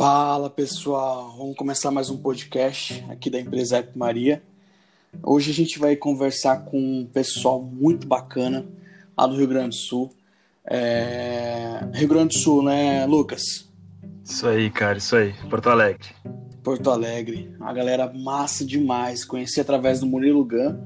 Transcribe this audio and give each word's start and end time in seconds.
Fala 0.00 0.48
pessoal, 0.48 1.34
vamos 1.36 1.54
começar 1.54 1.90
mais 1.90 2.08
um 2.08 2.16
podcast 2.16 3.04
aqui 3.10 3.28
da 3.28 3.38
empresa 3.38 3.76
App 3.76 3.98
Maria. 3.98 4.42
Hoje 5.22 5.50
a 5.50 5.54
gente 5.54 5.78
vai 5.78 5.94
conversar 5.94 6.64
com 6.64 6.80
um 6.80 7.04
pessoal 7.04 7.60
muito 7.60 8.06
bacana 8.06 8.64
lá 9.14 9.26
do 9.26 9.36
Rio 9.36 9.46
Grande 9.46 9.68
do 9.68 9.74
Sul. 9.74 10.10
É... 10.64 11.86
Rio 11.92 12.08
Grande 12.08 12.34
do 12.34 12.40
Sul, 12.42 12.62
né, 12.62 13.04
Lucas? 13.04 13.68
Isso 14.24 14.48
aí, 14.48 14.70
cara, 14.70 14.96
isso 14.96 15.14
aí. 15.14 15.34
Porto 15.50 15.68
Alegre. 15.68 16.08
Porto 16.64 16.90
Alegre. 16.90 17.54
A 17.60 17.70
galera 17.70 18.10
massa 18.10 18.64
demais. 18.64 19.22
Conheci 19.22 19.60
através 19.60 20.00
do 20.00 20.06
Murilo 20.06 20.46
Gun. 20.46 20.78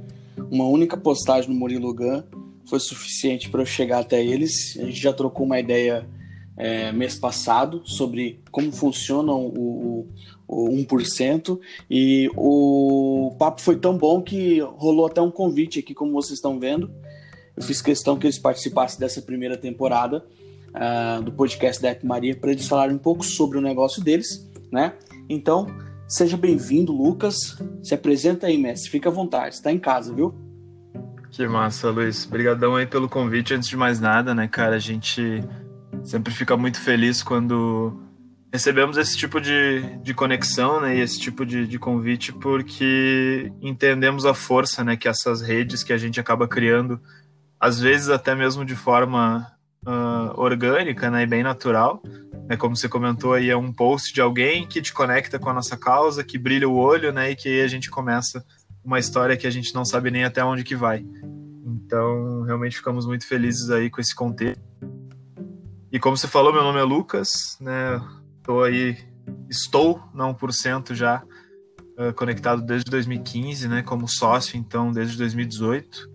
Uma 0.51 0.65
única 0.65 0.97
postagem 0.97 1.49
no 1.49 1.55
Murilo 1.55 1.95
Gun 1.95 2.25
foi 2.69 2.81
suficiente 2.81 3.49
para 3.49 3.63
eu 3.63 3.67
chegar 3.67 4.01
até 4.01 4.21
eles. 4.21 4.77
A 4.77 4.87
gente 4.87 5.01
já 5.01 5.13
trocou 5.13 5.47
uma 5.47 5.61
ideia 5.61 6.05
é, 6.57 6.93
mês 6.93 7.17
passado 7.17 7.83
sobre 7.85 8.41
como 8.51 8.71
funciona 8.73 9.33
o, 9.33 10.07
o, 10.47 10.69
o 10.69 10.69
1%. 10.71 11.59
E 11.91 12.31
o 12.37 13.35
papo 13.39 13.61
foi 13.61 13.77
tão 13.77 13.97
bom 13.97 14.23
que 14.23 14.61
rolou 14.61 15.07
até 15.07 15.21
um 15.21 15.31
convite 15.31 15.79
aqui, 15.79 15.95
como 15.95 16.13
vocês 16.13 16.39
estão 16.39 16.59
vendo. 16.59 16.91
Eu 17.57 17.63
fiz 17.63 17.81
questão 17.81 18.17
que 18.17 18.27
eles 18.27 18.39
participassem 18.39 18.99
dessa 18.99 19.23
primeira 19.23 19.57
temporada 19.57 20.25
uh, 20.75 21.23
do 21.23 21.33
podcast 21.33 21.81
da 21.81 21.91
App 21.91 22.05
Maria 22.05 22.37
para 22.37 22.51
eles 22.51 22.67
falarem 22.67 22.95
um 22.95 22.99
pouco 22.99 23.25
sobre 23.25 23.59
o 23.59 23.61
negócio 23.61 24.03
deles, 24.03 24.51
né? 24.73 24.95
Então, 25.29 25.67
seja 26.09 26.37
bem-vindo, 26.37 26.93
Lucas. 26.93 27.57
Se 27.83 27.95
apresenta 27.95 28.47
aí, 28.49 28.59
mestre. 28.59 28.91
Fica 28.91 29.09
à 29.09 29.13
vontade, 29.13 29.55
está 29.55 29.73
em 29.73 29.79
casa, 29.79 30.13
viu? 30.13 30.35
Que 31.31 31.47
massa, 31.47 31.91
Luiz. 31.91 32.27
Obrigadão 32.27 32.77
aí 32.77 32.87
pelo 32.87 33.09
convite. 33.09 33.55
Antes 33.55 33.69
de 33.69 33.77
mais 33.77 34.01
nada, 34.01 34.35
né, 34.35 34.47
cara, 34.47 34.77
a 34.77 34.81
gente 34.81 35.43
sempre 36.05 36.33
fica 36.33 36.57
muito 36.57 36.81
feliz 36.81 37.23
quando 37.23 37.99
recebemos 38.53 38.97
esse 38.97 39.17
tipo 39.17 39.41
de, 39.41 39.99
de 40.01 40.15
conexão, 40.15 40.81
né, 40.81 40.97
e 40.97 41.01
esse 41.01 41.19
tipo 41.19 41.45
de, 41.45 41.67
de 41.67 41.77
convite, 41.77 42.33
porque 42.33 43.51
entendemos 43.61 44.25
a 44.25 44.33
força, 44.33 44.85
né, 44.85 44.97
que 44.97 45.09
essas 45.09 45.41
redes 45.41 45.83
que 45.83 45.93
a 45.93 45.99
gente 45.99 46.21
acaba 46.21 46.47
criando, 46.47 47.01
às 47.59 47.81
vezes 47.81 48.11
até 48.11 48.33
mesmo 48.33 48.65
de 48.65 48.77
forma 48.77 49.51
uh, 49.85 50.41
orgânica, 50.41 51.11
né, 51.11 51.25
e 51.25 51.27
bem 51.27 51.43
natural, 51.43 52.01
né, 52.49 52.57
como 52.57 52.77
você 52.77 52.89
comentou 52.89 53.33
aí, 53.33 53.51
é 53.51 53.57
um 53.57 53.73
post 53.73 54.15
de 54.15 54.21
alguém 54.21 54.69
que 54.69 54.81
te 54.81 54.93
conecta 54.93 55.37
com 55.37 55.51
a 55.51 55.55
nossa 55.55 55.77
causa, 55.77 56.23
que 56.23 56.39
brilha 56.39 56.69
o 56.69 56.77
olho, 56.77 57.13
né, 57.13 57.33
e 57.33 57.37
que 57.37 57.49
aí 57.49 57.63
a 57.63 57.69
gente 57.69 57.91
começa 57.91 58.45
uma 58.85 59.01
história 59.01 59.37
que 59.37 59.49
a 59.49 59.51
gente 59.51 59.75
não 59.75 59.85
sabe 59.85 60.13
nem 60.13 60.23
até 60.25 60.45
onde 60.45 60.63
que 60.63 60.77
vai. 60.77 61.05
Então, 61.67 62.43
realmente 62.43 62.77
ficamos 62.77 63.05
muito 63.05 63.27
felizes 63.27 63.69
aí 63.71 63.91
com 63.91 64.01
esse 64.01 64.15
contexto. 64.15 64.63
E 65.95 66.01
como 66.01 66.17
você 66.17 66.27
falou, 66.27 66.53
meu 66.53 66.65
nome 66.65 66.81
é 66.81 66.83
Lucas, 66.83 67.57
né? 67.61 68.03
Tô 68.43 68.65
aí, 68.65 68.99
estou 69.49 70.03
na 70.13 70.25
1% 70.25 70.93
já 70.93 71.23
uh, 71.97 72.13
conectado 72.15 72.63
desde 72.63 72.91
2015, 72.91 73.69
né? 73.69 73.81
Como 73.81 74.09
sócio, 74.09 74.59
então, 74.59 74.91
desde 74.91 75.17
2018. 75.17 76.11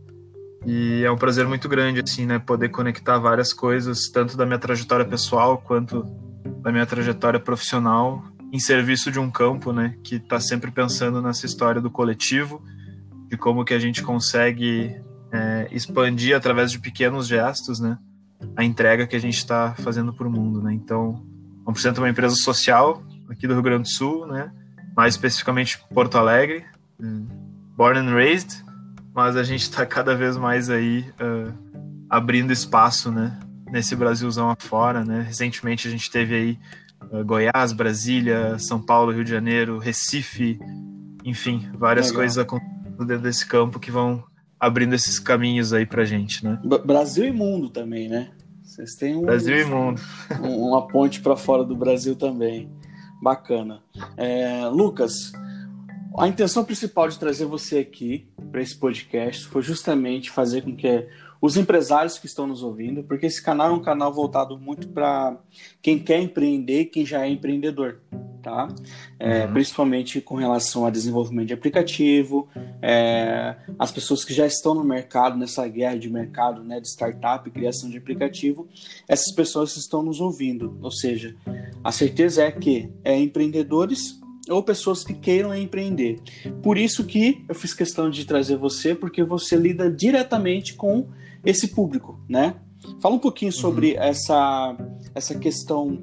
E 0.65 1.01
é 1.05 1.09
um 1.09 1.15
prazer 1.15 1.47
muito 1.47 1.69
grande, 1.69 2.01
assim, 2.05 2.25
né? 2.25 2.39
Poder 2.39 2.67
conectar 2.67 3.19
várias 3.19 3.53
coisas, 3.53 4.09
tanto 4.09 4.35
da 4.35 4.45
minha 4.45 4.59
trajetória 4.59 5.05
pessoal 5.05 5.57
quanto 5.59 6.03
da 6.61 6.73
minha 6.73 6.85
trajetória 6.85 7.39
profissional, 7.39 8.21
em 8.51 8.59
serviço 8.59 9.09
de 9.09 9.17
um 9.17 9.31
campo, 9.31 9.71
né? 9.71 9.95
Que 10.03 10.15
está 10.15 10.41
sempre 10.41 10.71
pensando 10.71 11.21
nessa 11.21 11.45
história 11.45 11.79
do 11.79 11.89
coletivo, 11.89 12.61
de 13.29 13.37
como 13.37 13.63
que 13.63 13.73
a 13.73 13.79
gente 13.79 14.03
consegue 14.03 14.93
é, 15.31 15.69
expandir 15.71 16.35
através 16.35 16.69
de 16.69 16.79
pequenos 16.79 17.27
gestos, 17.27 17.79
né? 17.79 17.97
A 18.55 18.63
entrega 18.63 19.07
que 19.07 19.15
a 19.15 19.19
gente 19.19 19.37
está 19.37 19.73
fazendo 19.75 20.13
para 20.13 20.27
o 20.27 20.31
mundo, 20.31 20.61
né? 20.61 20.73
Então, 20.73 21.23
1% 21.65 21.97
é 21.97 21.99
uma 21.99 22.09
empresa 22.09 22.35
social 22.35 23.03
aqui 23.29 23.47
do 23.47 23.53
Rio 23.53 23.63
Grande 23.63 23.83
do 23.83 23.89
Sul, 23.89 24.25
né? 24.25 24.51
Mais 24.95 25.13
especificamente 25.13 25.79
Porto 25.93 26.17
Alegre, 26.17 26.65
hum, 26.99 27.27
born 27.75 27.99
and 27.99 28.13
raised, 28.13 28.63
mas 29.13 29.35
a 29.35 29.43
gente 29.43 29.61
está 29.61 29.85
cada 29.85 30.15
vez 30.15 30.37
mais 30.37 30.69
aí 30.69 31.05
uh, 31.21 31.53
abrindo 32.09 32.51
espaço, 32.51 33.11
né? 33.11 33.39
Nesse 33.69 33.95
Brasilzão 33.95 34.49
afora, 34.49 35.05
né? 35.05 35.21
Recentemente 35.21 35.87
a 35.87 35.91
gente 35.91 36.09
teve 36.09 36.35
aí 36.35 36.59
uh, 37.11 37.23
Goiás, 37.23 37.71
Brasília, 37.71 38.57
São 38.57 38.81
Paulo, 38.81 39.11
Rio 39.11 39.23
de 39.23 39.31
Janeiro, 39.31 39.77
Recife, 39.77 40.59
enfim, 41.23 41.69
várias 41.77 42.07
Legal. 42.07 42.21
coisas 42.21 42.37
acontecendo 42.37 43.05
dentro 43.05 43.23
desse 43.23 43.45
campo 43.45 43.79
que 43.79 43.91
vão 43.91 44.23
abrindo 44.59 44.93
esses 44.93 45.19
caminhos 45.19 45.73
aí 45.73 45.85
pra 45.85 46.03
gente, 46.05 46.43
né? 46.43 46.59
Brasil 46.85 47.25
e 47.25 47.31
mundo 47.31 47.69
também, 47.69 48.09
né? 48.09 48.31
Vocês 48.61 48.95
têm 48.95 49.15
um, 49.15 49.21
Brasil 49.21 49.57
e 49.57 49.65
mundo. 49.65 50.01
uma 50.41 50.87
ponte 50.87 51.21
para 51.21 51.35
fora 51.35 51.63
do 51.63 51.75
Brasil 51.75 52.15
também. 52.15 52.69
Bacana. 53.21 53.81
É, 54.15 54.67
Lucas, 54.67 55.31
a 56.17 56.27
intenção 56.27 56.63
principal 56.63 57.07
de 57.07 57.17
trazer 57.17 57.45
você 57.45 57.79
aqui 57.79 58.27
para 58.51 58.61
esse 58.61 58.75
podcast 58.75 59.47
foi 59.47 59.61
justamente 59.61 60.29
fazer 60.29 60.61
com 60.61 60.75
que 60.75 61.07
os 61.41 61.55
empresários 61.55 62.17
que 62.17 62.25
estão 62.25 62.45
nos 62.45 62.63
ouvindo, 62.63 63.03
porque 63.03 63.25
esse 63.25 63.41
canal 63.41 63.69
é 63.69 63.73
um 63.73 63.81
canal 63.81 64.13
voltado 64.13 64.57
muito 64.57 64.89
para 64.89 65.37
quem 65.81 65.97
quer 65.97 66.21
empreender, 66.21 66.85
quem 66.85 67.05
já 67.05 67.25
é 67.25 67.29
empreendedor, 67.29 67.99
tá? 68.41 68.67
É, 69.17 69.45
uhum. 69.45 69.53
Principalmente 69.53 70.19
com 70.19 70.35
relação 70.35 70.85
a 70.85 70.89
desenvolvimento 70.89 71.47
de 71.47 71.53
aplicativo, 71.53 72.49
é, 72.81 73.55
as 73.77 73.91
pessoas 73.91 74.25
que 74.25 74.33
já 74.33 74.45
estão 74.45 74.73
no 74.73 74.83
mercado, 74.83 75.37
nessa 75.37 75.65
guerra 75.67 75.97
de 75.97 76.09
mercado, 76.09 76.63
né, 76.63 76.79
de 76.79 76.89
startup, 76.89 77.49
criação 77.51 77.89
de 77.89 77.97
aplicativo, 77.97 78.67
essas 79.07 79.33
pessoas 79.33 79.77
estão 79.77 80.03
nos 80.03 80.19
ouvindo, 80.19 80.77
ou 80.81 80.91
seja, 80.91 81.35
a 81.83 81.91
certeza 81.91 82.43
é 82.43 82.51
que 82.51 82.91
é 83.03 83.17
empreendedores 83.17 84.19
ou 84.49 84.63
pessoas 84.63 85.03
que 85.03 85.13
queiram 85.13 85.55
empreender. 85.55 86.19
Por 86.63 86.77
isso 86.77 87.05
que 87.05 87.45
eu 87.47 87.53
fiz 87.53 87.73
questão 87.73 88.09
de 88.09 88.25
trazer 88.25 88.57
você, 88.57 88.95
porque 88.95 89.23
você 89.23 89.55
lida 89.55 89.91
diretamente 89.91 90.73
com 90.73 91.07
esse 91.43 91.69
público, 91.69 92.19
né? 92.27 92.55
Fala 93.01 93.15
um 93.15 93.19
pouquinho 93.19 93.51
sobre 93.51 93.93
uhum. 93.93 94.03
essa, 94.03 94.77
essa 95.13 95.37
questão 95.37 95.99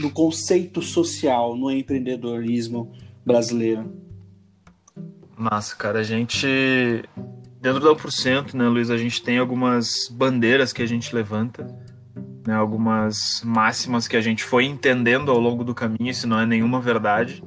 do 0.00 0.10
conceito 0.10 0.82
social 0.82 1.56
no 1.56 1.70
empreendedorismo 1.70 2.92
brasileiro. 3.24 3.90
Massa, 5.36 5.74
cara. 5.76 6.00
A 6.00 6.02
gente, 6.02 6.46
dentro 7.60 7.80
da 7.80 7.90
1%, 7.90 8.54
né, 8.54 8.68
Luiz, 8.68 8.90
a 8.90 8.98
gente 8.98 9.22
tem 9.22 9.38
algumas 9.38 10.08
bandeiras 10.10 10.72
que 10.72 10.82
a 10.82 10.86
gente 10.86 11.14
levanta, 11.14 11.66
né, 12.46 12.54
algumas 12.54 13.42
máximas 13.44 14.08
que 14.08 14.16
a 14.16 14.20
gente 14.20 14.42
foi 14.42 14.64
entendendo 14.64 15.30
ao 15.30 15.38
longo 15.38 15.64
do 15.64 15.74
caminho, 15.74 16.10
isso 16.10 16.26
não 16.26 16.40
é 16.40 16.46
nenhuma 16.46 16.80
verdade, 16.80 17.42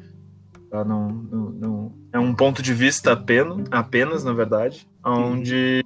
tá? 0.69 0.85
não, 0.85 1.09
não, 1.09 1.49
não, 1.51 1.93
é 2.13 2.19
um 2.19 2.33
ponto 2.33 2.61
de 2.61 2.73
vista 2.73 3.11
apenas, 3.11 3.67
apenas 3.71 4.23
na 4.23 4.31
verdade, 4.31 4.87
onde 5.03 5.83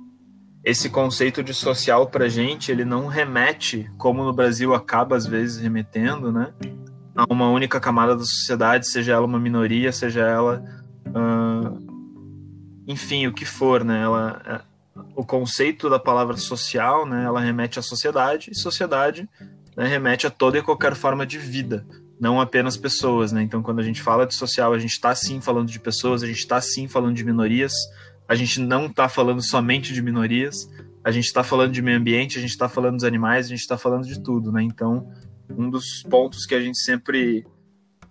esse 0.66 0.90
conceito 0.90 1.44
de 1.44 1.54
social 1.54 2.08
para 2.08 2.28
gente, 2.28 2.72
ele 2.72 2.84
não 2.84 3.06
remete, 3.06 3.88
como 4.00 4.24
no 4.24 4.34
Brasil 4.34 4.74
acaba 4.74 5.16
às 5.16 5.28
vezes 5.28 5.62
remetendo, 5.62 6.32
né? 6.32 6.52
A 7.16 7.32
uma 7.32 7.48
única 7.50 7.80
camada 7.80 8.16
da 8.16 8.24
sociedade, 8.24 8.88
seja 8.88 9.14
ela 9.14 9.26
uma 9.26 9.40
minoria, 9.40 9.92
seja 9.92 10.22
ela, 10.22 10.66
uh, 11.08 12.84
enfim, 12.88 13.28
o 13.28 13.34
que 13.34 13.46
for, 13.46 13.84
né? 13.84 14.02
Ela, 14.02 14.66
o 15.16 15.24
conceito 15.24 15.88
da 15.88 16.00
palavra 16.00 16.36
social, 16.36 17.06
né? 17.06 17.24
Ela 17.24 17.40
remete 17.40 17.78
à 17.78 17.84
sociedade 17.84 18.50
e 18.52 18.56
sociedade 18.58 19.30
né, 19.78 19.86
remete 19.88 20.26
a 20.26 20.32
toda 20.32 20.58
e 20.58 20.64
qualquer 20.64 20.96
forma 20.96 21.26
de 21.26 21.38
vida, 21.38 21.86
não 22.20 22.40
apenas 22.40 22.78
pessoas, 22.78 23.32
né? 23.32 23.44
Então, 23.44 23.62
quando 23.62 23.80
a 23.80 23.84
gente 23.84 24.02
fala 24.02 24.26
de 24.26 24.34
social, 24.34 24.74
a 24.74 24.80
gente 24.80 24.94
está 24.94 25.14
sim 25.14 25.42
falando 25.42 25.70
de 25.70 25.80
pessoas, 25.80 26.24
a 26.24 26.28
gente 26.28 26.40
está 26.40 26.60
sim 26.62 26.88
falando 26.88 27.14
de 27.14 27.24
minorias, 27.24 27.74
a 28.28 28.36
gente 28.36 28.60
não 28.60 28.88
está 28.88 29.08
falando 29.08 29.42
somente 29.42 29.94
de 29.94 30.02
minorias, 30.02 30.70
a 31.04 31.12
gente 31.12 31.26
está 31.26 31.44
falando 31.44 31.72
de 31.72 31.82
meio 31.82 31.98
ambiente, 31.98 32.38
a 32.38 32.42
gente 32.42 32.52
está 32.52 32.68
falando 32.68 32.96
dos 32.96 33.04
animais, 33.04 33.46
a 33.46 33.50
gente 33.50 33.60
está 33.60 33.78
falando 33.78 34.06
de 34.06 34.20
tudo, 34.20 34.52
né? 34.52 34.64
Então, 34.64 35.08
um 35.50 35.70
dos 35.70 36.02
pontos 36.04 36.46
que 36.46 36.56
a 36.56 36.62
gente 36.62 36.80
sempre 36.80 37.46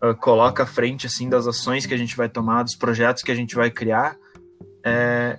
uh, 0.02 0.14
coloca 0.14 0.62
à 0.62 0.66
frente, 0.66 1.06
assim, 1.06 1.28
das 1.28 1.46
ações 1.46 1.86
que 1.86 1.94
a 1.94 1.96
gente 1.96 2.16
vai 2.16 2.28
tomar, 2.28 2.62
dos 2.62 2.76
projetos 2.76 3.22
que 3.22 3.32
a 3.32 3.34
gente 3.34 3.54
vai 3.56 3.70
criar, 3.70 4.16
é 4.84 5.38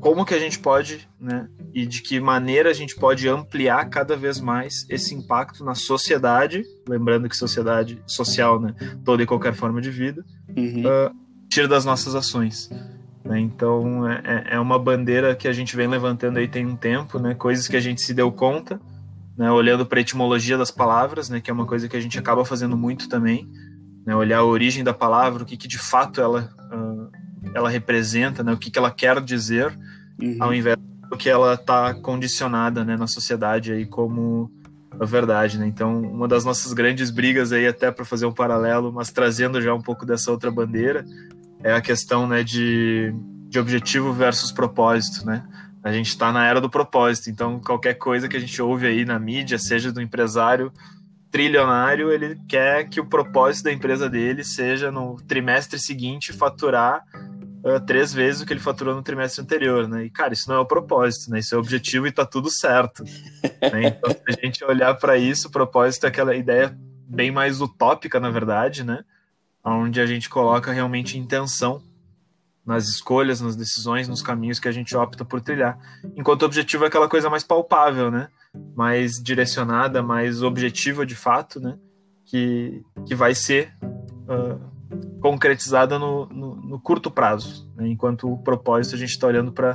como 0.00 0.24
que 0.24 0.34
a 0.34 0.38
gente 0.38 0.58
pode, 0.58 1.08
né? 1.20 1.48
E 1.74 1.86
de 1.86 2.02
que 2.02 2.20
maneira 2.20 2.70
a 2.70 2.72
gente 2.72 2.96
pode 2.96 3.28
ampliar 3.28 3.88
cada 3.88 4.16
vez 4.16 4.40
mais 4.40 4.86
esse 4.88 5.14
impacto 5.14 5.64
na 5.64 5.74
sociedade, 5.74 6.64
lembrando 6.88 7.28
que 7.28 7.36
sociedade 7.36 8.02
social, 8.06 8.60
né? 8.60 8.74
Toda 9.04 9.22
e 9.22 9.26
qualquer 9.26 9.54
forma 9.54 9.80
de 9.80 9.90
vida, 9.90 10.24
uhum. 10.56 10.82
uh, 10.82 11.14
tira 11.48 11.68
das 11.68 11.84
nossas 11.84 12.14
ações. 12.14 12.70
Né? 13.24 13.40
Então 13.40 14.08
é, 14.08 14.22
é, 14.24 14.44
é 14.54 14.60
uma 14.60 14.78
bandeira 14.78 15.34
que 15.34 15.48
a 15.48 15.52
gente 15.52 15.76
vem 15.76 15.86
levantando 15.86 16.38
aí 16.38 16.48
tem 16.48 16.66
um 16.66 16.76
tempo, 16.76 17.18
né? 17.18 17.34
coisas 17.34 17.66
que 17.68 17.76
a 17.76 17.80
gente 17.80 18.00
se 18.00 18.14
deu 18.14 18.30
conta, 18.30 18.80
né? 19.36 19.50
olhando 19.50 19.84
para 19.84 19.98
a 19.98 20.00
etimologia 20.00 20.56
das 20.56 20.70
palavras, 20.70 21.28
né? 21.28 21.40
que 21.40 21.50
é 21.50 21.54
uma 21.54 21.66
coisa 21.66 21.88
que 21.88 21.96
a 21.96 22.00
gente 22.00 22.18
acaba 22.18 22.44
fazendo 22.44 22.76
muito 22.76 23.08
também, 23.08 23.48
né? 24.06 24.14
olhar 24.14 24.38
a 24.38 24.44
origem 24.44 24.84
da 24.84 24.94
palavra, 24.94 25.42
o 25.42 25.46
que, 25.46 25.56
que 25.56 25.68
de 25.68 25.78
fato 25.78 26.20
ela, 26.20 26.50
uh, 26.72 27.10
ela 27.54 27.68
representa, 27.68 28.42
né? 28.42 28.52
o 28.52 28.58
que, 28.58 28.70
que 28.70 28.78
ela 28.78 28.90
quer 28.90 29.20
dizer, 29.20 29.76
uhum. 30.20 30.36
ao 30.40 30.54
invés 30.54 30.76
do 31.10 31.16
que 31.16 31.28
ela 31.28 31.54
está 31.54 31.94
condicionada 31.94 32.84
né? 32.84 32.96
na 32.96 33.06
sociedade 33.06 33.72
aí 33.72 33.84
como 33.84 34.50
a 35.00 35.04
verdade, 35.04 35.58
né? 35.58 35.66
Então, 35.66 36.00
uma 36.00 36.26
das 36.26 36.44
nossas 36.44 36.72
grandes 36.72 37.10
brigas 37.10 37.52
aí, 37.52 37.66
até 37.66 37.90
para 37.90 38.04
fazer 38.04 38.26
um 38.26 38.32
paralelo, 38.32 38.92
mas 38.92 39.12
trazendo 39.12 39.60
já 39.62 39.72
um 39.72 39.80
pouco 39.80 40.04
dessa 40.04 40.30
outra 40.30 40.50
bandeira, 40.50 41.04
é 41.62 41.72
a 41.72 41.80
questão 41.80 42.26
né, 42.26 42.42
de, 42.42 43.12
de 43.48 43.58
objetivo 43.58 44.12
versus 44.12 44.52
propósito, 44.52 45.26
né? 45.26 45.46
A 45.82 45.92
gente 45.92 46.08
está 46.08 46.32
na 46.32 46.46
era 46.46 46.60
do 46.60 46.68
propósito, 46.68 47.30
então 47.30 47.60
qualquer 47.60 47.94
coisa 47.94 48.28
que 48.28 48.36
a 48.36 48.40
gente 48.40 48.60
ouve 48.60 48.86
aí 48.86 49.04
na 49.04 49.18
mídia, 49.18 49.58
seja 49.58 49.92
do 49.92 50.02
empresário 50.02 50.72
trilionário, 51.30 52.10
ele 52.10 52.38
quer 52.48 52.88
que 52.88 53.00
o 53.00 53.06
propósito 53.06 53.64
da 53.64 53.72
empresa 53.72 54.08
dele 54.08 54.42
seja 54.42 54.90
no 54.90 55.16
trimestre 55.26 55.78
seguinte 55.78 56.32
faturar 56.32 57.04
uh, 57.64 57.80
três 57.86 58.12
vezes 58.12 58.40
o 58.40 58.46
que 58.46 58.52
ele 58.52 58.60
faturou 58.60 58.94
no 58.94 59.02
trimestre 59.02 59.42
anterior, 59.42 59.86
né? 59.86 60.04
E 60.04 60.10
cara, 60.10 60.32
isso 60.32 60.48
não 60.48 60.56
é 60.56 60.60
o 60.60 60.66
propósito, 60.66 61.30
né? 61.30 61.38
Isso 61.38 61.54
é 61.54 61.58
o 61.58 61.60
objetivo 61.60 62.06
e 62.06 62.12
tá 62.12 62.24
tudo 62.24 62.50
certo. 62.50 63.04
né? 63.72 63.88
Então, 63.88 64.10
se 64.10 64.22
a 64.26 64.44
gente 64.44 64.64
olhar 64.64 64.94
para 64.94 65.16
isso, 65.16 65.48
o 65.48 65.50
propósito 65.50 66.04
é 66.04 66.08
aquela 66.08 66.34
ideia 66.34 66.76
bem 67.06 67.30
mais 67.30 67.60
utópica, 67.60 68.18
na 68.18 68.30
verdade, 68.30 68.84
né? 68.84 69.04
Onde 69.76 70.00
a 70.00 70.06
gente 70.06 70.28
coloca 70.28 70.72
realmente 70.72 71.18
intenção 71.18 71.82
nas 72.64 72.86
escolhas, 72.86 73.40
nas 73.40 73.56
decisões, 73.56 74.08
nos 74.08 74.20
caminhos 74.20 74.60
que 74.60 74.68
a 74.68 74.72
gente 74.72 74.94
opta 74.94 75.24
por 75.24 75.40
trilhar. 75.40 75.78
Enquanto 76.14 76.42
o 76.42 76.44
objetivo 76.44 76.84
é 76.84 76.88
aquela 76.88 77.08
coisa 77.08 77.30
mais 77.30 77.42
palpável, 77.42 78.10
né? 78.10 78.28
Mais 78.76 79.14
direcionada, 79.14 80.02
mais 80.02 80.42
objetiva 80.42 81.06
de 81.06 81.14
fato, 81.14 81.58
né? 81.60 81.78
Que, 82.26 82.82
que 83.06 83.14
vai 83.14 83.34
ser 83.34 83.72
uh, 83.82 84.60
concretizada 85.20 85.98
no, 85.98 86.26
no, 86.26 86.56
no, 86.56 86.78
curto 86.78 87.10
prazo. 87.10 87.66
Né? 87.74 87.88
Enquanto 87.88 88.30
o 88.30 88.36
propósito 88.36 88.96
a 88.96 88.98
gente 88.98 89.10
está 89.10 89.26
olhando 89.26 89.50
para 89.50 89.74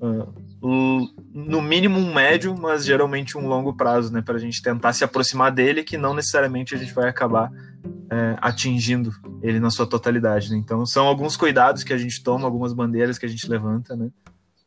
uh, 0.00 0.34
no 0.60 1.62
mínimo 1.62 1.98
um 1.98 2.12
médio, 2.12 2.56
mas 2.58 2.84
geralmente 2.84 3.38
um 3.38 3.46
longo 3.46 3.74
prazo, 3.74 4.12
né? 4.12 4.20
Para 4.20 4.36
a 4.36 4.40
gente 4.40 4.60
tentar 4.60 4.92
se 4.92 5.04
aproximar 5.04 5.52
dele, 5.52 5.84
que 5.84 5.96
não 5.96 6.14
necessariamente 6.14 6.74
a 6.74 6.78
gente 6.78 6.92
vai 6.92 7.08
acabar 7.08 7.50
é, 8.10 8.36
atingindo 8.40 9.12
ele 9.42 9.60
na 9.60 9.70
sua 9.70 9.86
totalidade. 9.86 10.50
Né? 10.50 10.56
Então, 10.56 10.84
são 10.84 11.06
alguns 11.06 11.36
cuidados 11.36 11.84
que 11.84 11.92
a 11.92 11.98
gente 11.98 12.22
toma, 12.22 12.44
algumas 12.44 12.72
bandeiras 12.72 13.18
que 13.18 13.26
a 13.26 13.28
gente 13.28 13.48
levanta, 13.48 13.94
né? 13.94 14.10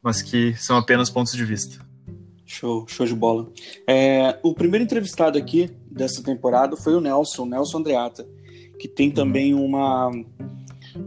mas 0.01 0.21
que 0.21 0.53
são 0.55 0.77
apenas 0.77 1.09
pontos 1.09 1.33
de 1.33 1.43
vista. 1.43 1.83
Show, 2.45 2.85
show 2.87 3.05
de 3.05 3.15
bola. 3.15 3.49
É, 3.87 4.37
o 4.43 4.53
primeiro 4.53 4.83
entrevistado 4.83 5.37
aqui 5.37 5.69
dessa 5.89 6.23
temporada 6.23 6.75
foi 6.75 6.95
o 6.95 7.01
Nelson, 7.01 7.45
Nelson 7.45 7.77
Andreata, 7.77 8.27
que 8.79 8.87
tem 8.87 9.09
uhum. 9.09 9.13
também 9.13 9.53
uhum. 9.53 9.65
uma, 9.65 10.11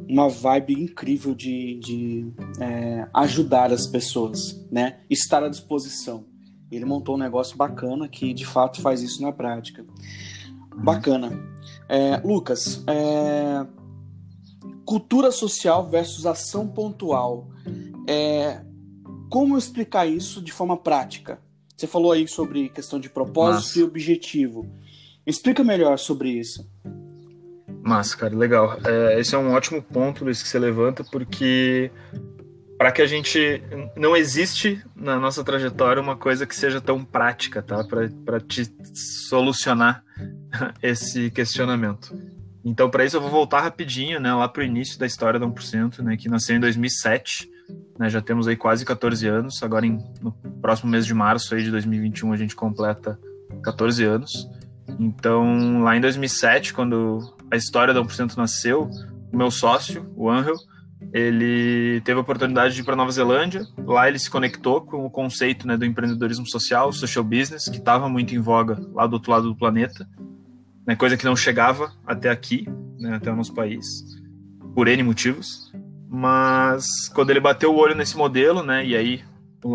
uma 0.08 0.28
vibe 0.28 0.74
incrível 0.74 1.34
de, 1.34 1.78
de 1.80 2.32
é, 2.60 3.08
ajudar 3.14 3.72
as 3.72 3.86
pessoas, 3.86 4.64
né? 4.70 5.00
Estar 5.08 5.42
à 5.42 5.48
disposição. 5.48 6.24
Ele 6.70 6.84
montou 6.84 7.14
um 7.14 7.18
negócio 7.18 7.56
bacana 7.56 8.08
que 8.08 8.32
de 8.32 8.44
fato 8.44 8.80
faz 8.80 9.02
isso 9.02 9.22
na 9.22 9.32
prática. 9.32 9.84
Bacana. 10.76 11.30
É, 11.88 12.16
Lucas, 12.24 12.82
é, 12.86 13.66
cultura 14.84 15.30
social 15.30 15.88
versus 15.88 16.26
ação 16.26 16.66
pontual. 16.66 17.48
É, 18.08 18.62
como 19.30 19.56
explicar 19.56 20.06
isso 20.06 20.42
de 20.42 20.52
forma 20.52 20.76
prática? 20.76 21.40
Você 21.76 21.86
falou 21.86 22.12
aí 22.12 22.26
sobre 22.28 22.68
questão 22.68 23.00
de 23.00 23.10
propósito 23.10 23.66
Massa. 23.66 23.78
e 23.80 23.82
objetivo. 23.82 24.66
Explica 25.26 25.64
melhor 25.64 25.98
sobre 25.98 26.30
isso. 26.30 26.68
Massa, 27.84 28.16
cara, 28.16 28.34
legal. 28.34 28.78
É, 28.82 29.20
esse 29.20 29.34
é 29.34 29.38
um 29.38 29.52
ótimo 29.52 29.82
ponto, 29.82 30.24
Luiz, 30.24 30.42
que 30.42 30.48
você 30.48 30.58
levanta, 30.58 31.04
porque 31.04 31.90
para 32.78 32.90
que 32.90 33.02
a 33.02 33.06
gente 33.06 33.62
não 33.94 34.16
existe 34.16 34.82
na 34.96 35.20
nossa 35.20 35.44
trajetória 35.44 36.02
uma 36.02 36.16
coisa 36.16 36.46
que 36.46 36.56
seja 36.56 36.80
tão 36.80 37.04
prática, 37.04 37.62
tá? 37.62 37.84
Para 37.84 38.40
te 38.40 38.66
solucionar 39.28 40.02
esse 40.82 41.30
questionamento. 41.30 42.16
Então, 42.64 42.88
para 42.88 43.04
isso 43.04 43.18
eu 43.18 43.20
vou 43.20 43.30
voltar 43.30 43.60
rapidinho, 43.60 44.18
né, 44.18 44.32
lá 44.32 44.48
para 44.48 44.62
o 44.62 44.64
início 44.64 44.98
da 44.98 45.04
história 45.04 45.38
da 45.38 45.46
1%, 45.46 45.98
né, 45.98 46.16
que 46.16 46.30
nasceu 46.30 46.56
em 46.56 46.60
2007, 46.60 47.50
né, 47.98 48.08
já 48.08 48.22
temos 48.22 48.48
aí 48.48 48.56
quase 48.56 48.86
14 48.86 49.28
anos, 49.28 49.62
agora 49.62 49.84
em, 49.84 49.98
no 50.22 50.32
próximo 50.62 50.90
mês 50.90 51.04
de 51.04 51.12
março 51.12 51.54
aí 51.54 51.62
de 51.62 51.70
2021 51.70 52.32
a 52.32 52.36
gente 52.38 52.56
completa 52.56 53.18
14 53.62 54.02
anos. 54.04 54.48
Então, 54.98 55.82
lá 55.82 55.94
em 55.94 56.00
2007, 56.00 56.72
quando 56.72 57.34
a 57.54 57.56
história 57.56 57.94
da 57.94 58.02
1% 58.02 58.36
nasceu, 58.36 58.90
o 59.32 59.36
meu 59.36 59.48
sócio, 59.48 60.12
o 60.16 60.28
Angel, 60.28 60.56
ele 61.12 62.00
teve 62.00 62.18
a 62.18 62.22
oportunidade 62.22 62.74
de 62.74 62.80
ir 62.80 62.84
para 62.84 62.96
Nova 62.96 63.12
Zelândia. 63.12 63.64
Lá 63.78 64.08
ele 64.08 64.18
se 64.18 64.28
conectou 64.28 64.80
com 64.80 65.06
o 65.06 65.10
conceito 65.10 65.64
né, 65.64 65.76
do 65.76 65.84
empreendedorismo 65.84 66.46
social, 66.48 66.92
social 66.92 67.22
business, 67.22 67.68
que 67.68 67.76
estava 67.76 68.08
muito 68.08 68.34
em 68.34 68.40
voga 68.40 68.76
lá 68.92 69.06
do 69.06 69.14
outro 69.14 69.30
lado 69.30 69.48
do 69.48 69.56
planeta, 69.56 70.08
né, 70.84 70.96
coisa 70.96 71.16
que 71.16 71.24
não 71.24 71.36
chegava 71.36 71.92
até 72.04 72.28
aqui, 72.28 72.66
né, 72.98 73.14
até 73.14 73.30
o 73.30 73.36
nosso 73.36 73.54
país, 73.54 73.86
por 74.74 74.88
N 74.88 75.04
motivos. 75.04 75.72
Mas 76.08 77.08
quando 77.14 77.30
ele 77.30 77.40
bateu 77.40 77.72
o 77.72 77.78
olho 77.78 77.94
nesse 77.94 78.16
modelo, 78.16 78.64
né, 78.64 78.84
e 78.84 78.96
aí 78.96 79.22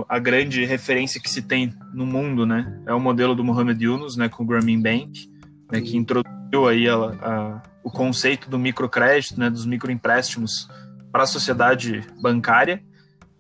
a 0.10 0.20
grande 0.20 0.66
referência 0.66 1.22
que 1.22 1.30
se 1.30 1.42
tem 1.42 1.74
no 1.94 2.06
mundo, 2.06 2.46
né, 2.46 2.82
é 2.86 2.94
o 2.94 3.00
modelo 3.00 3.34
do 3.34 3.44
Mohamed 3.44 3.82
Yunus, 3.82 4.18
né, 4.18 4.28
com 4.28 4.44
o 4.44 4.46
Grameen 4.46 4.82
Bank, 4.82 5.30
né, 5.72 5.80
que 5.80 5.96
introduziu 5.96 6.68
aí 6.68 6.90
a, 6.90 6.96
a, 6.96 7.62
o 7.84 7.90
conceito 7.90 8.50
do 8.50 8.60
microcrédito, 8.60 9.40
né, 9.40 9.50
dos 9.50 9.66
microempréstimos 9.66 10.68
para 11.12 11.24
a 11.24 11.28
sociedade 11.28 12.06
bancária. 12.22 12.84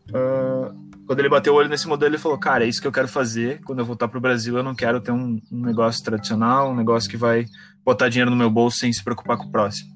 Uh, 0.09 0.89
quando 1.05 1.19
ele 1.19 1.29
bateu 1.29 1.53
o 1.53 1.55
olho 1.55 1.69
nesse 1.69 1.87
modelo, 1.87 2.11
ele 2.11 2.21
falou: 2.21 2.37
Cara, 2.37 2.65
é 2.65 2.67
isso 2.67 2.81
que 2.81 2.87
eu 2.87 2.91
quero 2.91 3.07
fazer. 3.07 3.61
Quando 3.63 3.79
eu 3.79 3.85
voltar 3.85 4.07
para 4.07 4.17
o 4.17 4.21
Brasil, 4.21 4.57
eu 4.57 4.63
não 4.63 4.75
quero 4.75 5.01
ter 5.01 5.11
um, 5.11 5.39
um, 5.51 5.61
negócio 5.65 6.03
tradicional, 6.03 6.71
um 6.71 6.75
negócio 6.75 7.09
que 7.09 7.17
vai 7.17 7.45
botar 7.83 8.09
dinheiro 8.09 8.29
no 8.29 8.37
meu 8.37 8.49
bolso 8.49 8.77
sem 8.77 8.93
se 8.93 9.03
preocupar 9.03 9.37
com 9.37 9.45
o 9.45 9.51
próximo. 9.51 9.89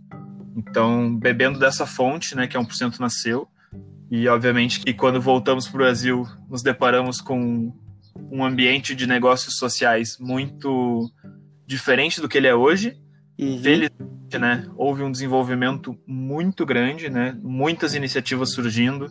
Então, 0.56 1.16
bebendo 1.16 1.60
dessa 1.60 1.86
fonte, 1.86 2.36
né, 2.36 2.48
que 2.48 2.56
é 2.58 2.60
1% 2.60 3.00
nasceu, 3.00 3.48
e 4.10 4.28
obviamente 4.28 4.80
que 4.80 4.94
quando 4.94 5.20
voltamos 5.20 5.68
para 5.68 5.76
o 5.76 5.84
Brasil, 5.84 6.28
nos 6.50 6.62
deparamos 6.62 7.20
com 7.20 7.74
um 8.32 8.44
ambiente 8.44 8.96
de 8.96 9.08
negócios 9.08 9.58
sociais 9.58 10.18
muito 10.20 11.12
diferente 11.66 12.22
do 12.22 12.30
que 12.30 12.38
ele 12.38 12.48
é 12.48 12.56
hoje. 12.56 12.96
Uhum. 13.40 13.62
Felizmente, 13.62 14.23
né, 14.38 14.68
houve 14.76 15.04
um 15.04 15.12
desenvolvimento 15.12 15.98
muito 16.06 16.66
grande, 16.66 17.10
né, 17.10 17.38
muitas 17.42 17.94
iniciativas 17.94 18.54
surgindo. 18.54 19.10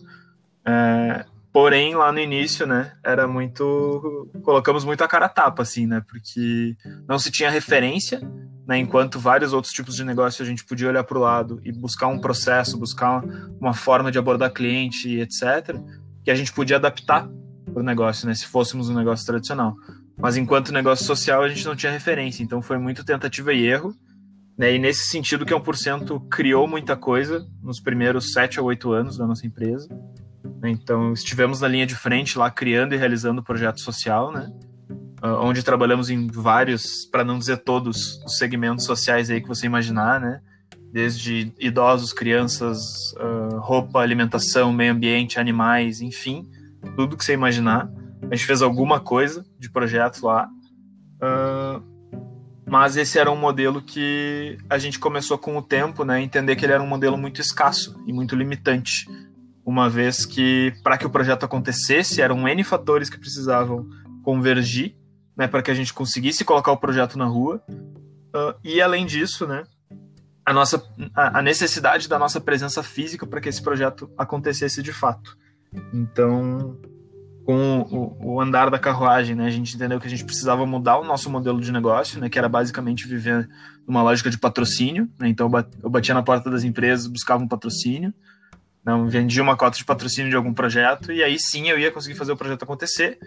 É, 0.64 1.24
porém, 1.52 1.94
lá 1.94 2.12
no 2.12 2.19
início, 2.19 2.66
né, 2.66 2.92
era 3.04 3.26
muito. 3.26 4.28
Colocamos 4.42 4.84
muito 4.84 5.02
a 5.02 5.08
cara 5.08 5.26
a 5.26 5.28
tapa, 5.28 5.62
assim, 5.62 5.87
né, 5.87 6.02
porque 6.08 6.76
não 7.08 7.18
se 7.18 7.30
tinha 7.30 7.50
referência, 7.50 8.20
né, 8.66 8.78
enquanto 8.78 9.18
vários 9.18 9.52
outros 9.52 9.73
tipos 9.73 9.97
de 9.97 10.04
negócio 10.04 10.42
a 10.42 10.47
gente 10.47 10.64
podia 10.64 10.88
olhar 10.88 11.04
para 11.04 11.18
o 11.18 11.20
lado 11.20 11.61
e 11.64 11.73
buscar 11.73 12.06
um 12.06 12.18
processo, 12.18 12.78
buscar 12.78 13.23
uma 13.61 13.75
forma 13.75 14.11
de 14.11 14.18
abordar 14.18 14.52
cliente, 14.52 15.18
etc., 15.18 15.76
que 16.25 16.30
a 16.30 16.35
gente 16.35 16.52
podia 16.52 16.76
adaptar 16.76 17.28
para 17.73 17.80
o 17.80 17.85
negócio, 17.85 18.26
né, 18.26 18.35
se 18.35 18.47
fôssemos 18.47 18.88
um 18.88 18.94
negócio 18.94 19.26
tradicional. 19.26 19.75
Mas 20.16 20.37
enquanto 20.37 20.73
negócio 20.73 21.04
social, 21.04 21.42
a 21.42 21.49
gente 21.49 21.64
não 21.64 21.75
tinha 21.75 21.90
referência, 21.90 22.42
então 22.42 22.62
foi 22.62 22.78
muito 22.78 23.04
tentativa 23.04 23.52
e 23.52 23.66
erro. 23.66 23.94
Né? 24.56 24.75
E 24.75 24.78
nesse 24.78 25.06
sentido 25.06 25.47
que 25.47 25.54
a 25.54 25.61
1% 25.61 26.28
criou 26.28 26.66
muita 26.66 26.97
coisa 26.97 27.47
nos 27.62 27.80
primeiros 27.80 28.32
7 28.32 28.59
a 28.59 28.62
8 28.62 28.92
anos 28.92 29.16
da 29.16 29.26
nossa 29.26 29.47
empresa. 29.47 29.88
Então 30.64 31.12
estivemos 31.12 31.61
na 31.61 31.68
linha 31.68 31.87
de 31.87 31.94
frente 31.94 32.38
lá 32.38 32.50
criando 32.50 32.94
e 32.94 32.97
realizando 32.97 33.42
projeto 33.42 33.80
social, 33.80 34.32
né? 34.32 34.50
Uh, 35.25 35.38
onde 35.40 35.62
trabalhamos 35.62 36.11
em 36.11 36.26
vários, 36.26 37.04
para 37.06 37.25
não 37.25 37.38
dizer 37.38 37.59
todos, 37.59 38.21
os 38.25 38.38
segmentos 38.38 38.85
sociais 38.85 39.30
aí 39.30 39.40
que 39.40 39.47
você 39.47 39.66
imaginar, 39.66 40.21
né? 40.21 40.40
Desde 40.92 41.52
idosos, 41.59 42.12
crianças, 42.12 43.12
uh, 43.12 43.59
roupa, 43.59 44.00
alimentação, 44.00 44.73
meio 44.73 44.92
ambiente, 44.92 45.38
animais, 45.38 46.00
enfim, 46.00 46.44
tudo 46.97 47.16
que 47.16 47.25
você 47.25 47.32
imaginar. 47.32 47.88
A 48.30 48.35
gente 48.35 48.47
fez 48.47 48.62
alguma 48.62 49.00
coisa 49.00 49.44
de 49.59 49.71
projeto 49.71 50.25
lá. 50.26 50.49
Uh, 51.23 51.91
mas 52.73 52.97
esse 52.97 53.19
era 53.19 53.31
um 53.31 53.37
modelo 53.37 53.83
que 53.83 54.57
a 54.71 54.79
gente 54.79 54.99
começou 54.99 55.37
com 55.37 55.59
o 55.59 55.62
tempo, 55.62 56.07
né, 56.07 56.23
entender 56.23 56.57
que 56.57 56.64
ele 56.64 56.73
era 56.73 56.83
um 56.83 56.87
modelo 56.87 57.19
muito 57.19 57.38
escasso 57.38 58.02
e 58.07 58.14
muito 58.14 58.35
limitante, 58.35 59.07
uma 59.62 59.91
vez 59.91 60.25
que 60.25 60.73
para 60.83 60.97
que 60.97 61.05
o 61.05 61.11
projeto 61.11 61.45
acontecesse 61.45 62.23
eram 62.23 62.49
n 62.49 62.64
fatores 62.64 63.11
que 63.11 63.19
precisavam 63.19 63.87
convergir, 64.23 64.97
né, 65.37 65.47
para 65.47 65.61
que 65.61 65.71
a 65.71 65.75
gente 65.75 65.93
conseguisse 65.93 66.47
colocar 66.47 66.73
o 66.73 66.79
projeto 66.79 67.19
na 67.19 67.26
rua. 67.26 67.62
Uh, 67.69 68.59
e 68.64 68.81
além 68.81 69.05
disso, 69.05 69.47
né, 69.47 69.64
a 70.43 70.55
nossa 70.55 70.83
a, 71.14 71.41
a 71.41 71.43
necessidade 71.43 72.09
da 72.09 72.19
nossa 72.19 72.41
presença 72.41 72.83
física 72.83 73.26
para 73.26 73.43
que 73.43 73.50
esse 73.50 73.61
projeto 73.61 74.11
acontecesse 74.17 74.83
de 74.83 74.95
fato. 74.95 75.37
Então, 75.93 76.81
com 77.44 77.80
o, 77.90 78.34
o, 78.34 78.40
andar 78.40 78.70
da 78.70 78.78
carruagem, 78.78 79.34
né? 79.34 79.46
A 79.46 79.50
gente 79.50 79.75
entendeu 79.75 79.99
que 79.99 80.06
a 80.06 80.11
gente 80.11 80.25
precisava 80.25 80.64
mudar 80.64 80.99
o 80.99 81.04
nosso 81.04 81.28
modelo 81.28 81.61
de 81.61 81.72
negócio, 81.72 82.20
né? 82.20 82.28
Que 82.28 82.38
era 82.38 82.49
basicamente 82.49 83.06
viver 83.06 83.49
numa 83.87 84.02
lógica 84.02 84.30
de 84.30 84.38
patrocínio, 84.38 85.08
né? 85.18 85.28
Então 85.28 85.50
eu 85.82 85.90
batia 85.90 86.14
na 86.14 86.22
porta 86.22 86.50
das 86.50 86.62
empresas, 86.62 87.06
buscava 87.06 87.42
um 87.42 87.49
patrocínio, 87.49 88.14
não 88.84 89.08
vendia 89.08 89.42
uma 89.42 89.56
cota 89.56 89.76
de 89.76 89.84
patrocínio 89.84 90.30
de 90.30 90.37
algum 90.37 90.52
projeto 90.52 91.12
e 91.12 91.22
aí 91.22 91.38
sim 91.38 91.68
eu 91.68 91.78
ia 91.78 91.90
conseguir 91.90 92.16
fazer 92.16 92.32
o 92.32 92.37
projeto 92.37 92.62
acontecer. 92.62 93.18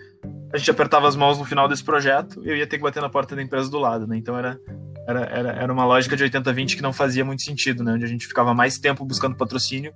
a 0.53 0.57
gente 0.57 0.69
apertava 0.69 1.07
as 1.07 1.15
mãos 1.15 1.37
no 1.37 1.45
final 1.45 1.67
desse 1.67 1.83
projeto 1.83 2.41
eu 2.43 2.55
ia 2.57 2.67
ter 2.67 2.77
que 2.77 2.83
bater 2.83 3.01
na 3.01 3.09
porta 3.09 3.35
da 3.35 3.41
empresa 3.41 3.69
do 3.69 3.79
lado, 3.79 4.07
né? 4.07 4.17
Então 4.17 4.37
era, 4.37 4.59
era, 5.07 5.21
era, 5.25 5.49
era 5.51 5.73
uma 5.73 5.85
lógica 5.85 6.15
de 6.15 6.23
80-20 6.23 6.75
que 6.75 6.81
não 6.81 6.93
fazia 6.93 7.25
muito 7.25 7.41
sentido, 7.41 7.83
né? 7.83 7.93
Onde 7.93 8.05
a 8.05 8.09
gente 8.09 8.27
ficava 8.27 8.53
mais 8.53 8.77
tempo 8.77 9.03
buscando 9.03 9.35
patrocínio 9.35 9.93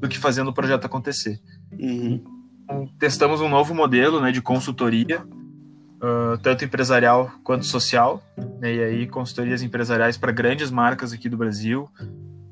do 0.00 0.08
que 0.08 0.18
fazendo 0.18 0.48
o 0.48 0.54
projeto 0.54 0.84
acontecer. 0.84 1.38
Uhum. 1.72 2.37
Então, 2.68 2.86
testamos 2.98 3.40
um 3.40 3.48
novo 3.48 3.74
modelo 3.74 4.20
né, 4.20 4.30
de 4.30 4.42
consultoria, 4.42 5.22
uh, 5.22 6.36
tanto 6.42 6.66
empresarial 6.66 7.32
quanto 7.42 7.64
social, 7.64 8.22
né? 8.60 8.74
e 8.74 8.82
aí 8.82 9.06
consultorias 9.06 9.62
empresariais 9.62 10.18
para 10.18 10.30
grandes 10.30 10.70
marcas 10.70 11.14
aqui 11.14 11.30
do 11.30 11.36
Brasil, 11.38 11.88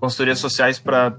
consultorias 0.00 0.38
sociais 0.38 0.78
para 0.78 1.14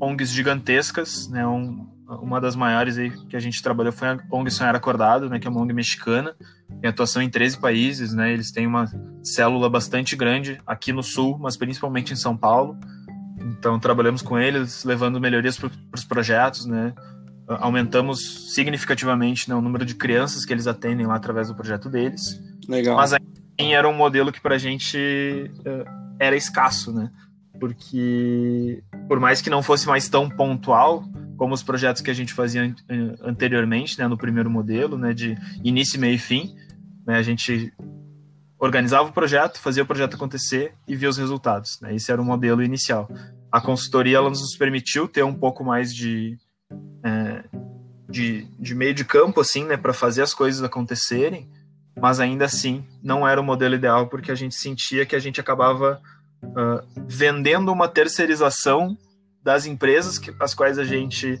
ONGs 0.00 0.30
gigantescas, 0.30 1.28
né? 1.28 1.46
Um, 1.46 1.88
uma 2.08 2.40
das 2.40 2.56
maiores 2.56 2.98
aí 2.98 3.10
que 3.28 3.36
a 3.36 3.40
gente 3.40 3.62
trabalhou 3.62 3.92
foi 3.92 4.08
a 4.08 4.18
ONG 4.32 4.50
Sonhar 4.50 4.74
Acordado, 4.74 5.30
né, 5.30 5.38
que 5.38 5.46
é 5.46 5.50
uma 5.50 5.60
ONG 5.60 5.72
mexicana, 5.72 6.34
tem 6.80 6.90
atuação 6.90 7.22
em 7.22 7.30
13 7.30 7.58
países, 7.58 8.12
né, 8.12 8.32
eles 8.32 8.50
têm 8.50 8.66
uma 8.66 8.86
célula 9.22 9.70
bastante 9.70 10.16
grande 10.16 10.60
aqui 10.66 10.92
no 10.92 11.04
Sul, 11.04 11.38
mas 11.38 11.56
principalmente 11.56 12.12
em 12.12 12.16
São 12.16 12.36
Paulo, 12.36 12.76
então 13.38 13.78
trabalhamos 13.78 14.22
com 14.22 14.36
eles, 14.36 14.82
levando 14.82 15.20
melhorias 15.20 15.56
para 15.56 15.70
os 15.94 16.04
projetos, 16.04 16.66
né, 16.66 16.92
aumentamos 17.58 18.54
significativamente 18.54 19.48
né, 19.48 19.54
o 19.54 19.60
número 19.60 19.84
de 19.84 19.94
crianças 19.94 20.44
que 20.44 20.52
eles 20.52 20.66
atendem 20.66 21.06
lá 21.06 21.16
através 21.16 21.48
do 21.48 21.54
projeto 21.54 21.88
deles. 21.88 22.40
Legal. 22.68 22.96
Mas 22.96 23.12
ainda 23.12 23.74
era 23.74 23.88
um 23.88 23.94
modelo 23.94 24.30
que 24.30 24.40
para 24.40 24.54
a 24.54 24.58
gente 24.58 24.96
uh, 25.60 26.14
era 26.18 26.36
escasso, 26.36 26.92
né, 26.92 27.10
porque 27.58 28.82
por 29.08 29.18
mais 29.18 29.42
que 29.42 29.50
não 29.50 29.62
fosse 29.62 29.86
mais 29.86 30.08
tão 30.08 30.28
pontual, 30.28 31.04
como 31.36 31.54
os 31.54 31.62
projetos 31.62 32.02
que 32.02 32.10
a 32.10 32.14
gente 32.14 32.34
fazia 32.34 32.74
anteriormente, 33.22 33.98
né, 33.98 34.06
no 34.06 34.16
primeiro 34.16 34.50
modelo, 34.50 34.98
né, 34.98 35.14
de 35.14 35.36
início, 35.64 35.98
meio 35.98 36.14
e 36.14 36.18
fim. 36.18 36.54
Né, 37.06 37.16
a 37.16 37.22
gente 37.22 37.72
organizava 38.58 39.08
o 39.08 39.12
projeto, 39.12 39.58
fazia 39.58 39.82
o 39.82 39.86
projeto 39.86 40.16
acontecer 40.16 40.74
e 40.86 40.94
via 40.94 41.08
os 41.08 41.16
resultados. 41.16 41.80
Né, 41.80 41.94
esse 41.94 42.12
era 42.12 42.20
o 42.20 42.24
modelo 42.24 42.62
inicial. 42.62 43.08
A 43.50 43.58
consultoria 43.58 44.18
ela 44.18 44.28
nos 44.28 44.54
permitiu 44.54 45.08
ter 45.08 45.22
um 45.22 45.32
pouco 45.32 45.64
mais 45.64 45.94
de, 45.94 46.36
é, 47.04 47.44
de, 48.08 48.46
de, 48.58 48.74
meio 48.74 48.94
de 48.94 49.04
campo, 49.04 49.40
assim, 49.40 49.64
né, 49.64 49.76
para 49.76 49.92
fazer 49.92 50.22
as 50.22 50.34
coisas 50.34 50.62
acontecerem, 50.62 51.48
mas 52.00 52.20
ainda 52.20 52.44
assim 52.44 52.84
não 53.02 53.26
era 53.26 53.40
o 53.40 53.44
modelo 53.44 53.74
ideal 53.74 54.08
porque 54.08 54.32
a 54.32 54.34
gente 54.34 54.54
sentia 54.54 55.04
que 55.04 55.14
a 55.14 55.18
gente 55.18 55.40
acabava 55.40 56.00
uh, 56.42 57.04
vendendo 57.06 57.72
uma 57.72 57.88
terceirização 57.88 58.96
das 59.42 59.66
empresas 59.66 60.18
que, 60.18 60.34
as 60.40 60.54
quais 60.54 60.78
a 60.78 60.84
gente 60.84 61.38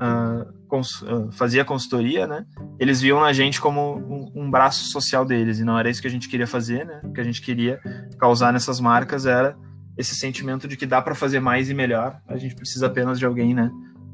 uh, 0.00 0.52
cons, 0.68 1.02
uh, 1.02 1.30
fazia 1.32 1.64
consultoria, 1.64 2.26
né? 2.26 2.46
Eles 2.78 3.00
viam 3.00 3.22
a 3.24 3.32
gente 3.32 3.60
como 3.60 3.96
um, 3.96 4.44
um, 4.44 4.50
braço 4.50 4.84
social 4.90 5.24
deles 5.24 5.58
e 5.58 5.64
não 5.64 5.78
era 5.78 5.90
isso 5.90 6.00
que 6.00 6.08
a 6.08 6.10
gente 6.10 6.28
queria 6.28 6.46
fazer, 6.46 6.86
né? 6.86 7.00
O 7.04 7.12
que 7.12 7.20
a 7.20 7.24
gente 7.24 7.42
queria 7.42 7.80
causar 8.18 8.52
nessas 8.52 8.80
marcas 8.80 9.26
era 9.26 9.56
esse 9.96 10.14
sentimento 10.14 10.66
de 10.66 10.76
que 10.76 10.86
dá 10.86 11.02
para 11.02 11.14
fazer 11.14 11.40
mais 11.40 11.68
e 11.68 11.74
melhor. 11.74 12.20
A 12.26 12.36
gente 12.36 12.54
precisa 12.54 12.86
apenas 12.86 13.18
de 13.18 13.26
alguém, 13.26 13.52
né? 13.52 13.70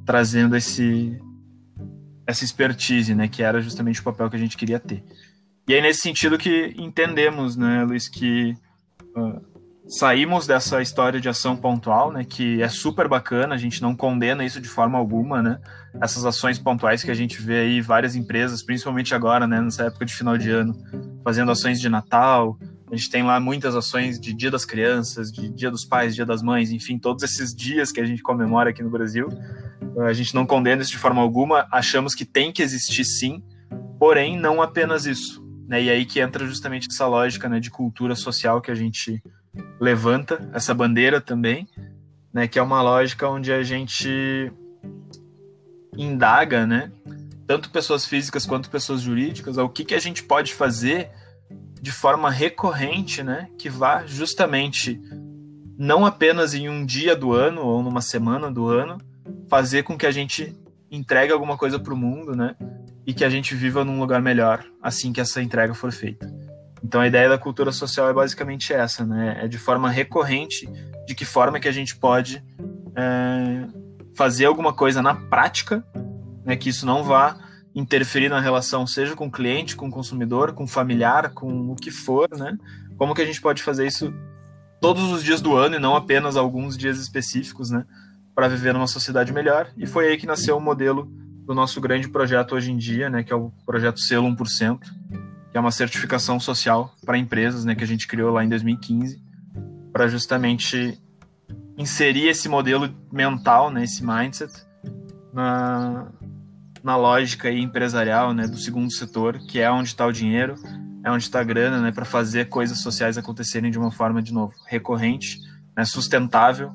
Trazendo 0.06 0.56
esse 0.56 1.20
essa 2.26 2.44
expertise, 2.44 3.14
né? 3.14 3.28
Que 3.28 3.42
era 3.42 3.60
justamente 3.60 4.00
o 4.00 4.04
papel 4.04 4.30
que 4.30 4.36
a 4.36 4.38
gente 4.38 4.56
queria 4.56 4.80
ter. 4.80 5.04
E 5.68 5.74
aí 5.74 5.82
nesse 5.82 6.00
sentido 6.00 6.38
que 6.38 6.74
entendemos, 6.78 7.56
né, 7.56 7.82
Luiz, 7.82 8.08
que 8.08 8.56
uh, 9.16 9.40
saímos 9.88 10.46
dessa 10.46 10.80
história 10.80 11.20
de 11.20 11.28
ação 11.28 11.56
pontual, 11.56 12.12
né, 12.12 12.24
que 12.24 12.62
é 12.62 12.68
super 12.68 13.08
bacana, 13.08 13.54
a 13.54 13.58
gente 13.58 13.82
não 13.82 13.94
condena 13.94 14.44
isso 14.44 14.60
de 14.60 14.68
forma 14.68 14.96
alguma, 14.96 15.42
né, 15.42 15.58
essas 16.00 16.24
ações 16.24 16.58
pontuais 16.58 17.02
que 17.02 17.10
a 17.10 17.14
gente 17.14 17.42
vê 17.42 17.60
aí 17.60 17.80
várias 17.80 18.14
empresas, 18.14 18.62
principalmente 18.62 19.12
agora, 19.12 19.46
né, 19.46 19.60
nessa 19.60 19.84
época 19.84 20.04
de 20.04 20.14
final 20.14 20.38
de 20.38 20.50
ano, 20.50 20.72
fazendo 21.24 21.50
ações 21.50 21.80
de 21.80 21.88
Natal, 21.88 22.56
a 22.90 22.94
gente 22.94 23.10
tem 23.10 23.22
lá 23.22 23.40
muitas 23.40 23.74
ações 23.74 24.18
de 24.18 24.32
Dia 24.32 24.50
das 24.50 24.64
Crianças, 24.64 25.32
de 25.32 25.48
Dia 25.48 25.70
dos 25.70 25.84
Pais, 25.84 26.14
Dia 26.14 26.24
das 26.24 26.42
Mães, 26.42 26.70
enfim, 26.70 26.98
todos 26.98 27.22
esses 27.24 27.54
dias 27.54 27.90
que 27.90 28.00
a 28.00 28.04
gente 28.04 28.22
comemora 28.22 28.70
aqui 28.70 28.82
no 28.82 28.90
Brasil, 28.90 29.28
a 30.06 30.12
gente 30.12 30.34
não 30.34 30.46
condena 30.46 30.82
isso 30.82 30.92
de 30.92 30.98
forma 30.98 31.20
alguma, 31.20 31.66
achamos 31.70 32.14
que 32.14 32.24
tem 32.24 32.52
que 32.52 32.62
existir 32.62 33.04
sim, 33.04 33.42
porém 33.98 34.38
não 34.38 34.62
apenas 34.62 35.04
isso, 35.04 35.44
né, 35.66 35.82
e 35.82 35.90
aí 35.90 36.04
que 36.04 36.20
entra 36.20 36.46
justamente 36.46 36.86
essa 36.90 37.06
lógica, 37.06 37.48
né, 37.48 37.58
de 37.58 37.70
cultura 37.70 38.14
social 38.14 38.60
que 38.60 38.70
a 38.70 38.74
gente 38.74 39.20
levanta 39.80 40.48
essa 40.52 40.72
bandeira 40.72 41.20
também, 41.20 41.68
né, 42.32 42.46
que 42.46 42.58
é 42.58 42.62
uma 42.62 42.82
lógica 42.82 43.28
onde 43.28 43.52
a 43.52 43.64
gente 43.64 44.52
indaga, 45.96 46.66
né, 46.66 46.92
tanto 47.48 47.70
pessoas 47.70 48.06
físicas 48.06 48.46
quanto 48.46 48.70
pessoas 48.70 49.00
jurídicas, 49.00 49.56
o 49.56 49.68
que, 49.68 49.84
que 49.84 49.94
a 49.94 50.00
gente 50.00 50.22
pode 50.22 50.54
fazer 50.54 51.10
de 51.86 51.92
forma 51.92 52.28
recorrente, 52.28 53.22
né, 53.22 53.48
que 53.56 53.70
vá 53.70 54.04
justamente 54.04 55.00
não 55.78 56.04
apenas 56.04 56.52
em 56.52 56.68
um 56.68 56.84
dia 56.84 57.14
do 57.14 57.32
ano 57.32 57.60
ou 57.60 57.80
numa 57.80 58.00
semana 58.00 58.50
do 58.50 58.66
ano, 58.66 58.98
fazer 59.48 59.84
com 59.84 59.96
que 59.96 60.04
a 60.04 60.10
gente 60.10 60.52
entregue 60.90 61.32
alguma 61.32 61.56
coisa 61.56 61.78
para 61.78 61.94
o 61.94 61.96
mundo, 61.96 62.34
né, 62.34 62.56
e 63.06 63.14
que 63.14 63.24
a 63.24 63.30
gente 63.30 63.54
viva 63.54 63.84
num 63.84 64.00
lugar 64.00 64.20
melhor 64.20 64.64
assim 64.82 65.12
que 65.12 65.20
essa 65.20 65.40
entrega 65.40 65.74
for 65.74 65.92
feita. 65.92 66.28
Então 66.82 67.00
a 67.00 67.06
ideia 67.06 67.28
da 67.28 67.38
cultura 67.38 67.70
social 67.70 68.10
é 68.10 68.12
basicamente 68.12 68.72
essa, 68.72 69.06
né? 69.06 69.38
É 69.44 69.46
de 69.46 69.56
forma 69.56 69.88
recorrente, 69.88 70.68
de 71.06 71.14
que 71.14 71.24
forma 71.24 71.60
que 71.60 71.68
a 71.68 71.72
gente 71.72 71.94
pode 71.94 72.44
é, 72.96 73.68
fazer 74.16 74.46
alguma 74.46 74.72
coisa 74.72 75.00
na 75.00 75.14
prática, 75.14 75.86
né? 76.44 76.56
Que 76.56 76.68
isso 76.68 76.84
não 76.84 77.04
vá 77.04 77.38
interferir 77.76 78.30
na 78.30 78.40
relação, 78.40 78.86
seja 78.86 79.14
com 79.14 79.30
cliente, 79.30 79.76
com 79.76 79.90
consumidor, 79.90 80.54
com 80.54 80.66
familiar, 80.66 81.30
com 81.30 81.70
o 81.70 81.76
que 81.76 81.90
for, 81.90 82.26
né? 82.34 82.56
Como 82.96 83.14
que 83.14 83.20
a 83.20 83.26
gente 83.26 83.40
pode 83.40 83.62
fazer 83.62 83.86
isso 83.86 84.12
todos 84.80 85.12
os 85.12 85.22
dias 85.22 85.42
do 85.42 85.54
ano 85.54 85.76
e 85.76 85.78
não 85.78 85.94
apenas 85.94 86.36
alguns 86.36 86.76
dias 86.76 86.98
específicos, 86.98 87.70
né? 87.70 87.84
Para 88.34 88.48
viver 88.48 88.72
numa 88.72 88.86
sociedade 88.86 89.30
melhor. 89.30 89.68
E 89.76 89.86
foi 89.86 90.08
aí 90.08 90.16
que 90.16 90.26
nasceu 90.26 90.56
o 90.56 90.60
modelo 90.60 91.04
do 91.44 91.54
nosso 91.54 91.78
grande 91.78 92.08
projeto 92.08 92.54
hoje 92.54 92.72
em 92.72 92.78
dia, 92.78 93.10
né? 93.10 93.22
Que 93.22 93.32
é 93.32 93.36
o 93.36 93.52
projeto 93.66 94.00
Selo 94.00 94.26
1%, 94.26 94.80
que 95.50 95.58
é 95.58 95.60
uma 95.60 95.70
certificação 95.70 96.40
social 96.40 96.94
para 97.04 97.18
empresas, 97.18 97.64
né, 97.64 97.74
que 97.74 97.84
a 97.84 97.86
gente 97.86 98.06
criou 98.06 98.30
lá 98.30 98.44
em 98.44 98.48
2015, 98.48 99.22
para 99.92 100.08
justamente 100.08 101.00
inserir 101.78 102.28
esse 102.28 102.48
modelo 102.48 102.94
mental, 103.12 103.70
né, 103.70 103.84
esse 103.84 104.04
mindset 104.04 104.52
na, 105.32 106.08
na 106.86 106.96
lógica 106.96 107.50
empresarial, 107.50 108.32
né, 108.32 108.46
do 108.46 108.56
segundo 108.56 108.92
setor, 108.92 109.40
que 109.40 109.58
é 109.58 109.68
onde 109.68 109.88
está 109.88 110.06
o 110.06 110.12
dinheiro, 110.12 110.54
é 111.04 111.10
onde 111.10 111.24
está 111.24 111.40
a 111.40 111.42
grana, 111.42 111.80
né, 111.80 111.90
para 111.90 112.04
fazer 112.04 112.48
coisas 112.48 112.78
sociais 112.78 113.18
acontecerem 113.18 113.72
de 113.72 113.76
uma 113.76 113.90
forma 113.90 114.22
de 114.22 114.32
novo 114.32 114.54
recorrente, 114.68 115.40
né, 115.76 115.84
sustentável 115.84 116.70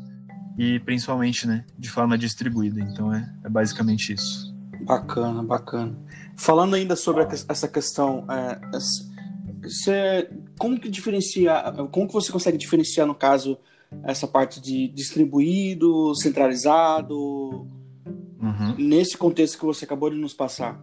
e 0.57 0.81
principalmente, 0.81 1.47
né, 1.47 1.63
de 1.79 1.89
forma 1.89 2.17
distribuída. 2.17 2.81
Então 2.81 3.13
é, 3.13 3.25
é 3.45 3.47
basicamente 3.47 4.11
isso. 4.11 4.53
Bacana, 4.81 5.41
bacana. 5.41 5.97
Falando 6.35 6.75
ainda 6.75 6.97
sobre 6.97 7.25
essa 7.47 7.67
questão, 7.69 8.25
é, 8.29 8.59
você, 9.63 10.29
como 10.59 10.77
que 10.77 10.89
diferencia, 10.89 11.53
como 11.89 12.07
que 12.07 12.13
você 12.13 12.33
consegue 12.33 12.57
diferenciar 12.57 13.07
no 13.07 13.15
caso 13.15 13.57
essa 14.03 14.27
parte 14.27 14.59
de 14.59 14.89
distribuído, 14.89 16.13
centralizado, 16.15 17.65
uhum. 18.71 18.87
nesse 18.87 19.17
contexto 19.17 19.57
que 19.57 19.65
você 19.65 19.85
acabou 19.85 20.09
de 20.09 20.17
nos 20.17 20.33
passar? 20.33 20.79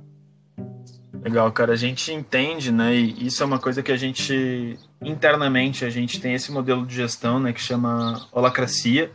Legal, 1.22 1.50
cara. 1.52 1.72
A 1.72 1.76
gente 1.76 2.12
entende, 2.12 2.70
né? 2.70 2.94
E 2.94 3.26
isso 3.26 3.42
é 3.42 3.46
uma 3.46 3.58
coisa 3.58 3.82
que 3.82 3.90
a 3.90 3.96
gente 3.96 4.78
internamente 5.02 5.84
a 5.84 5.90
gente 5.90 6.20
tem 6.20 6.34
esse 6.34 6.50
modelo 6.52 6.86
de 6.86 6.94
gestão, 6.94 7.40
né? 7.40 7.52
Que 7.52 7.60
chama 7.60 8.26
holacracia 8.32 9.10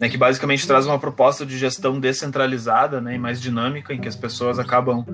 né, 0.00 0.08
que 0.08 0.16
basicamente 0.16 0.66
traz 0.66 0.86
uma 0.86 0.98
proposta 0.98 1.46
de 1.46 1.56
gestão 1.56 1.98
descentralizada 1.98 3.00
né, 3.00 3.14
e 3.14 3.18
mais 3.18 3.40
dinâmica, 3.40 3.94
em 3.94 4.00
que 4.00 4.08
as 4.08 4.16
pessoas 4.16 4.58
acabam 4.58 5.04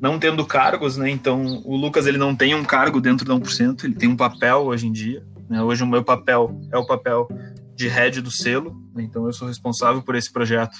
não 0.00 0.18
tendo 0.18 0.46
cargos, 0.46 0.96
né? 0.96 1.10
Então, 1.10 1.60
o 1.64 1.76
Lucas 1.76 2.06
ele 2.06 2.18
não 2.18 2.34
tem 2.34 2.54
um 2.54 2.64
cargo 2.64 3.00
dentro 3.00 3.26
da 3.26 3.34
1%, 3.34 3.84
ele 3.84 3.94
tem 3.94 4.08
um 4.08 4.16
papel 4.16 4.58
hoje 4.64 4.86
em 4.86 4.92
dia. 4.92 5.22
Né? 5.50 5.60
Hoje 5.62 5.82
o 5.82 5.86
meu 5.86 6.04
papel 6.04 6.58
é 6.72 6.78
o 6.78 6.86
papel 6.86 7.28
de 7.74 7.88
head 7.88 8.20
do 8.20 8.30
selo, 8.30 8.76
né? 8.94 9.02
então 9.02 9.26
eu 9.26 9.32
sou 9.32 9.48
responsável 9.48 10.00
por 10.02 10.14
esse 10.14 10.32
projeto 10.32 10.76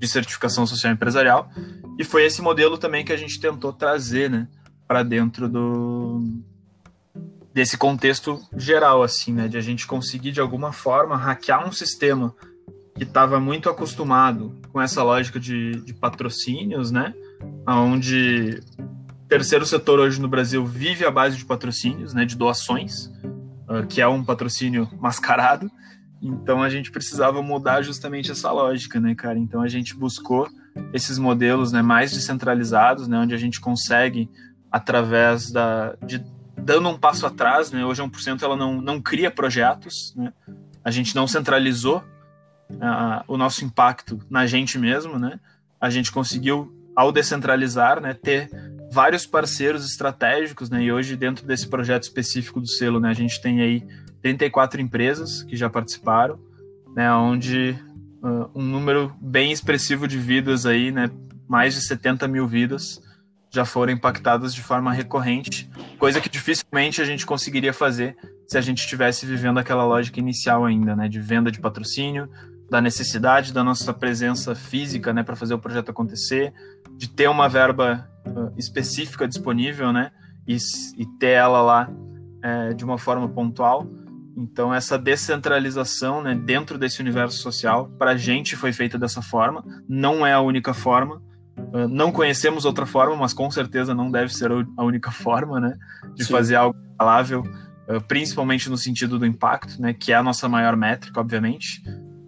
de 0.00 0.08
certificação 0.08 0.66
social 0.66 0.92
empresarial. 0.92 1.50
E 1.98 2.02
foi 2.02 2.24
esse 2.24 2.40
modelo 2.40 2.78
também 2.78 3.04
que 3.04 3.12
a 3.12 3.16
gente 3.16 3.38
tentou 3.38 3.72
trazer, 3.72 4.30
né, 4.30 4.48
para 4.88 5.02
dentro 5.02 5.48
do 5.48 6.20
desse 7.52 7.76
contexto 7.76 8.40
geral 8.56 9.02
assim, 9.02 9.32
né, 9.32 9.48
de 9.48 9.58
a 9.58 9.60
gente 9.60 9.84
conseguir 9.84 10.30
de 10.30 10.40
alguma 10.40 10.72
forma 10.72 11.16
hackear 11.16 11.68
um 11.68 11.72
sistema 11.72 12.32
que 12.94 13.04
estava 13.04 13.40
muito 13.40 13.68
acostumado 13.68 14.56
com 14.72 14.80
essa 14.80 15.02
lógica 15.02 15.38
de, 15.40 15.80
de 15.80 15.94
patrocínios, 15.94 16.90
né? 16.90 17.14
Onde 17.66 18.60
terceiro 19.28 19.64
setor 19.64 19.98
hoje 19.98 20.20
no 20.20 20.28
Brasil 20.28 20.66
vive 20.66 21.06
à 21.06 21.10
base 21.10 21.36
de 21.36 21.44
patrocínios, 21.44 22.12
né? 22.12 22.24
De 22.24 22.36
doações, 22.36 23.06
uh, 23.68 23.86
que 23.88 24.02
é 24.02 24.08
um 24.08 24.22
patrocínio 24.22 24.88
mascarado. 25.00 25.70
Então 26.22 26.62
a 26.62 26.68
gente 26.68 26.90
precisava 26.90 27.42
mudar 27.42 27.82
justamente 27.82 28.30
essa 28.30 28.50
lógica, 28.52 29.00
né, 29.00 29.14
cara? 29.14 29.38
Então 29.38 29.62
a 29.62 29.68
gente 29.68 29.94
buscou 29.94 30.48
esses 30.92 31.18
modelos, 31.18 31.72
né, 31.72 31.82
mais 31.82 32.12
descentralizados, 32.12 33.08
né, 33.08 33.18
onde 33.18 33.34
a 33.34 33.38
gente 33.38 33.60
consegue 33.60 34.28
através 34.70 35.50
da, 35.50 35.96
de 36.04 36.24
dando 36.56 36.88
um 36.88 36.98
passo 36.98 37.26
atrás, 37.26 37.72
né? 37.72 37.84
Hoje 37.84 38.02
a 38.02 38.04
1% 38.04 38.42
ela 38.42 38.56
não, 38.56 38.80
não 38.80 39.00
cria 39.00 39.30
projetos, 39.30 40.14
né? 40.14 40.32
A 40.84 40.90
gente 40.90 41.14
não 41.14 41.26
centralizou 41.26 42.04
uh, 42.70 43.24
o 43.26 43.36
nosso 43.36 43.64
impacto 43.64 44.18
na 44.30 44.46
gente 44.46 44.78
mesmo, 44.78 45.18
né? 45.18 45.40
A 45.80 45.90
gente 45.90 46.12
conseguiu, 46.12 46.72
ao 46.94 47.10
descentralizar, 47.10 48.00
né, 48.00 48.12
ter 48.12 48.50
vários 48.92 49.26
parceiros 49.26 49.86
estratégicos, 49.86 50.68
né? 50.68 50.82
E 50.82 50.92
hoje, 50.92 51.16
dentro 51.16 51.46
desse 51.46 51.66
projeto 51.66 52.04
específico 52.04 52.60
do 52.60 52.68
selo, 52.68 53.00
né, 53.00 53.08
a 53.08 53.14
gente 53.14 53.40
tem 53.40 53.60
aí 53.60 53.86
34 54.22 54.80
empresas 54.80 55.42
que 55.42 55.56
já 55.56 55.68
participaram, 55.68 56.38
né? 56.94 57.12
Onde 57.12 57.78
uh, 58.22 58.50
um 58.54 58.62
número 58.62 59.12
bem 59.20 59.52
expressivo 59.52 60.06
de 60.06 60.18
vidas 60.18 60.66
aí, 60.66 60.90
né? 60.90 61.10
Mais 61.48 61.74
de 61.74 61.80
70 61.80 62.28
mil 62.28 62.46
vidas 62.46 63.00
já 63.52 63.64
foram 63.64 63.92
impactadas 63.92 64.54
de 64.54 64.62
forma 64.62 64.92
recorrente, 64.92 65.68
coisa 65.98 66.20
que 66.20 66.28
dificilmente 66.28 67.02
a 67.02 67.04
gente 67.04 67.26
conseguiria 67.26 67.72
fazer 67.72 68.16
se 68.46 68.56
a 68.56 68.60
gente 68.60 68.78
estivesse 68.78 69.26
vivendo 69.26 69.58
aquela 69.58 69.84
lógica 69.84 70.20
inicial 70.20 70.64
ainda, 70.64 70.94
né, 70.94 71.08
de 71.08 71.20
venda 71.20 71.50
de 71.50 71.60
patrocínio, 71.60 72.28
da 72.70 72.80
necessidade 72.80 73.52
da 73.52 73.64
nossa 73.64 73.92
presença 73.92 74.54
física, 74.54 75.12
né, 75.12 75.24
para 75.24 75.34
fazer 75.34 75.54
o 75.54 75.58
projeto 75.58 75.90
acontecer, 75.90 76.52
de 76.96 77.08
ter 77.08 77.28
uma 77.28 77.48
verba 77.48 78.08
uh, 78.24 78.52
específica 78.56 79.26
disponível, 79.26 79.92
né, 79.92 80.12
e, 80.46 80.56
e 80.96 81.06
ter 81.18 81.30
ela 81.30 81.60
lá 81.60 81.90
é, 82.42 82.72
de 82.72 82.84
uma 82.84 82.98
forma 82.98 83.28
pontual. 83.28 83.86
Então 84.40 84.72
essa 84.72 84.98
descentralização, 84.98 86.22
né, 86.22 86.34
dentro 86.34 86.78
desse 86.78 87.00
universo 87.00 87.38
social, 87.38 87.88
para 87.98 88.12
a 88.12 88.16
gente 88.16 88.56
foi 88.56 88.72
feita 88.72 88.98
dessa 88.98 89.20
forma. 89.20 89.62
Não 89.86 90.26
é 90.26 90.32
a 90.32 90.40
única 90.40 90.72
forma, 90.72 91.20
ah, 91.74 91.86
não 91.88 92.10
conhecemos 92.10 92.64
outra 92.64 92.86
forma, 92.86 93.14
mas 93.16 93.32
com 93.34 93.50
certeza 93.50 93.94
não 93.94 94.10
deve 94.10 94.34
ser 94.34 94.50
a 94.50 94.84
única 94.84 95.10
forma, 95.10 95.60
né, 95.60 95.76
de 96.14 96.24
Sim. 96.24 96.32
fazer 96.32 96.56
algo 96.56 96.78
escalável, 96.90 97.42
ah, 97.88 98.00
principalmente 98.00 98.70
no 98.70 98.78
sentido 98.78 99.18
do 99.18 99.26
impacto, 99.26 99.80
né, 99.80 99.92
que 99.92 100.12
é 100.12 100.16
a 100.16 100.22
nossa 100.22 100.48
maior 100.48 100.74
métrica, 100.74 101.20
obviamente. 101.20 101.82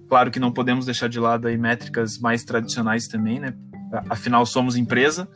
Claro 0.08 0.30
que 0.30 0.38
não 0.38 0.52
podemos 0.52 0.84
deixar 0.84 1.08
de 1.08 1.18
lado 1.18 1.48
aí 1.48 1.56
métricas 1.56 2.18
mais 2.18 2.44
tradicionais 2.44 3.08
também, 3.08 3.40
né? 3.40 3.54
Afinal 4.10 4.44
somos 4.44 4.76
empresa, 4.76 5.26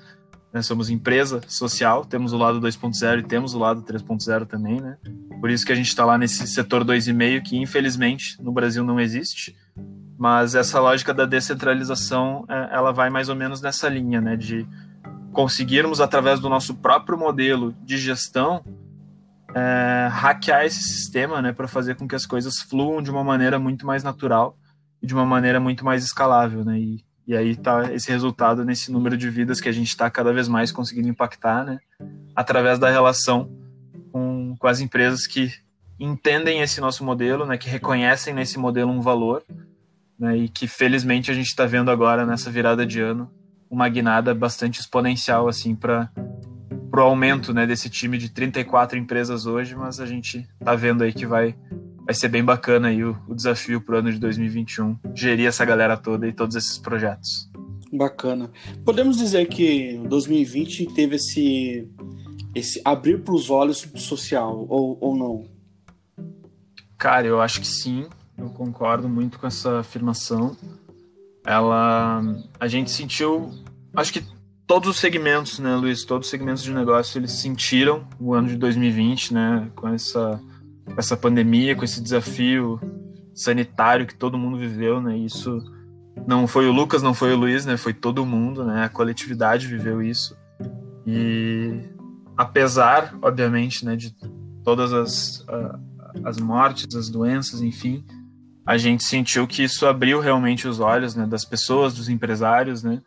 né, 0.56 0.62
somos 0.62 0.90
empresa 0.90 1.40
social, 1.46 2.04
temos 2.04 2.32
o 2.32 2.36
lado 2.36 2.60
2.0 2.60 3.20
e 3.20 3.22
temos 3.22 3.54
o 3.54 3.58
lado 3.58 3.82
3.0 3.82 4.46
também, 4.46 4.80
né? 4.80 4.96
Por 5.40 5.50
isso 5.50 5.64
que 5.64 5.72
a 5.72 5.76
gente 5.76 5.88
está 5.88 6.04
lá 6.04 6.16
nesse 6.16 6.46
setor 6.46 6.84
2,5 6.84 7.42
que 7.42 7.56
infelizmente 7.56 8.42
no 8.42 8.50
Brasil 8.50 8.82
não 8.82 8.98
existe 8.98 9.54
mas 10.18 10.54
essa 10.54 10.80
lógica 10.80 11.12
da 11.12 11.26
descentralização, 11.26 12.44
é, 12.48 12.74
ela 12.74 12.92
vai 12.92 13.10
mais 13.10 13.28
ou 13.28 13.36
menos 13.36 13.60
nessa 13.60 13.88
linha, 13.88 14.20
né, 14.20 14.36
de 14.36 14.66
conseguirmos 15.32 16.00
através 16.00 16.40
do 16.40 16.48
nosso 16.48 16.74
próprio 16.74 17.18
modelo 17.18 17.74
de 17.84 17.98
gestão 17.98 18.64
é, 19.54 20.08
hackear 20.10 20.64
esse 20.64 20.82
sistema, 20.82 21.42
né, 21.42 21.52
para 21.52 21.68
fazer 21.68 21.96
com 21.96 22.08
que 22.08 22.14
as 22.14 22.24
coisas 22.24 22.58
fluam 22.58 23.02
de 23.02 23.10
uma 23.10 23.22
maneira 23.22 23.58
muito 23.58 23.86
mais 23.86 24.02
natural 24.02 24.56
e 25.02 25.06
de 25.06 25.14
uma 25.14 25.26
maneira 25.26 25.60
muito 25.60 25.84
mais 25.84 26.02
escalável, 26.02 26.64
né, 26.64 26.78
e, 26.78 27.04
e 27.26 27.36
aí 27.36 27.56
tá 27.56 27.92
esse 27.92 28.10
resultado 28.10 28.64
nesse 28.64 28.92
número 28.92 29.16
de 29.16 29.28
vidas 29.28 29.60
que 29.60 29.68
a 29.68 29.72
gente 29.72 29.88
está 29.88 30.08
cada 30.08 30.32
vez 30.32 30.46
mais 30.48 30.70
conseguindo 30.70 31.08
impactar, 31.08 31.64
né, 31.64 31.78
através 32.34 32.78
da 32.78 32.88
relação 32.88 33.50
com, 34.12 34.54
com 34.58 34.66
as 34.66 34.80
empresas 34.80 35.26
que 35.26 35.52
entendem 35.98 36.60
esse 36.60 36.80
nosso 36.80 37.04
modelo, 37.04 37.46
né, 37.46 37.58
que 37.58 37.68
reconhecem 37.68 38.32
nesse 38.32 38.58
modelo 38.58 38.90
um 38.90 39.00
valor 39.00 39.42
né, 40.18 40.36
e 40.36 40.48
que 40.48 40.68
felizmente 40.68 41.30
a 41.30 41.34
gente 41.34 41.46
está 41.46 41.66
vendo 41.66 41.90
agora 41.90 42.24
nessa 42.24 42.50
virada 42.50 42.86
de 42.86 43.00
ano 43.00 43.30
uma 43.68 43.88
guinada 43.88 44.34
bastante 44.34 44.80
exponencial 44.80 45.48
assim 45.48 45.74
para 45.74 46.10
o 46.94 47.00
aumento 47.00 47.52
né, 47.52 47.66
desse 47.66 47.90
time 47.90 48.16
de 48.16 48.30
34 48.30 48.98
empresas 48.98 49.46
hoje, 49.46 49.74
mas 49.74 50.00
a 50.00 50.06
gente 50.06 50.48
está 50.60 50.74
vendo 50.74 51.02
aí 51.02 51.12
que 51.12 51.26
vai, 51.26 51.54
vai 52.06 52.14
ser 52.14 52.28
bem 52.28 52.44
bacana 52.44 52.88
aí 52.88 53.02
o, 53.02 53.18
o 53.26 53.34
desafio 53.34 53.80
para 53.80 53.96
o 53.96 53.98
ano 53.98 54.12
de 54.12 54.18
2021, 54.20 54.96
gerir 55.12 55.48
essa 55.48 55.64
galera 55.64 55.96
toda 55.96 56.26
e 56.28 56.32
todos 56.32 56.54
esses 56.54 56.78
projetos. 56.78 57.50
Bacana. 57.92 58.50
Podemos 58.84 59.16
dizer 59.16 59.46
que 59.48 60.00
2020 60.08 60.86
teve 60.94 61.16
esse, 61.16 61.88
esse 62.54 62.80
abrir 62.84 63.22
para 63.22 63.34
os 63.34 63.50
olhos 63.50 63.88
social, 63.96 64.66
ou, 64.68 64.96
ou 65.00 65.16
não? 65.16 65.44
Cara, 66.96 67.26
eu 67.26 67.40
acho 67.40 67.60
que 67.60 67.66
sim. 67.66 68.06
Eu 68.38 68.50
concordo 68.50 69.08
muito 69.08 69.38
com 69.38 69.46
essa 69.46 69.80
afirmação. 69.80 70.56
Ela, 71.44 72.22
a 72.60 72.68
gente 72.68 72.90
sentiu, 72.90 73.50
acho 73.94 74.12
que 74.12 74.22
todos 74.66 74.88
os 74.88 74.96
segmentos, 74.98 75.58
né, 75.58 75.74
Luiz, 75.74 76.04
todos 76.04 76.26
os 76.26 76.30
segmentos 76.30 76.62
de 76.62 76.72
negócio, 76.72 77.18
eles 77.18 77.32
sentiram 77.32 78.06
o 78.20 78.34
ano 78.34 78.48
de 78.48 78.56
2020, 78.56 79.32
né, 79.32 79.70
com 79.74 79.88
essa 79.88 80.40
essa 80.96 81.16
pandemia, 81.16 81.74
com 81.74 81.84
esse 81.84 82.00
desafio 82.00 82.80
sanitário 83.34 84.06
que 84.06 84.14
todo 84.14 84.38
mundo 84.38 84.58
viveu, 84.58 85.00
né? 85.00 85.16
Isso 85.16 85.62
não 86.26 86.46
foi 86.46 86.68
o 86.68 86.72
Lucas, 86.72 87.02
não 87.02 87.14
foi 87.14 87.32
o 87.32 87.36
Luiz, 87.36 87.66
né? 87.66 87.76
Foi 87.76 87.92
todo 87.92 88.24
mundo, 88.24 88.64
né? 88.64 88.84
A 88.84 88.88
coletividade 88.88 89.66
viveu 89.66 90.02
isso. 90.02 90.36
E 91.06 91.80
apesar, 92.36 93.14
obviamente, 93.22 93.84
né, 93.84 93.96
de 93.96 94.14
todas 94.64 94.92
as, 94.92 95.46
as 96.24 96.38
mortes, 96.38 96.94
as 96.94 97.08
doenças, 97.08 97.62
enfim, 97.62 98.04
a 98.66 98.76
gente 98.76 99.04
sentiu 99.04 99.46
que 99.46 99.62
isso 99.62 99.86
abriu 99.86 100.20
realmente 100.20 100.66
os 100.66 100.80
olhos 100.80 101.14
né, 101.14 101.24
das 101.26 101.44
pessoas, 101.44 101.94
dos 101.94 102.08
empresários, 102.08 102.82
né, 102.82 103.00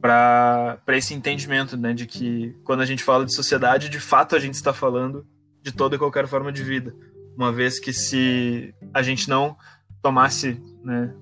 para 0.00 0.78
esse 0.88 1.14
entendimento 1.14 1.76
né, 1.76 1.92
de 1.92 2.06
que 2.06 2.56
quando 2.64 2.80
a 2.80 2.86
gente 2.86 3.04
fala 3.04 3.24
de 3.24 3.34
sociedade, 3.34 3.88
de 3.88 4.00
fato 4.00 4.34
a 4.34 4.38
gente 4.38 4.54
está 4.54 4.72
falando 4.72 5.26
de 5.64 5.72
toda 5.72 5.96
e 5.96 5.98
qualquer 5.98 6.28
forma 6.28 6.52
de 6.52 6.62
vida. 6.62 6.94
Uma 7.34 7.50
vez 7.50 7.80
que 7.80 7.90
se 7.90 8.74
a 8.92 9.02
gente 9.02 9.30
não 9.30 9.56
tomasse 10.02 10.62
né, 10.84 11.12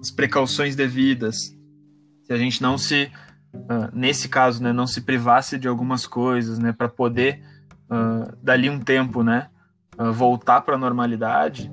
as 0.00 0.10
precauções 0.10 0.74
devidas, 0.74 1.56
se 2.24 2.32
a 2.32 2.36
gente 2.36 2.60
não 2.60 2.76
se, 2.76 3.10
nesse 3.92 4.28
caso, 4.28 4.60
né, 4.60 4.72
não 4.72 4.88
se 4.88 5.02
privasse 5.02 5.56
de 5.56 5.68
algumas 5.68 6.04
coisas 6.04 6.58
né, 6.58 6.72
para 6.72 6.88
poder, 6.88 7.40
dali 8.42 8.68
um 8.68 8.80
tempo, 8.80 9.22
né, 9.22 9.48
voltar 10.12 10.62
para 10.62 10.74
a 10.74 10.78
normalidade, 10.78 11.70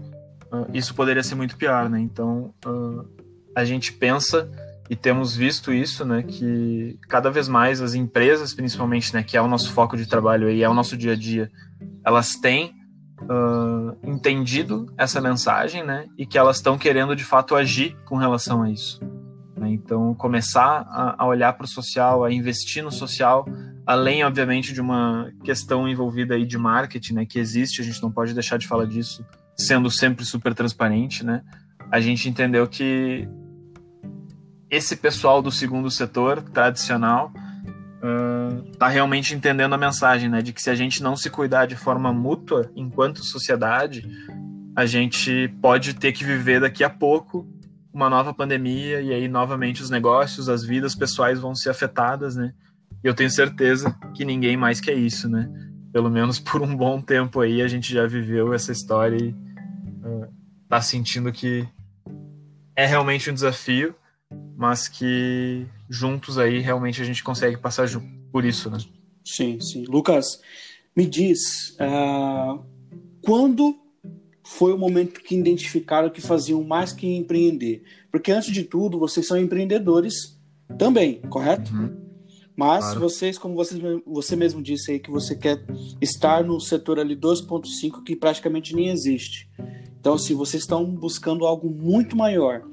isso 0.71 0.93
poderia 0.93 1.23
ser 1.23 1.33
muito 1.33 1.57
pior, 1.57 1.89
né? 1.89 1.99
Então, 1.99 2.53
a 3.55 3.65
gente 3.65 3.91
pensa 3.91 4.49
e 4.89 4.95
temos 4.95 5.35
visto 5.35 5.71
isso, 5.73 6.05
né, 6.05 6.23
que 6.23 6.97
cada 7.07 7.29
vez 7.29 7.47
mais 7.47 7.81
as 7.81 7.93
empresas, 7.93 8.53
principalmente, 8.53 9.13
né, 9.13 9.23
que 9.23 9.35
é 9.35 9.41
o 9.41 9.47
nosso 9.47 9.71
foco 9.71 9.97
de 9.97 10.07
trabalho 10.07 10.49
e 10.49 10.63
é 10.63 10.69
o 10.69 10.73
nosso 10.73 10.95
dia 10.95 11.13
a 11.13 11.15
dia, 11.15 11.51
elas 12.05 12.35
têm 12.35 12.73
uh, 13.23 13.97
entendido 14.03 14.85
essa 14.97 15.19
mensagem, 15.19 15.83
né, 15.83 16.05
e 16.17 16.25
que 16.25 16.37
elas 16.37 16.57
estão 16.57 16.77
querendo 16.77 17.15
de 17.15 17.23
fato 17.23 17.55
agir 17.55 17.97
com 18.05 18.15
relação 18.15 18.63
a 18.63 18.71
isso. 18.71 18.99
Né? 19.57 19.71
Então, 19.71 20.13
começar 20.13 20.85
a, 20.89 21.23
a 21.23 21.27
olhar 21.27 21.53
para 21.53 21.65
o 21.65 21.67
social, 21.67 22.23
a 22.23 22.31
investir 22.31 22.83
no 22.83 22.91
social, 22.91 23.45
além, 23.85 24.23
obviamente, 24.23 24.73
de 24.73 24.79
uma 24.79 25.31
questão 25.43 25.87
envolvida 25.87 26.35
aí 26.35 26.45
de 26.45 26.57
marketing, 26.57 27.13
né, 27.13 27.25
que 27.25 27.39
existe, 27.39 27.81
a 27.81 27.83
gente 27.83 28.01
não 28.01 28.11
pode 28.11 28.33
deixar 28.33 28.57
de 28.57 28.67
falar 28.67 28.85
disso 28.85 29.25
sendo 29.57 29.89
sempre 29.89 30.23
super 30.23 30.53
transparente, 30.53 31.25
né? 31.25 31.41
A 31.91 31.99
gente 31.99 32.29
entendeu 32.29 32.67
que 32.67 33.27
esse 34.69 34.95
pessoal 34.95 35.41
do 35.41 35.51
segundo 35.51 35.89
setor 35.89 36.41
tradicional 36.41 37.31
está 38.71 38.87
uh, 38.87 38.89
realmente 38.89 39.33
entendendo 39.33 39.73
a 39.73 39.77
mensagem, 39.77 40.29
né? 40.29 40.41
De 40.41 40.53
que 40.53 40.61
se 40.61 40.69
a 40.69 40.75
gente 40.75 41.01
não 41.01 41.15
se 41.15 41.29
cuidar 41.29 41.65
de 41.65 41.75
forma 41.75 42.13
mútua 42.13 42.71
enquanto 42.75 43.23
sociedade, 43.23 44.07
a 44.75 44.85
gente 44.85 45.47
pode 45.61 45.93
ter 45.93 46.11
que 46.11 46.23
viver 46.23 46.61
daqui 46.61 46.83
a 46.83 46.89
pouco 46.89 47.47
uma 47.91 48.09
nova 48.09 48.33
pandemia 48.33 49.01
e 49.01 49.11
aí 49.11 49.27
novamente 49.27 49.81
os 49.81 49.89
negócios, 49.89 50.49
as 50.49 50.63
vidas 50.63 50.93
pessoais 50.93 51.39
vão 51.39 51.55
ser 51.55 51.71
afetadas, 51.71 52.35
né? 52.35 52.53
E 53.03 53.07
eu 53.07 53.13
tenho 53.13 53.29
certeza 53.29 53.95
que 54.13 54.23
ninguém 54.23 54.55
mais 54.55 54.79
quer 54.79 54.93
isso, 54.93 55.27
né? 55.27 55.49
Pelo 55.91 56.09
menos 56.09 56.39
por 56.39 56.61
um 56.61 56.75
bom 56.75 57.01
tempo 57.01 57.41
aí 57.41 57.61
a 57.61 57.67
gente 57.67 57.91
já 57.91 58.05
viveu 58.05 58.53
essa 58.53 58.71
história 58.71 59.17
e 59.17 59.35
tá 60.67 60.81
sentindo 60.81 61.31
que 61.31 61.67
é 62.75 62.85
realmente 62.85 63.29
um 63.29 63.33
desafio, 63.33 63.95
mas 64.55 64.87
que 64.87 65.65
juntos 65.89 66.37
aí 66.37 66.59
realmente 66.59 67.01
a 67.01 67.05
gente 67.05 67.23
consegue 67.23 67.57
passar 67.57 67.87
por 68.31 68.43
isso, 68.43 68.69
né? 68.69 68.77
Sim, 69.23 69.59
sim. 69.59 69.85
Lucas, 69.87 70.41
me 70.95 71.05
diz, 71.05 71.75
uh, 71.79 72.63
quando 73.21 73.75
foi 74.43 74.73
o 74.73 74.77
momento 74.77 75.21
que 75.21 75.35
identificaram 75.35 76.09
que 76.09 76.21
faziam 76.21 76.63
mais 76.63 76.93
que 76.93 77.05
empreender? 77.05 77.83
Porque 78.09 78.31
antes 78.31 78.51
de 78.51 78.63
tudo, 78.63 78.97
vocês 78.97 79.27
são 79.27 79.37
empreendedores 79.37 80.39
também, 80.77 81.21
correto? 81.29 81.71
Uhum. 81.73 82.07
Mas 82.55 82.85
claro. 82.85 83.01
vocês, 83.01 83.37
como 83.37 83.53
você, 83.53 83.75
você 84.05 84.35
mesmo 84.35 84.63
disse 84.63 84.91
aí, 84.91 84.99
que 84.99 85.11
você 85.11 85.35
quer 85.35 85.63
estar 86.01 86.43
no 86.43 86.59
setor 86.59 86.99
ali 86.99 87.15
2.5 87.15 88.03
que 88.03 88.15
praticamente 88.15 88.75
nem 88.75 88.89
existe. 88.89 89.47
Então, 89.99 90.15
assim, 90.15 90.33
vocês 90.33 90.63
estão 90.63 90.83
buscando 90.85 91.45
algo 91.45 91.69
muito 91.69 92.15
maior. 92.15 92.63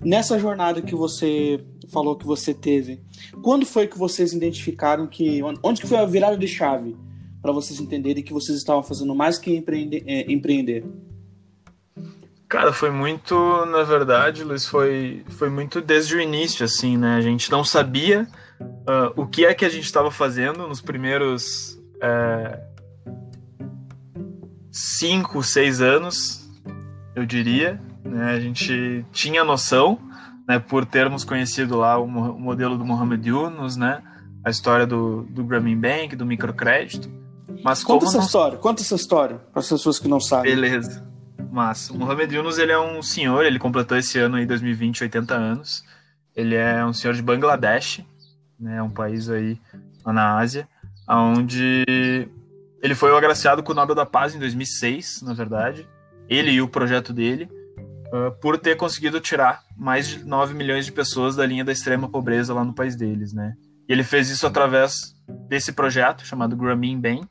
Nessa 0.00 0.38
jornada 0.38 0.80
que 0.80 0.94
você 0.94 1.64
falou 1.90 2.16
que 2.16 2.24
você 2.24 2.54
teve, 2.54 3.00
quando 3.42 3.66
foi 3.66 3.86
que 3.86 3.98
vocês 3.98 4.32
identificaram 4.32 5.06
que. 5.06 5.40
Onde 5.62 5.80
que 5.80 5.86
foi 5.86 5.98
a 5.98 6.04
virada 6.04 6.36
de 6.36 6.46
chave 6.46 6.96
para 7.42 7.52
vocês 7.52 7.80
entenderem 7.80 8.22
que 8.22 8.32
vocês 8.32 8.56
estavam 8.56 8.82
fazendo 8.82 9.14
mais 9.14 9.38
que 9.38 9.54
empreender? 9.54 10.04
É, 10.06 10.30
empreender? 10.30 10.84
Cara, 12.48 12.72
foi 12.72 12.90
muito, 12.90 13.34
na 13.66 13.82
verdade, 13.82 14.42
Luiz, 14.42 14.66
foi, 14.66 15.22
foi 15.28 15.50
muito 15.50 15.82
desde 15.82 16.16
o 16.16 16.20
início, 16.20 16.64
assim, 16.64 16.96
né? 16.96 17.16
A 17.16 17.20
gente 17.20 17.50
não 17.50 17.62
sabia 17.62 18.26
uh, 18.60 19.20
o 19.20 19.26
que 19.26 19.44
é 19.44 19.52
que 19.52 19.66
a 19.66 19.68
gente 19.68 19.84
estava 19.84 20.10
fazendo 20.10 20.66
nos 20.66 20.80
primeiros 20.80 21.78
é, 22.00 22.58
cinco, 24.70 25.42
seis 25.42 25.82
anos, 25.82 26.48
eu 27.14 27.26
diria. 27.26 27.78
Né? 28.04 28.32
A 28.32 28.40
gente 28.40 29.04
tinha 29.12 29.44
noção, 29.44 29.98
né, 30.48 30.58
por 30.58 30.86
termos 30.86 31.24
conhecido 31.24 31.76
lá 31.76 31.98
o, 31.98 32.04
o 32.04 32.40
modelo 32.40 32.78
do 32.78 32.84
Mohamed 32.84 33.28
Yunus, 33.28 33.76
né? 33.76 34.02
A 34.44 34.50
história 34.50 34.86
do, 34.86 35.24
do 35.24 35.44
Grameen 35.44 35.78
Bank, 35.78 36.16
do 36.16 36.24
microcrédito. 36.24 37.10
Mas 37.62 37.82
conta 37.84 38.06
essa 38.06 38.18
não... 38.18 38.24
história, 38.24 38.58
conta 38.58 38.82
essa 38.82 38.94
história 38.94 39.36
para 39.52 39.60
as 39.60 39.68
pessoas 39.68 39.98
que 39.98 40.08
não 40.08 40.20
sabem. 40.20 40.54
Beleza. 40.54 41.06
Massa. 41.50 41.92
O 41.92 41.98
Mohamed 41.98 42.34
Yunus, 42.34 42.58
ele 42.58 42.72
é 42.72 42.78
um 42.78 43.02
senhor, 43.02 43.44
ele 43.44 43.58
completou 43.58 43.96
esse 43.96 44.18
ano 44.18 44.36
aí, 44.36 44.46
2020, 44.46 45.02
80 45.04 45.34
anos. 45.34 45.84
Ele 46.36 46.54
é 46.54 46.84
um 46.84 46.92
senhor 46.92 47.14
de 47.14 47.22
Bangladesh, 47.22 48.04
né, 48.58 48.82
um 48.82 48.90
país 48.90 49.28
aí 49.28 49.58
na 50.06 50.38
Ásia, 50.38 50.68
onde 51.08 51.84
ele 52.82 52.94
foi 52.94 53.14
agraciado 53.16 53.62
com 53.62 53.72
o 53.72 53.74
Nobel 53.74 53.94
da 53.94 54.06
Paz 54.06 54.34
em 54.34 54.38
2006, 54.38 55.22
na 55.22 55.34
verdade. 55.34 55.86
Ele 56.28 56.52
e 56.52 56.62
o 56.62 56.68
projeto 56.68 57.12
dele, 57.12 57.48
uh, 58.12 58.32
por 58.40 58.58
ter 58.58 58.76
conseguido 58.76 59.20
tirar 59.20 59.62
mais 59.76 60.08
de 60.08 60.24
9 60.24 60.54
milhões 60.54 60.84
de 60.84 60.92
pessoas 60.92 61.36
da 61.36 61.46
linha 61.46 61.64
da 61.64 61.72
extrema 61.72 62.08
pobreza 62.08 62.54
lá 62.54 62.64
no 62.64 62.74
país 62.74 62.96
deles, 62.96 63.32
né? 63.32 63.54
E 63.88 63.92
ele 63.92 64.04
fez 64.04 64.28
isso 64.28 64.46
através 64.46 65.14
desse 65.48 65.72
projeto 65.72 66.24
chamado 66.24 66.56
Grameen 66.56 67.00
Bank, 67.00 67.28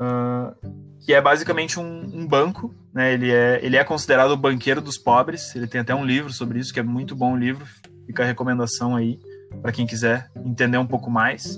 uh, 0.00 0.54
que 1.00 1.12
é 1.14 1.20
basicamente 1.20 1.78
um, 1.78 2.20
um, 2.20 2.26
banco, 2.26 2.74
né? 2.92 3.12
Ele 3.12 3.30
é, 3.30 3.60
ele 3.62 3.76
é 3.76 3.84
considerado 3.84 4.32
o 4.32 4.36
banqueiro 4.36 4.80
dos 4.80 4.98
pobres. 4.98 5.54
Ele 5.54 5.66
tem 5.66 5.80
até 5.80 5.94
um 5.94 6.04
livro 6.04 6.32
sobre 6.32 6.58
isso, 6.58 6.72
que 6.72 6.80
é 6.80 6.82
muito 6.82 7.14
bom 7.14 7.34
o 7.34 7.38
livro. 7.38 7.64
Fica 8.06 8.22
a 8.24 8.26
recomendação 8.26 8.96
aí 8.96 9.18
para 9.60 9.72
quem 9.72 9.86
quiser 9.86 10.30
entender 10.44 10.78
um 10.78 10.86
pouco 10.86 11.10
mais. 11.10 11.56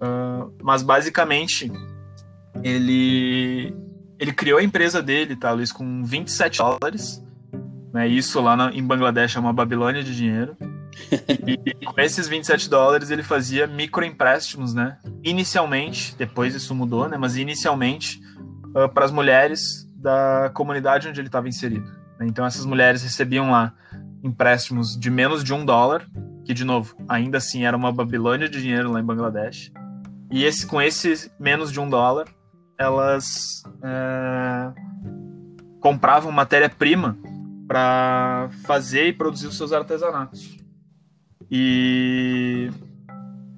Uh, 0.00 0.52
mas 0.62 0.82
basicamente 0.82 1.70
ele 2.62 3.74
ele 4.18 4.32
criou 4.32 4.58
a 4.58 4.62
empresa 4.62 5.02
dele, 5.02 5.36
tá, 5.36 5.52
Luiz, 5.52 5.70
com 5.70 6.02
27 6.02 6.58
dólares. 6.58 7.22
Né? 7.96 8.06
Isso 8.06 8.42
lá 8.42 8.54
na, 8.54 8.70
em 8.74 8.82
Bangladesh 8.82 9.36
é 9.36 9.40
uma 9.40 9.54
Babilônia 9.54 10.04
de 10.04 10.14
dinheiro. 10.14 10.54
e, 11.46 11.58
e 11.80 11.86
com 11.86 11.98
esses 11.98 12.28
27 12.28 12.68
dólares 12.68 13.10
ele 13.10 13.22
fazia 13.22 13.66
microempréstimos, 13.66 14.74
né? 14.74 14.98
Inicialmente, 15.24 16.14
depois 16.14 16.54
isso 16.54 16.74
mudou, 16.74 17.08
né? 17.08 17.16
Mas 17.16 17.38
inicialmente 17.38 18.20
uh, 18.74 18.86
para 18.92 19.06
as 19.06 19.10
mulheres 19.10 19.90
da 19.96 20.50
comunidade 20.52 21.08
onde 21.08 21.18
ele 21.18 21.28
estava 21.28 21.48
inserido. 21.48 21.90
Né? 22.20 22.26
Então 22.26 22.44
essas 22.44 22.66
mulheres 22.66 23.02
recebiam 23.02 23.50
lá 23.50 23.72
empréstimos 24.22 24.94
de 24.94 25.10
menos 25.10 25.42
de 25.42 25.54
um 25.54 25.64
dólar, 25.64 26.06
que 26.44 26.52
de 26.52 26.64
novo, 26.64 26.94
ainda 27.08 27.38
assim 27.38 27.64
era 27.64 27.74
uma 27.74 27.90
Babilônia 27.90 28.46
de 28.46 28.60
dinheiro 28.60 28.92
lá 28.92 29.00
em 29.00 29.04
Bangladesh. 29.04 29.72
E 30.30 30.44
esse, 30.44 30.66
com 30.66 30.82
esse 30.82 31.32
menos 31.40 31.72
de 31.72 31.80
um 31.80 31.88
dólar, 31.88 32.26
elas 32.78 33.62
é, 33.82 34.72
compravam 35.80 36.30
matéria-prima 36.30 37.16
para 37.66 38.48
fazer 38.64 39.08
e 39.08 39.12
produzir 39.12 39.46
os 39.46 39.56
seus 39.56 39.72
artesanatos. 39.72 40.56
E 41.50 42.70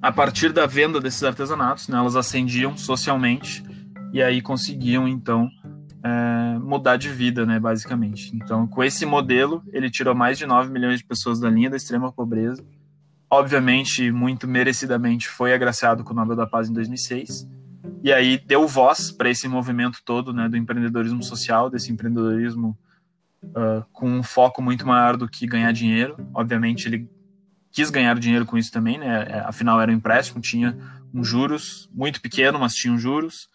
a 0.01 0.11
partir 0.11 0.51
da 0.51 0.65
venda 0.65 0.99
desses 0.99 1.23
artesanatos, 1.23 1.87
né, 1.87 1.97
elas 1.97 2.15
ascendiam 2.15 2.77
socialmente 2.77 3.63
e 4.13 4.21
aí 4.21 4.41
conseguiam 4.41 5.07
então 5.07 5.49
é, 6.03 6.57
mudar 6.59 6.97
de 6.97 7.09
vida, 7.09 7.45
né, 7.45 7.59
basicamente. 7.59 8.35
Então, 8.35 8.67
com 8.67 8.83
esse 8.83 9.05
modelo, 9.05 9.63
ele 9.71 9.89
tirou 9.89 10.15
mais 10.15 10.37
de 10.37 10.45
9 10.45 10.71
milhões 10.71 10.99
de 10.99 11.05
pessoas 11.05 11.39
da 11.39 11.49
linha 11.49 11.69
da 11.69 11.77
extrema 11.77 12.11
pobreza. 12.11 12.63
Obviamente, 13.29 14.11
muito 14.11 14.47
merecidamente, 14.47 15.27
foi 15.27 15.53
agraciado 15.53 16.03
com 16.03 16.13
o 16.13 16.15
Nobel 16.15 16.35
da 16.35 16.47
Paz 16.47 16.69
em 16.69 16.73
2006 16.73 17.47
e 18.03 18.13
aí 18.13 18.37
deu 18.37 18.67
voz 18.67 19.11
para 19.11 19.29
esse 19.29 19.47
movimento 19.47 19.99
todo 20.05 20.33
né, 20.33 20.47
do 20.47 20.55
empreendedorismo 20.55 21.21
social, 21.21 21.69
desse 21.69 21.91
empreendedorismo 21.91 22.77
uh, 23.43 23.85
com 23.91 24.09
um 24.09 24.23
foco 24.23 24.61
muito 24.61 24.85
maior 24.85 25.17
do 25.17 25.27
que 25.27 25.47
ganhar 25.47 25.71
dinheiro. 25.71 26.17
Obviamente, 26.33 26.87
ele 26.87 27.09
quis 27.71 27.89
ganhar 27.89 28.17
dinheiro 28.19 28.45
com 28.45 28.57
isso 28.57 28.71
também, 28.71 28.97
né? 28.97 29.25
É, 29.29 29.39
afinal, 29.39 29.79
era 29.79 29.91
um 29.91 29.95
empréstimo, 29.95 30.41
tinha 30.41 30.77
um 31.13 31.23
juros 31.23 31.89
muito 31.93 32.21
pequeno, 32.21 32.59
mas 32.59 32.73
tinha 32.73 32.93
um 32.93 32.97
juros. 32.97 33.49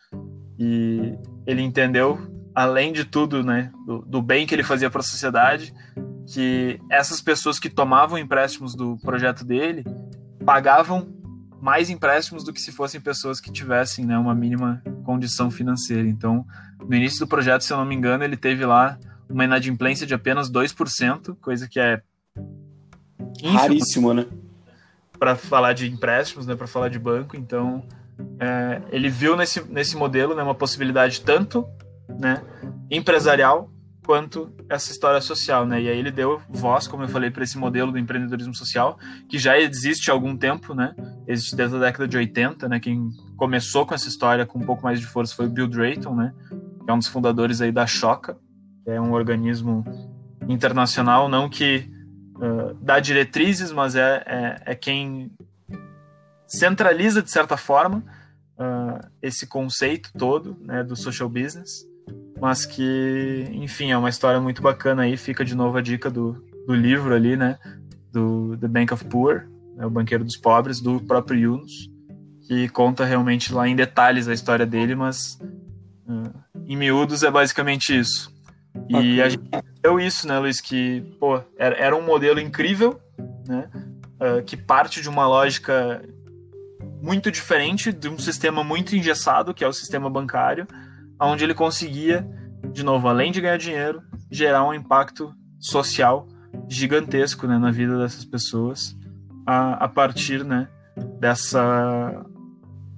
E 0.58 1.16
ele 1.46 1.62
entendeu, 1.62 2.18
além 2.54 2.92
de 2.92 3.04
tudo, 3.04 3.42
né, 3.42 3.72
do, 3.86 4.02
do 4.02 4.22
bem 4.22 4.46
que 4.46 4.54
ele 4.54 4.62
fazia 4.62 4.88
para 4.88 5.00
a 5.00 5.04
sociedade, 5.04 5.74
que 6.26 6.80
essas 6.90 7.20
pessoas 7.20 7.58
que 7.58 7.68
tomavam 7.68 8.18
empréstimos 8.18 8.74
do 8.74 8.96
projeto 8.98 9.44
dele 9.44 9.84
pagavam 10.44 11.12
mais 11.60 11.90
empréstimos 11.90 12.44
do 12.44 12.52
que 12.52 12.60
se 12.60 12.70
fossem 12.70 13.00
pessoas 13.00 13.40
que 13.40 13.50
tivessem 13.50 14.04
né, 14.04 14.18
uma 14.18 14.34
mínima 14.34 14.82
condição 15.02 15.50
financeira. 15.50 16.06
Então, 16.06 16.46
no 16.78 16.94
início 16.94 17.20
do 17.20 17.26
projeto, 17.26 17.62
se 17.62 17.72
eu 17.72 17.78
não 17.78 17.86
me 17.86 17.94
engano, 17.94 18.22
ele 18.22 18.36
teve 18.36 18.64
lá 18.64 18.98
uma 19.28 19.44
inadimplência 19.44 20.06
de 20.06 20.14
apenas 20.14 20.50
2%, 20.50 21.36
coisa 21.40 21.68
que 21.68 21.80
é 21.80 22.02
raríssimo, 23.42 24.12
né? 24.14 24.26
Para 25.18 25.36
falar 25.36 25.72
de 25.72 25.90
empréstimos, 25.90 26.46
né, 26.46 26.54
para 26.54 26.66
falar 26.66 26.88
de 26.88 26.98
banco. 26.98 27.36
Então, 27.36 27.84
é, 28.38 28.82
ele 28.90 29.08
viu 29.08 29.36
nesse, 29.36 29.62
nesse 29.70 29.96
modelo 29.96 30.34
né, 30.34 30.42
uma 30.42 30.54
possibilidade 30.54 31.20
tanto 31.20 31.66
né, 32.08 32.42
empresarial 32.90 33.70
quanto 34.04 34.52
essa 34.68 34.92
história 34.92 35.20
social, 35.20 35.66
né? 35.66 35.80
E 35.80 35.88
aí 35.88 35.98
ele 35.98 36.10
deu 36.10 36.40
voz, 36.48 36.86
como 36.86 37.02
eu 37.04 37.08
falei, 37.08 37.30
para 37.30 37.42
esse 37.42 37.56
modelo 37.56 37.90
do 37.90 37.98
empreendedorismo 37.98 38.54
social, 38.54 38.98
que 39.28 39.38
já 39.38 39.58
existe 39.58 40.10
há 40.10 40.14
algum 40.14 40.36
tempo, 40.36 40.74
né? 40.74 40.94
Existe 41.26 41.56
desde 41.56 41.76
a 41.76 41.78
década 41.78 42.06
de 42.06 42.16
80, 42.16 42.68
né? 42.68 42.78
Quem 42.78 43.08
começou 43.36 43.86
com 43.86 43.94
essa 43.94 44.06
história 44.06 44.44
com 44.44 44.58
um 44.58 44.66
pouco 44.66 44.82
mais 44.82 45.00
de 45.00 45.06
força 45.06 45.34
foi 45.34 45.46
o 45.46 45.50
Bill 45.50 45.66
Drayton, 45.66 46.14
né? 46.14 46.34
Que 46.84 46.90
é 46.90 46.92
um 46.92 46.98
dos 46.98 47.08
fundadores 47.08 47.62
aí 47.62 47.72
da 47.72 47.86
Choca, 47.86 48.36
é 48.86 49.00
um 49.00 49.12
organismo 49.12 49.84
internacional, 50.48 51.28
não 51.28 51.48
que 51.48 51.88
uh, 52.36 52.74
dá 52.80 53.00
diretrizes, 53.00 53.72
mas 53.72 53.96
é, 53.96 54.22
é, 54.26 54.62
é, 54.66 54.74
quem 54.74 55.30
centraliza, 56.46 57.22
de 57.22 57.30
certa 57.30 57.56
forma, 57.56 58.04
uh, 58.58 59.06
esse 59.22 59.46
conceito 59.46 60.10
todo 60.16 60.56
né, 60.60 60.82
do 60.82 60.94
social 60.96 61.28
business 61.28 61.86
mas 62.40 62.66
que, 62.66 63.48
enfim, 63.52 63.90
é 63.90 63.96
uma 63.96 64.08
história 64.10 64.40
muito 64.40 64.60
bacana 64.60 65.02
aí. 65.02 65.16
Fica 65.16 65.44
de 65.44 65.54
novo 65.54 65.78
a 65.78 65.80
dica 65.80 66.10
do, 66.10 66.44
do 66.66 66.74
livro 66.74 67.14
ali, 67.14 67.36
né? 67.36 67.58
Do 68.12 68.56
The 68.58 68.68
Bank 68.68 68.92
of 68.92 69.04
Poor, 69.06 69.48
né, 69.74 69.86
o 69.86 69.90
Banqueiro 69.90 70.24
dos 70.24 70.36
Pobres, 70.36 70.80
do 70.80 71.00
próprio 71.00 71.40
Yunus, 71.40 71.90
que 72.46 72.68
conta 72.68 73.04
realmente 73.04 73.52
lá 73.52 73.66
em 73.66 73.74
detalhes 73.74 74.28
a 74.28 74.34
história 74.34 74.66
dele, 74.66 74.94
mas 74.94 75.38
uh, 76.06 76.30
em 76.66 76.76
miúdos 76.76 77.22
é 77.22 77.30
basicamente 77.30 77.98
isso. 77.98 78.30
E 78.88 79.22
a 79.22 79.28
gente 79.28 79.44
deu 79.82 80.00
isso, 80.00 80.26
né, 80.26 80.38
Luiz? 80.38 80.60
Que, 80.60 81.00
pô, 81.18 81.40
era, 81.56 81.76
era 81.76 81.96
um 81.96 82.02
modelo 82.02 82.40
incrível, 82.40 83.00
né? 83.46 83.70
Uh, 84.20 84.42
que 84.44 84.56
parte 84.56 85.00
de 85.00 85.08
uma 85.08 85.26
lógica 85.26 86.02
muito 87.02 87.30
diferente, 87.30 87.92
de 87.92 88.08
um 88.08 88.18
sistema 88.18 88.64
muito 88.64 88.96
engessado, 88.96 89.52
que 89.52 89.62
é 89.62 89.68
o 89.68 89.72
sistema 89.72 90.08
bancário, 90.08 90.66
onde 91.20 91.44
ele 91.44 91.54
conseguia, 91.54 92.26
de 92.72 92.82
novo, 92.82 93.08
além 93.08 93.30
de 93.30 93.40
ganhar 93.40 93.58
dinheiro, 93.58 94.02
gerar 94.30 94.66
um 94.66 94.72
impacto 94.72 95.34
social 95.58 96.26
gigantesco 96.68 97.46
né, 97.46 97.58
na 97.58 97.70
vida 97.70 97.98
dessas 97.98 98.24
pessoas 98.24 98.96
a, 99.46 99.84
a 99.84 99.88
partir 99.88 100.44
né, 100.44 100.68
dessa 101.18 102.24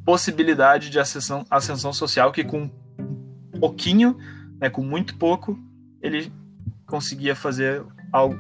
possibilidade 0.05 0.91
de 0.91 0.99
ascensão, 1.01 1.45
ascensão 1.51 1.93
social 1.93 2.31
que 2.31 2.45
com 2.45 2.71
um 2.99 3.59
pouquinho, 3.59 4.17
né, 4.61 4.71
com 4.71 4.83
muito 4.83 5.17
pouco, 5.17 5.59
ele 6.07 6.33
conseguia 6.87 7.35
fazer 7.35 7.83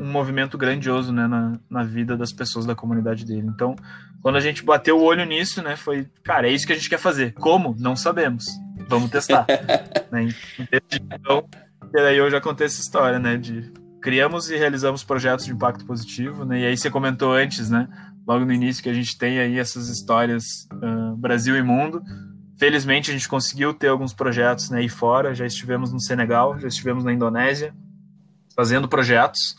um 0.01 0.11
movimento 0.11 0.57
grandioso 0.57 1.13
né, 1.13 1.27
na, 1.27 1.59
na 1.69 1.83
vida 1.83 2.17
das 2.17 2.33
pessoas 2.33 2.65
da 2.65 2.75
comunidade 2.75 3.25
dele. 3.25 3.47
Então, 3.47 3.77
quando 4.23 4.37
a 4.37 4.41
gente 4.41 4.65
bateu 4.65 4.99
o 4.99 5.03
olho 5.03 5.25
nisso, 5.25 5.63
né, 5.63 5.77
foi, 5.77 6.09
cara, 6.25 6.49
é 6.49 6.53
isso 6.53 6.67
que 6.67 6.73
a 6.73 6.77
gente 6.77 6.89
quer 6.89 6.99
fazer. 6.99 7.33
Como? 7.35 7.77
Não 7.79 7.95
sabemos 7.95 8.47
vamos 8.89 9.11
testar. 9.11 9.47
né? 10.11 10.29
Então, 11.13 11.49
e 11.95 12.01
aí 12.01 12.17
eu 12.17 12.31
já 12.31 12.41
contei 12.41 12.67
essa 12.67 12.81
história, 12.81 13.19
né? 13.19 13.37
De 13.37 13.73
criamos 14.01 14.51
e 14.51 14.57
realizamos 14.57 15.03
projetos 15.03 15.45
de 15.45 15.53
impacto 15.53 15.85
positivo, 15.85 16.45
né? 16.45 16.61
E 16.61 16.67
aí 16.67 16.77
você 16.77 16.91
comentou 16.91 17.33
antes, 17.33 17.71
né? 17.71 17.89
Logo 18.27 18.45
no 18.45 18.53
início 18.53 18.83
que 18.83 18.89
a 18.89 18.95
gente 18.95 19.17
tem 19.17 19.39
aí 19.39 19.59
essas 19.59 19.89
histórias 19.89 20.69
uh, 20.73 21.17
Brasil 21.17 21.57
e 21.57 21.63
mundo. 21.63 22.03
Felizmente 22.59 23.11
a 23.11 23.15
gente 23.15 23.29
conseguiu 23.29 23.73
ter 23.75 23.89
alguns 23.89 24.13
projetos 24.13 24.71
né, 24.71 24.79
aí 24.79 24.89
fora. 24.89 25.35
Já 25.35 25.47
estivemos 25.47 25.93
no 25.93 26.01
Senegal, 26.01 26.59
já 26.59 26.69
estivemos 26.69 27.05
na 27.05 27.13
Indonésia, 27.13 27.75
fazendo 28.55 28.89
projetos. 28.89 29.57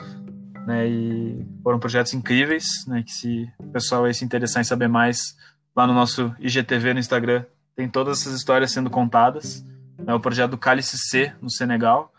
Né, 0.65 0.87
e 0.87 1.47
foram 1.63 1.79
projetos 1.79 2.13
incríveis, 2.13 2.65
né, 2.87 3.01
que 3.01 3.11
se 3.11 3.49
o 3.57 3.67
pessoal 3.67 4.03
aí 4.03 4.13
se 4.13 4.25
interessar 4.25 4.59
em 4.59 4.65
saber 4.65 4.89
mais, 4.89 5.37
lá 5.73 5.87
no 5.87 5.93
nosso 5.93 6.35
IGTV 6.39 6.93
no 6.93 6.99
Instagram, 6.99 7.45
tem 7.73 7.87
todas 7.87 8.19
essas 8.19 8.33
histórias 8.33 8.71
sendo 8.71 8.89
contadas. 8.89 9.63
É 10.05 10.13
o 10.13 10.19
projeto 10.19 10.51
do 10.51 10.57
Cálice 10.57 10.97
C, 10.97 11.33
no 11.41 11.49
Senegal, 11.49 12.11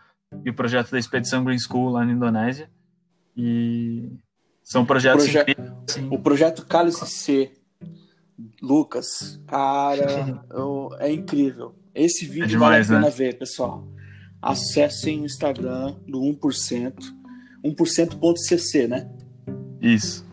e 0.44 0.50
o 0.50 0.54
projeto 0.54 0.90
da 0.90 0.98
Expedição 0.98 1.44
Green 1.44 1.58
School, 1.58 1.90
lá 1.90 2.04
na 2.04 2.12
Indonésia. 2.12 2.70
E 3.36 4.10
são 4.62 4.84
projetos 4.84 5.24
Proje 5.24 5.38
incríveis. 5.38 5.72
Assim. 5.88 6.08
O 6.10 6.18
projeto 6.18 6.66
Cálice 6.66 7.06
C, 7.06 7.52
Lucas, 8.62 9.40
cara, 9.46 10.44
é 11.00 11.12
incrível. 11.12 11.74
Esse 11.94 12.26
vídeo 12.26 12.44
é 12.44 12.46
demais, 12.46 12.88
vale 12.88 12.98
a 12.98 13.10
pena 13.10 13.10
né? 13.10 13.30
ver, 13.30 13.38
pessoal. 13.38 13.86
Acessem 14.40 15.20
o 15.20 15.24
Instagram 15.24 15.96
do 16.06 16.20
1%, 16.20 16.94
1%.cc, 17.64 18.86
né? 18.86 19.10
Isso. 19.80 20.26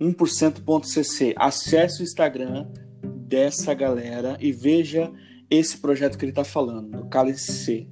1%.cc. 0.00 1.34
Acesse 1.36 2.00
o 2.00 2.04
Instagram 2.04 2.66
dessa 3.02 3.74
galera 3.74 4.36
e 4.40 4.52
veja 4.52 5.12
esse 5.50 5.76
projeto 5.78 6.16
que 6.16 6.24
ele 6.24 6.30
está 6.30 6.44
falando, 6.44 6.90
do 6.90 7.08
Cálice 7.08 7.52
C, 7.52 7.88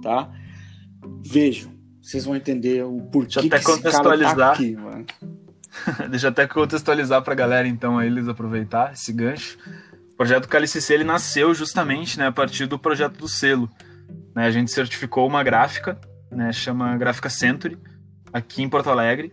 tá? 0.00 0.32
Vejam, 1.26 1.72
vocês 2.00 2.24
vão 2.24 2.36
entender 2.36 2.84
o 2.84 3.00
porquê 3.02 3.40
Deixa 3.40 3.46
até 3.48 3.58
que 3.58 3.64
contextualizar. 3.64 4.36
Tá 4.36 4.52
aqui, 4.52 4.76
mano. 4.76 5.04
Deixa 6.10 6.28
até 6.28 6.46
contextualizar 6.46 7.22
para 7.22 7.32
a 7.32 7.36
galera, 7.36 7.68
então, 7.68 7.98
aí 7.98 8.08
eles 8.08 8.28
aproveitar 8.28 8.92
esse 8.92 9.12
gancho. 9.12 9.58
O 10.12 10.16
projeto 10.16 10.48
Cálice 10.48 10.80
C 10.80 10.94
ele 10.94 11.04
nasceu 11.04 11.54
justamente 11.54 12.18
né, 12.18 12.26
a 12.26 12.32
partir 12.32 12.66
do 12.66 12.78
projeto 12.78 13.16
do 13.16 13.28
selo. 13.28 13.70
Né, 14.34 14.46
a 14.46 14.50
gente 14.50 14.70
certificou 14.70 15.26
uma 15.26 15.42
gráfica, 15.42 15.98
né, 16.30 16.52
chama 16.52 16.96
Gráfica 16.96 17.30
Century, 17.30 17.78
aqui 18.32 18.62
em 18.62 18.68
Porto 18.68 18.90
Alegre, 18.90 19.32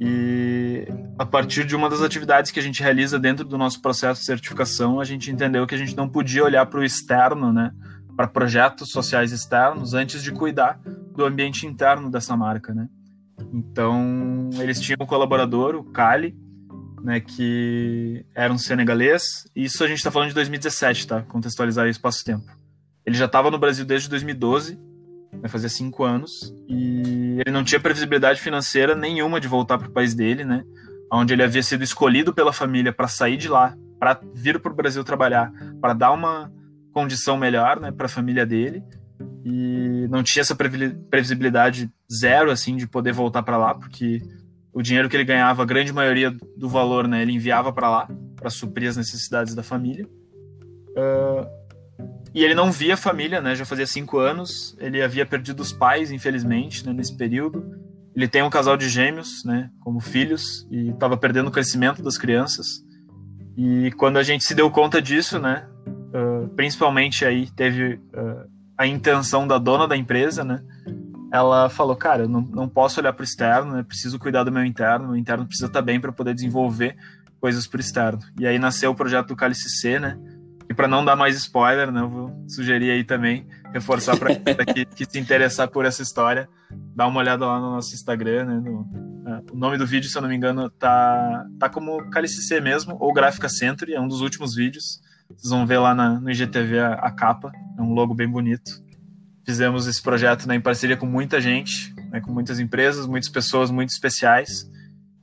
e 0.00 0.86
a 1.18 1.24
partir 1.24 1.64
de 1.64 1.76
uma 1.76 1.88
das 1.88 2.02
atividades 2.02 2.50
que 2.50 2.58
a 2.58 2.62
gente 2.62 2.82
realiza 2.82 3.18
dentro 3.18 3.44
do 3.44 3.56
nosso 3.56 3.80
processo 3.80 4.20
de 4.20 4.26
certificação, 4.26 4.98
a 4.98 5.04
gente 5.04 5.30
entendeu 5.30 5.66
que 5.66 5.74
a 5.74 5.78
gente 5.78 5.96
não 5.96 6.08
podia 6.08 6.42
olhar 6.42 6.66
para 6.66 6.80
o 6.80 6.84
externo, 6.84 7.52
né, 7.52 7.72
para 8.16 8.26
projetos 8.26 8.90
sociais 8.90 9.32
externos, 9.32 9.94
antes 9.94 10.22
de 10.22 10.32
cuidar 10.32 10.80
do 11.14 11.24
ambiente 11.24 11.66
interno 11.66 12.10
dessa 12.10 12.36
marca, 12.36 12.74
né. 12.74 12.88
Então, 13.52 14.50
eles 14.60 14.80
tinham 14.80 14.98
um 15.00 15.06
colaborador, 15.06 15.74
o 15.74 15.84
Kali, 15.84 16.36
né, 17.02 17.20
que 17.20 18.24
era 18.34 18.52
um 18.52 18.58
senegalês. 18.58 19.44
Isso 19.54 19.82
a 19.82 19.86
gente 19.86 19.98
está 19.98 20.10
falando 20.10 20.28
de 20.28 20.34
2017, 20.34 21.06
tá? 21.06 21.22
Contextualizar 21.22 21.86
isso 21.86 21.98
espaço-tempo. 21.98 22.46
Ele 23.04 23.16
já 23.16 23.24
estava 23.24 23.50
no 23.50 23.58
Brasil 23.58 23.84
desde 23.84 24.08
2012 24.08 24.78
vai 25.40 25.48
fazer 25.48 25.68
cinco 25.68 26.04
anos, 26.04 26.54
e 26.68 27.38
ele 27.40 27.50
não 27.50 27.64
tinha 27.64 27.80
previsibilidade 27.80 28.40
financeira 28.40 28.94
nenhuma 28.94 29.40
de 29.40 29.48
voltar 29.48 29.78
para 29.78 29.88
o 29.88 29.92
país 29.92 30.14
dele, 30.14 30.44
né? 30.44 30.62
Onde 31.10 31.32
ele 31.32 31.42
havia 31.42 31.62
sido 31.62 31.82
escolhido 31.82 32.32
pela 32.32 32.52
família 32.52 32.92
para 32.92 33.08
sair 33.08 33.36
de 33.36 33.48
lá, 33.48 33.74
para 33.98 34.20
vir 34.34 34.60
para 34.60 34.72
o 34.72 34.74
Brasil 34.74 35.02
trabalhar, 35.04 35.52
para 35.80 35.94
dar 35.94 36.12
uma 36.12 36.52
condição 36.92 37.36
melhor, 37.36 37.80
né, 37.80 37.90
para 37.90 38.06
a 38.06 38.08
família 38.08 38.44
dele. 38.44 38.82
E 39.44 40.06
não 40.08 40.22
tinha 40.22 40.40
essa 40.40 40.54
previsibilidade 40.54 41.90
zero, 42.12 42.50
assim, 42.50 42.76
de 42.76 42.86
poder 42.86 43.12
voltar 43.12 43.42
para 43.42 43.56
lá, 43.56 43.74
porque 43.74 44.20
o 44.72 44.82
dinheiro 44.82 45.08
que 45.08 45.16
ele 45.16 45.24
ganhava, 45.24 45.62
a 45.62 45.66
grande 45.66 45.92
maioria 45.92 46.34
do 46.56 46.68
valor, 46.68 47.06
né, 47.06 47.22
ele 47.22 47.32
enviava 47.32 47.72
para 47.72 47.90
lá, 47.90 48.08
para 48.36 48.50
suprir 48.50 48.88
as 48.88 48.96
necessidades 48.96 49.54
da 49.54 49.62
família. 49.62 50.06
Uh, 50.96 51.62
e 52.34 52.42
ele 52.42 52.54
não 52.54 52.72
via 52.72 52.94
a 52.94 52.96
família, 52.96 53.40
né? 53.40 53.54
Já 53.54 53.64
fazia 53.64 53.86
cinco 53.86 54.18
anos. 54.18 54.74
Ele 54.80 55.02
havia 55.02 55.26
perdido 55.26 55.60
os 55.60 55.72
pais, 55.72 56.10
infelizmente, 56.10 56.86
né, 56.86 56.92
nesse 56.92 57.14
período. 57.16 57.64
Ele 58.16 58.26
tem 58.26 58.42
um 58.42 58.50
casal 58.50 58.76
de 58.76 58.88
gêmeos, 58.88 59.44
né? 59.44 59.70
Como 59.80 60.00
filhos. 60.00 60.66
E 60.70 60.90
estava 60.90 61.16
perdendo 61.16 61.48
o 61.48 61.50
crescimento 61.50 62.02
das 62.02 62.16
crianças. 62.16 62.82
E 63.56 63.92
quando 63.92 64.16
a 64.16 64.22
gente 64.22 64.44
se 64.44 64.54
deu 64.54 64.70
conta 64.70 65.00
disso, 65.00 65.38
né? 65.38 65.68
Uh, 65.86 66.48
principalmente 66.56 67.24
aí 67.24 67.50
teve 67.50 67.94
uh, 67.94 68.50
a 68.76 68.86
intenção 68.86 69.46
da 69.46 69.58
dona 69.58 69.86
da 69.86 69.96
empresa, 69.96 70.44
né? 70.44 70.62
Ela 71.32 71.68
falou, 71.68 71.96
cara, 71.96 72.24
eu 72.24 72.28
não, 72.28 72.42
não 72.42 72.68
posso 72.68 73.00
olhar 73.00 73.12
para 73.12 73.22
o 73.22 73.24
externo, 73.24 73.72
né? 73.72 73.82
Preciso 73.82 74.18
cuidar 74.18 74.44
do 74.44 74.52
meu 74.52 74.64
interno. 74.64 75.10
O 75.10 75.16
interno 75.16 75.46
precisa 75.46 75.66
estar 75.66 75.80
tá 75.80 75.84
bem 75.84 76.00
para 76.00 76.12
poder 76.12 76.34
desenvolver 76.34 76.96
coisas 77.40 77.66
para 77.66 77.78
o 77.78 77.80
externo. 77.80 78.20
E 78.38 78.46
aí 78.46 78.58
nasceu 78.58 78.90
o 78.90 78.94
projeto 78.94 79.28
do 79.28 79.36
Cálice 79.36 79.68
C, 79.70 79.98
né? 79.98 80.18
E 80.72 80.74
para 80.74 80.88
não 80.88 81.04
dar 81.04 81.16
mais 81.16 81.36
spoiler, 81.36 81.92
né, 81.92 82.00
eu 82.00 82.08
vou 82.08 82.44
sugerir 82.48 82.90
aí 82.90 83.04
também, 83.04 83.46
reforçar 83.74 84.16
para 84.16 84.34
quem 84.64 84.86
que 84.86 85.04
se 85.04 85.18
interessar 85.18 85.68
por 85.68 85.84
essa 85.84 86.02
história, 86.02 86.48
dá 86.96 87.06
uma 87.06 87.20
olhada 87.20 87.44
lá 87.44 87.60
no 87.60 87.72
nosso 87.72 87.94
Instagram, 87.94 88.46
né, 88.46 88.54
no, 88.54 88.80
uh, 88.80 89.52
o 89.52 89.56
nome 89.56 89.76
do 89.76 89.86
vídeo, 89.86 90.08
se 90.08 90.16
eu 90.16 90.22
não 90.22 90.30
me 90.30 90.34
engano, 90.34 90.70
tá, 90.70 91.44
tá 91.58 91.68
como 91.68 91.98
C 92.26 92.60
mesmo, 92.60 92.96
ou 92.98 93.12
Gráfica 93.12 93.50
Century, 93.50 93.92
é 93.92 94.00
um 94.00 94.08
dos 94.08 94.22
últimos 94.22 94.54
vídeos. 94.54 94.98
Vocês 95.36 95.50
vão 95.50 95.66
ver 95.66 95.78
lá 95.78 95.94
na, 95.94 96.20
no 96.20 96.30
IGTV 96.30 96.78
a, 96.78 96.94
a 96.94 97.10
capa, 97.10 97.52
é 97.78 97.82
um 97.82 97.92
logo 97.92 98.14
bem 98.14 98.28
bonito. 98.28 98.82
Fizemos 99.44 99.86
esse 99.86 100.00
projeto 100.00 100.46
né, 100.46 100.54
em 100.54 100.60
parceria 100.60 100.96
com 100.96 101.06
muita 101.06 101.40
gente, 101.40 101.94
né, 102.10 102.20
com 102.20 102.32
muitas 102.32 102.60
empresas, 102.60 103.06
muitas 103.06 103.28
pessoas 103.28 103.70
muito 103.70 103.90
especiais, 103.90 104.70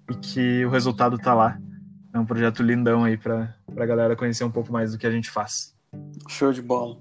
e 0.10 0.16
que 0.16 0.66
o 0.66 0.70
resultado 0.70 1.18
tá 1.18 1.34
lá. 1.34 1.58
É 2.14 2.20
um 2.20 2.26
projeto 2.26 2.64
lindão 2.64 3.04
aí 3.04 3.18
para 3.18 3.56
a 3.78 3.86
galera 3.86 4.16
conhecer 4.16 4.44
um 4.44 4.52
pouco 4.52 4.72
mais 4.74 4.92
do 4.92 4.98
que 4.98 5.08
a 5.08 5.12
gente 5.12 5.30
faz. 5.30 5.74
Show 6.28 6.52
de 6.52 6.62
bola. 6.62 6.98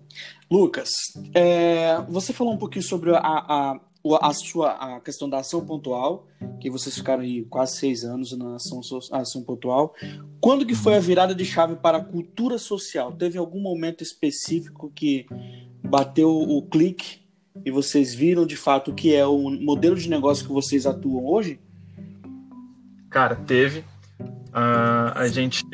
Lucas, 0.51 0.91
é, 1.35 2.01
você 2.09 2.33
falou 2.33 2.55
um 2.55 2.59
pouquinho 2.59 2.83
sobre 2.83 3.15
a, 3.15 3.19
a, 3.19 3.81
a 4.21 4.33
sua 4.33 4.71
a 4.73 5.01
questão 5.01 5.29
da 5.29 5.39
ação 5.39 5.65
pontual, 5.65 6.27
que 6.61 6.71
vocês 6.71 6.95
ficaram 6.95 7.23
aí 7.23 7.45
quase 7.45 7.77
seis 7.77 8.05
anos 8.05 8.37
na 8.37 8.57
ação, 8.57 8.81
ação 9.13 9.43
pontual. 9.43 9.95
Quando 10.41 10.65
que 10.65 10.75
foi 10.75 10.97
a 10.97 11.01
virada 11.01 11.35
de 11.35 11.45
chave 11.45 11.77
para 11.77 11.99
a 11.99 12.05
cultura 12.05 12.59
social? 12.59 13.13
Teve 13.13 13.39
algum 13.39 13.61
momento 13.61 14.03
específico 14.03 14.91
que 14.95 15.27
bateu 15.83 16.31
o 16.31 16.63
clique 16.63 17.21
e 17.65 17.71
vocês 17.71 18.15
viram 18.15 18.47
de 18.47 18.57
fato 18.57 18.91
o 18.91 18.95
que 18.95 19.15
é 19.15 19.27
o 19.27 19.51
modelo 19.51 19.97
de 19.97 20.09
negócio 20.09 20.47
que 20.47 20.53
vocês 20.53 20.87
atuam 20.87 21.27
hoje? 21.27 21.61
Cara, 23.11 23.35
teve. 23.35 23.85
Uh, 24.49 25.13
a 25.15 25.29
gente, 25.29 25.65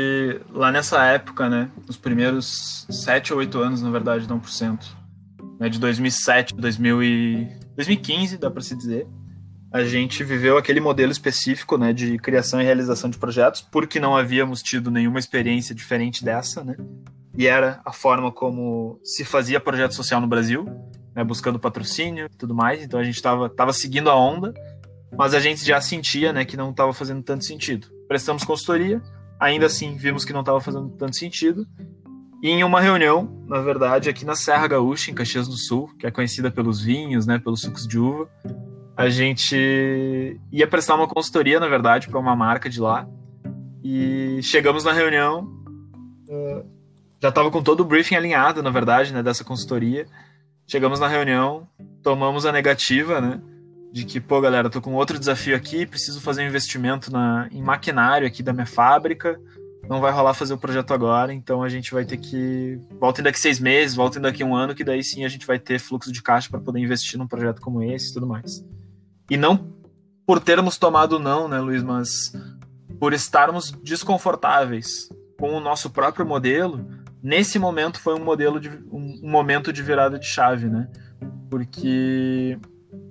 lá 0.50 0.70
nessa 0.70 1.04
época, 1.04 1.48
né, 1.48 1.70
nos 1.86 1.96
primeiros 1.96 2.86
sete 2.90 3.32
ou 3.32 3.38
oito 3.38 3.58
anos, 3.58 3.80
na 3.80 3.90
verdade, 3.90 4.28
não 4.28 4.40
por 4.40 4.50
cento, 4.50 4.96
né, 5.58 5.68
de 5.68 5.78
2007 5.78 6.54
2000 6.54 7.02
e 7.02 7.63
2015, 7.76 8.38
dá 8.38 8.50
para 8.50 8.62
se 8.62 8.76
dizer, 8.76 9.06
a 9.72 9.82
gente 9.84 10.22
viveu 10.22 10.56
aquele 10.56 10.80
modelo 10.80 11.10
específico, 11.10 11.76
né, 11.76 11.92
de 11.92 12.18
criação 12.18 12.60
e 12.60 12.64
realização 12.64 13.10
de 13.10 13.18
projetos, 13.18 13.60
porque 13.60 13.98
não 13.98 14.16
havíamos 14.16 14.62
tido 14.62 14.90
nenhuma 14.90 15.18
experiência 15.18 15.74
diferente 15.74 16.24
dessa, 16.24 16.62
né, 16.62 16.76
e 17.36 17.46
era 17.46 17.80
a 17.84 17.92
forma 17.92 18.30
como 18.30 19.00
se 19.02 19.24
fazia 19.24 19.58
projeto 19.58 19.94
social 19.94 20.20
no 20.20 20.26
Brasil, 20.26 20.64
né, 21.14 21.24
buscando 21.24 21.58
patrocínio 21.58 22.26
e 22.26 22.36
tudo 22.36 22.54
mais, 22.54 22.82
então 22.82 23.00
a 23.00 23.04
gente 23.04 23.16
estava 23.16 23.48
tava 23.48 23.72
seguindo 23.72 24.08
a 24.08 24.16
onda, 24.16 24.54
mas 25.16 25.34
a 25.34 25.40
gente 25.40 25.64
já 25.64 25.80
sentia, 25.80 26.32
né, 26.32 26.44
que 26.44 26.56
não 26.56 26.70
estava 26.70 26.92
fazendo 26.92 27.22
tanto 27.22 27.44
sentido 27.44 27.94
prestamos 28.06 28.44
consultoria, 28.44 29.02
ainda 29.38 29.66
assim 29.66 29.96
vimos 29.96 30.24
que 30.24 30.32
não 30.32 30.40
estava 30.40 30.60
fazendo 30.60 30.90
tanto 30.90 31.16
sentido. 31.16 31.66
E 32.44 32.50
em 32.50 32.62
uma 32.62 32.78
reunião, 32.78 33.42
na 33.48 33.62
verdade, 33.62 34.10
aqui 34.10 34.22
na 34.22 34.36
Serra 34.36 34.66
Gaúcha, 34.66 35.10
em 35.10 35.14
Caxias 35.14 35.48
do 35.48 35.56
Sul, 35.56 35.90
que 35.98 36.06
é 36.06 36.10
conhecida 36.10 36.50
pelos 36.50 36.78
vinhos, 36.78 37.26
né, 37.26 37.38
pelos 37.38 37.62
sucos 37.62 37.88
de 37.88 37.98
uva, 37.98 38.28
a 38.94 39.08
gente 39.08 40.38
ia 40.52 40.66
prestar 40.66 40.96
uma 40.96 41.08
consultoria, 41.08 41.58
na 41.58 41.68
verdade, 41.68 42.06
para 42.06 42.18
uma 42.20 42.36
marca 42.36 42.68
de 42.68 42.78
lá. 42.82 43.08
E 43.82 44.40
chegamos 44.42 44.84
na 44.84 44.92
reunião, 44.92 45.44
uh, 46.28 46.68
já 47.18 47.30
estava 47.30 47.50
com 47.50 47.62
todo 47.62 47.80
o 47.80 47.84
briefing 47.84 48.16
alinhado, 48.16 48.62
na 48.62 48.68
verdade, 48.68 49.10
né, 49.10 49.22
dessa 49.22 49.42
consultoria. 49.42 50.04
Chegamos 50.66 51.00
na 51.00 51.08
reunião, 51.08 51.66
tomamos 52.02 52.44
a 52.44 52.52
negativa, 52.52 53.22
né? 53.22 53.40
de 53.90 54.04
que, 54.04 54.20
pô, 54.20 54.38
galera, 54.40 54.68
tô 54.68 54.82
com 54.82 54.92
outro 54.92 55.18
desafio 55.18 55.56
aqui, 55.56 55.86
preciso 55.86 56.20
fazer 56.20 56.42
um 56.42 56.48
investimento 56.48 57.10
na, 57.10 57.48
em 57.50 57.62
maquinário 57.62 58.26
aqui 58.26 58.42
da 58.42 58.52
minha 58.52 58.66
fábrica, 58.66 59.40
não 59.88 60.00
vai 60.00 60.12
rolar 60.12 60.34
fazer 60.34 60.54
o 60.54 60.58
projeto 60.58 60.92
agora, 60.94 61.32
então 61.32 61.62
a 61.62 61.68
gente 61.68 61.92
vai 61.92 62.04
ter 62.04 62.16
que. 62.16 62.78
Voltem 63.00 63.24
daqui 63.24 63.38
seis 63.38 63.58
meses, 63.60 63.94
voltem 63.94 64.20
daqui 64.20 64.42
um 64.42 64.54
ano, 64.54 64.74
que 64.74 64.84
daí 64.84 65.02
sim 65.02 65.24
a 65.24 65.28
gente 65.28 65.46
vai 65.46 65.58
ter 65.58 65.78
fluxo 65.78 66.12
de 66.12 66.22
caixa 66.22 66.48
para 66.50 66.60
poder 66.60 66.80
investir 66.80 67.18
num 67.18 67.26
projeto 67.26 67.60
como 67.60 67.82
esse 67.82 68.10
e 68.10 68.14
tudo 68.14 68.26
mais. 68.26 68.64
E 69.30 69.36
não 69.36 69.72
por 70.26 70.40
termos 70.40 70.78
tomado 70.78 71.18
não, 71.18 71.48
né, 71.48 71.58
Luiz, 71.58 71.82
mas 71.82 72.32
por 72.98 73.12
estarmos 73.12 73.70
desconfortáveis 73.82 75.08
com 75.38 75.52
o 75.52 75.60
nosso 75.60 75.90
próprio 75.90 76.24
modelo, 76.24 76.86
nesse 77.22 77.58
momento 77.58 78.00
foi 78.00 78.14
um 78.14 78.24
modelo 78.24 78.58
de 78.58 78.70
um, 78.70 79.20
um 79.22 79.30
momento 79.30 79.72
de 79.72 79.82
virada 79.82 80.18
de 80.18 80.26
chave, 80.26 80.68
né? 80.68 80.88
Porque 81.50 82.58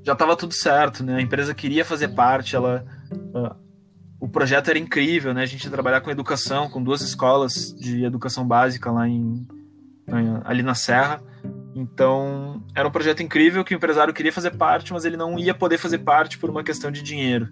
já 0.04 0.14
estava 0.14 0.36
tudo 0.36 0.54
certo, 0.54 1.04
né? 1.04 1.16
A 1.16 1.22
empresa 1.22 1.54
queria 1.54 1.86
fazer 1.86 2.10
parte, 2.10 2.56
ela 2.56 2.86
uh, 3.12 3.56
o 4.24 4.30
projeto 4.30 4.70
era 4.70 4.80
incrível, 4.80 5.34
né? 5.34 5.42
A 5.42 5.46
gente 5.46 5.66
ia 5.66 5.70
trabalhar 5.70 6.00
com 6.00 6.10
educação, 6.10 6.70
com 6.70 6.82
duas 6.82 7.02
escolas 7.02 7.76
de 7.78 8.06
educação 8.06 8.48
básica 8.48 8.90
lá 8.90 9.06
em 9.06 9.46
ali 10.46 10.64
na 10.64 10.74
Serra. 10.74 11.22
Então, 11.76 12.64
era 12.74 12.88
um 12.88 12.92
projeto 12.92 13.22
incrível 13.22 13.66
que 13.66 13.74
o 13.74 13.76
empresário 13.76 14.14
queria 14.14 14.32
fazer 14.32 14.52
parte, 14.52 14.94
mas 14.94 15.04
ele 15.04 15.18
não 15.18 15.38
ia 15.38 15.54
poder 15.54 15.78
fazer 15.78 15.98
parte 15.98 16.38
por 16.38 16.50
uma 16.50 16.64
questão 16.64 16.90
de 16.90 17.04
dinheiro. 17.04 17.50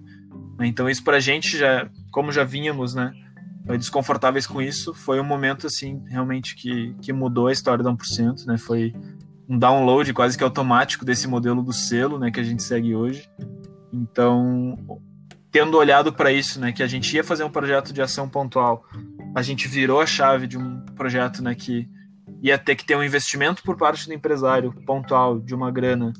Né? 0.57 0.65
Então, 0.67 0.89
isso 0.89 1.03
para 1.03 1.17
a 1.17 1.19
gente, 1.19 1.57
já, 1.57 1.89
como 2.10 2.31
já 2.31 2.45
vínhamos 2.45 2.95
né, 2.95 3.12
desconfortáveis 3.77 4.47
com 4.47 4.62
isso, 4.62 4.93
foi 4.93 5.19
um 5.19 5.25
momento 5.25 5.67
assim 5.67 6.01
realmente 6.07 6.55
que, 6.55 6.95
que 7.01 7.12
mudou 7.12 7.47
a 7.47 7.51
história 7.51 7.84
da 7.84 7.91
1%. 7.91 8.45
Né? 8.45 8.57
Foi 8.57 8.93
um 9.49 9.60
download 9.60 10.13
quase 10.13 10.38
que 10.38 10.43
automático 10.43 11.03
desse 11.03 11.27
modelo 11.27 11.62
do 11.62 11.73
selo 11.73 12.17
né, 12.17 12.31
que 12.31 12.39
a 12.39 12.43
gente 12.43 12.63
segue 12.63 12.95
hoje. 12.95 13.29
Então, 13.91 14.77
tendo 15.52 15.78
olhado 15.78 16.14
para 16.14 16.32
isso, 16.32 16.60
né, 16.60 16.72
que 16.72 16.82
a 16.82 16.88
gente 16.88 17.14
ia 17.16 17.24
fazer 17.24 17.44
um 17.44 17.50
projeto 17.50 17.92
de 17.92 18.02
ação 18.02 18.30
pontual, 18.30 18.86
a 19.36 19.42
gente 19.42 19.68
virou 19.68 20.00
a 20.00 20.06
chave 20.06 20.48
de 20.48 20.58
um 20.58 20.80
projeto 20.96 21.44
né, 21.44 21.54
que 21.54 21.90
ia 22.42 22.58
ter 22.58 22.76
que 22.76 22.86
ter 22.86 22.96
um 22.96 23.04
investimento 23.04 23.62
por 23.62 23.76
parte 23.76 24.08
do 24.08 24.14
empresário 24.14 24.74
pontual 24.86 25.40
de 25.40 25.54
uma 25.54 25.70
grana 25.70 26.14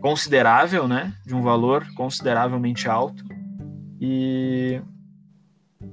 considerável, 0.00 0.86
né, 0.86 1.12
de 1.26 1.34
um 1.34 1.42
valor 1.42 1.86
consideravelmente 1.96 2.88
alto, 2.88 3.24
e 4.00 4.80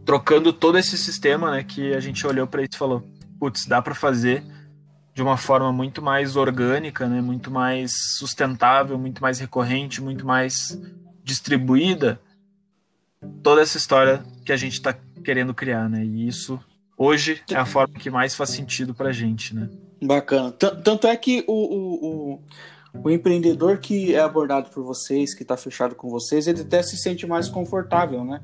trocando 0.06 0.54
todo 0.54 0.78
esse 0.78 0.95
sistema, 0.95 1.52
né, 1.52 1.63
que 1.63 1.93
a 1.93 2.00
gente 2.00 2.26
olhou 2.28 2.45
para 2.45 2.62
isso 2.62 2.76
e 2.76 2.78
falou, 2.78 3.04
putz, 3.39 3.65
dá 3.65 3.82
para 3.82 3.95
fazer 3.95 4.43
de 5.12 5.24
uma 5.24 5.38
forma 5.38 5.71
muito 5.71 6.02
mais 6.02 6.36
orgânica, 6.36 7.08
né, 7.08 7.19
muito 7.19 7.50
mais 7.50 7.91
sustentável, 8.17 8.98
muito 9.00 9.21
mais 9.21 9.39
recorrente, 9.39 10.04
muito 10.04 10.26
mais 10.26 10.80
distribuída, 11.24 12.21
toda 13.41 13.61
essa 13.61 13.77
história 13.77 14.23
que 14.43 14.51
a 14.51 14.57
gente 14.57 14.73
está 14.73 14.95
querendo 15.23 15.53
criar, 15.53 15.89
né? 15.89 16.03
E 16.03 16.27
isso 16.27 16.59
hoje 16.97 17.41
é 17.49 17.55
a 17.55 17.65
forma 17.65 17.95
que 17.95 18.09
mais 18.09 18.35
faz 18.35 18.51
sentido 18.51 18.93
para 18.93 19.09
a 19.09 19.13
gente, 19.13 19.55
né? 19.55 19.69
Bacana. 20.01 20.51
Tanto 20.51 21.07
é 21.07 21.15
que 21.15 21.43
o, 21.47 21.53
o, 21.53 22.05
o, 22.05 22.39
o, 23.03 23.09
empreendedor 23.09 23.79
que 23.79 24.13
é 24.13 24.19
abordado 24.19 24.69
por 24.69 24.83
vocês, 24.83 25.33
que 25.33 25.41
está 25.41 25.57
fechado 25.57 25.95
com 25.95 26.09
vocês, 26.09 26.47
ele 26.47 26.61
até 26.61 26.83
se 26.83 26.97
sente 26.97 27.25
mais 27.25 27.49
confortável, 27.49 28.23
né? 28.23 28.41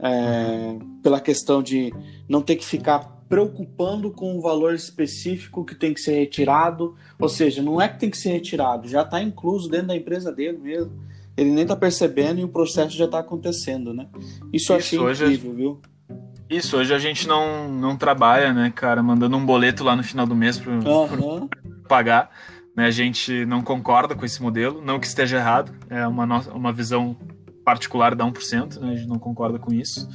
É, 0.00 0.78
pela 1.02 1.20
questão 1.20 1.62
de 1.62 1.92
não 2.28 2.42
ter 2.42 2.56
que 2.56 2.64
ficar 2.64 3.18
preocupando 3.28 4.10
com 4.10 4.36
um 4.36 4.40
valor 4.40 4.74
específico 4.74 5.64
que 5.64 5.74
tem 5.74 5.92
que 5.92 6.00
ser 6.00 6.12
retirado. 6.12 6.96
Ou 7.18 7.28
seja, 7.28 7.62
não 7.62 7.80
é 7.80 7.88
que 7.88 7.98
tem 7.98 8.10
que 8.10 8.16
ser 8.16 8.30
retirado, 8.30 8.88
já 8.88 9.02
está 9.02 9.22
incluso 9.22 9.68
dentro 9.68 9.88
da 9.88 9.96
empresa 9.96 10.32
dele 10.32 10.58
mesmo. 10.58 10.92
Ele 11.38 11.50
nem 11.50 11.62
está 11.62 11.76
percebendo 11.76 12.40
e 12.40 12.44
o 12.44 12.48
processo 12.48 12.96
já 12.96 13.04
está 13.04 13.20
acontecendo, 13.20 13.94
né? 13.94 14.08
Isso, 14.52 14.72
Isso 14.72 14.74
achei 14.74 14.98
hoje, 14.98 15.24
incrível, 15.24 15.54
viu? 15.54 15.82
Isso, 16.50 16.76
hoje 16.76 16.92
a 16.92 16.98
gente 16.98 17.28
não, 17.28 17.68
não 17.68 17.96
trabalha, 17.96 18.52
né, 18.52 18.72
cara, 18.74 19.00
mandando 19.04 19.36
um 19.36 19.46
boleto 19.46 19.84
lá 19.84 19.94
no 19.94 20.02
final 20.02 20.26
do 20.26 20.34
mês 20.34 20.58
para 20.58 20.72
uhum. 20.72 21.48
pagar. 21.88 22.28
Né, 22.76 22.86
a 22.86 22.90
gente 22.90 23.46
não 23.46 23.62
concorda 23.62 24.16
com 24.16 24.24
esse 24.24 24.42
modelo, 24.42 24.82
não 24.84 24.98
que 24.98 25.06
esteja 25.06 25.36
errado, 25.36 25.72
é 25.88 26.04
uma, 26.08 26.24
uma 26.48 26.72
visão 26.72 27.16
particular 27.64 28.16
da 28.16 28.24
1%, 28.24 28.80
né, 28.80 28.90
a 28.90 28.96
gente 28.96 29.08
não 29.08 29.18
concorda 29.18 29.60
com 29.60 29.72
isso. 29.72 30.08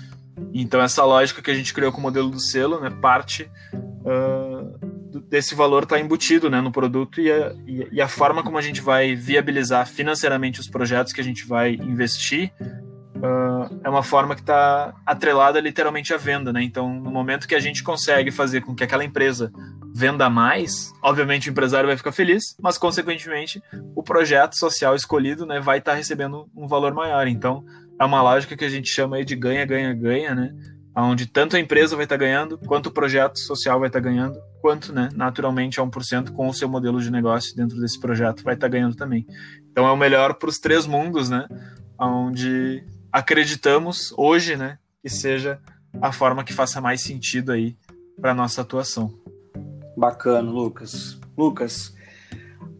Então 0.53 0.81
essa 0.81 1.05
lógica 1.05 1.41
que 1.41 1.51
a 1.51 1.55
gente 1.55 1.73
criou 1.73 1.93
com 1.93 1.99
o 1.99 2.01
modelo 2.01 2.29
do 2.29 2.39
selo, 2.39 2.81
né, 2.81 2.89
parte 2.89 3.49
uh, 3.73 5.02
desse 5.21 5.55
valor 5.55 5.83
está 5.83 5.99
embutido 5.99 6.49
né, 6.49 6.61
no 6.61 6.71
produto 6.71 7.21
e 7.21 7.31
a, 7.31 7.53
e 7.91 8.01
a 8.01 8.07
forma 8.07 8.43
como 8.43 8.57
a 8.57 8.61
gente 8.61 8.81
vai 8.81 9.15
viabilizar 9.15 9.87
financeiramente 9.87 10.59
os 10.59 10.67
projetos 10.67 11.13
que 11.13 11.21
a 11.21 11.23
gente 11.23 11.45
vai 11.45 11.73
investir 11.75 12.51
uh, 13.23 13.79
é 13.83 13.89
uma 13.89 14.03
forma 14.03 14.35
que 14.35 14.41
está 14.41 14.93
atrelada 15.05 15.59
literalmente 15.59 16.13
à 16.13 16.17
venda, 16.17 16.51
né? 16.51 16.61
Então, 16.61 16.93
no 16.93 17.09
momento 17.09 17.47
que 17.47 17.55
a 17.55 17.59
gente 17.59 17.81
consegue 17.81 18.31
fazer 18.31 18.61
com 18.61 18.75
que 18.75 18.83
aquela 18.83 19.05
empresa 19.05 19.51
venda 19.95 20.29
mais, 20.29 20.91
obviamente 21.01 21.49
o 21.49 21.51
empresário 21.51 21.87
vai 21.87 21.95
ficar 21.95 22.11
feliz, 22.11 22.55
mas 22.61 22.77
consequentemente 22.77 23.61
o 23.95 24.03
projeto 24.03 24.57
social 24.57 24.95
escolhido, 24.95 25.45
né, 25.45 25.59
vai 25.59 25.77
estar 25.77 25.91
tá 25.91 25.97
recebendo 25.97 26.49
um 26.55 26.67
valor 26.67 26.93
maior. 26.93 27.27
Então, 27.27 27.63
é 27.99 28.03
uma 28.03 28.21
lógica 28.21 28.57
que 28.57 28.65
a 28.65 28.69
gente 28.69 28.89
chama 28.89 29.23
de 29.23 29.35
ganha, 29.35 29.65
ganha, 29.65 29.93
ganha, 29.93 30.35
né? 30.35 30.53
Onde 30.95 31.25
tanto 31.25 31.55
a 31.55 31.59
empresa 31.59 31.95
vai 31.95 32.05
estar 32.05 32.17
tá 32.17 32.23
ganhando, 32.23 32.57
quanto 32.57 32.87
o 32.87 32.91
projeto 32.91 33.39
social 33.39 33.79
vai 33.79 33.89
estar 33.89 33.99
tá 33.99 34.07
ganhando, 34.07 34.39
quanto, 34.61 34.93
né, 34.93 35.09
naturalmente, 35.15 35.79
a 35.79 35.83
1% 35.83 36.31
com 36.31 36.47
o 36.47 36.53
seu 36.53 36.69
modelo 36.69 37.01
de 37.01 37.11
negócio 37.11 37.55
dentro 37.55 37.79
desse 37.79 37.99
projeto 37.99 38.43
vai 38.43 38.53
estar 38.53 38.67
tá 38.67 38.71
ganhando 38.71 38.95
também. 38.95 39.25
Então 39.71 39.87
é 39.87 39.91
o 39.91 39.97
melhor 39.97 40.35
para 40.35 40.49
os 40.49 40.59
três 40.59 40.85
mundos, 40.85 41.29
né? 41.29 41.47
Onde 41.99 42.85
acreditamos 43.11 44.13
hoje, 44.17 44.55
né, 44.55 44.77
que 45.01 45.09
seja 45.09 45.59
a 46.01 46.11
forma 46.11 46.43
que 46.43 46.53
faça 46.53 46.79
mais 46.79 47.01
sentido 47.01 47.51
aí 47.51 47.75
para 48.19 48.33
nossa 48.33 48.61
atuação. 48.61 49.13
Bacana, 49.97 50.49
Lucas. 50.49 51.19
Lucas, 51.37 51.95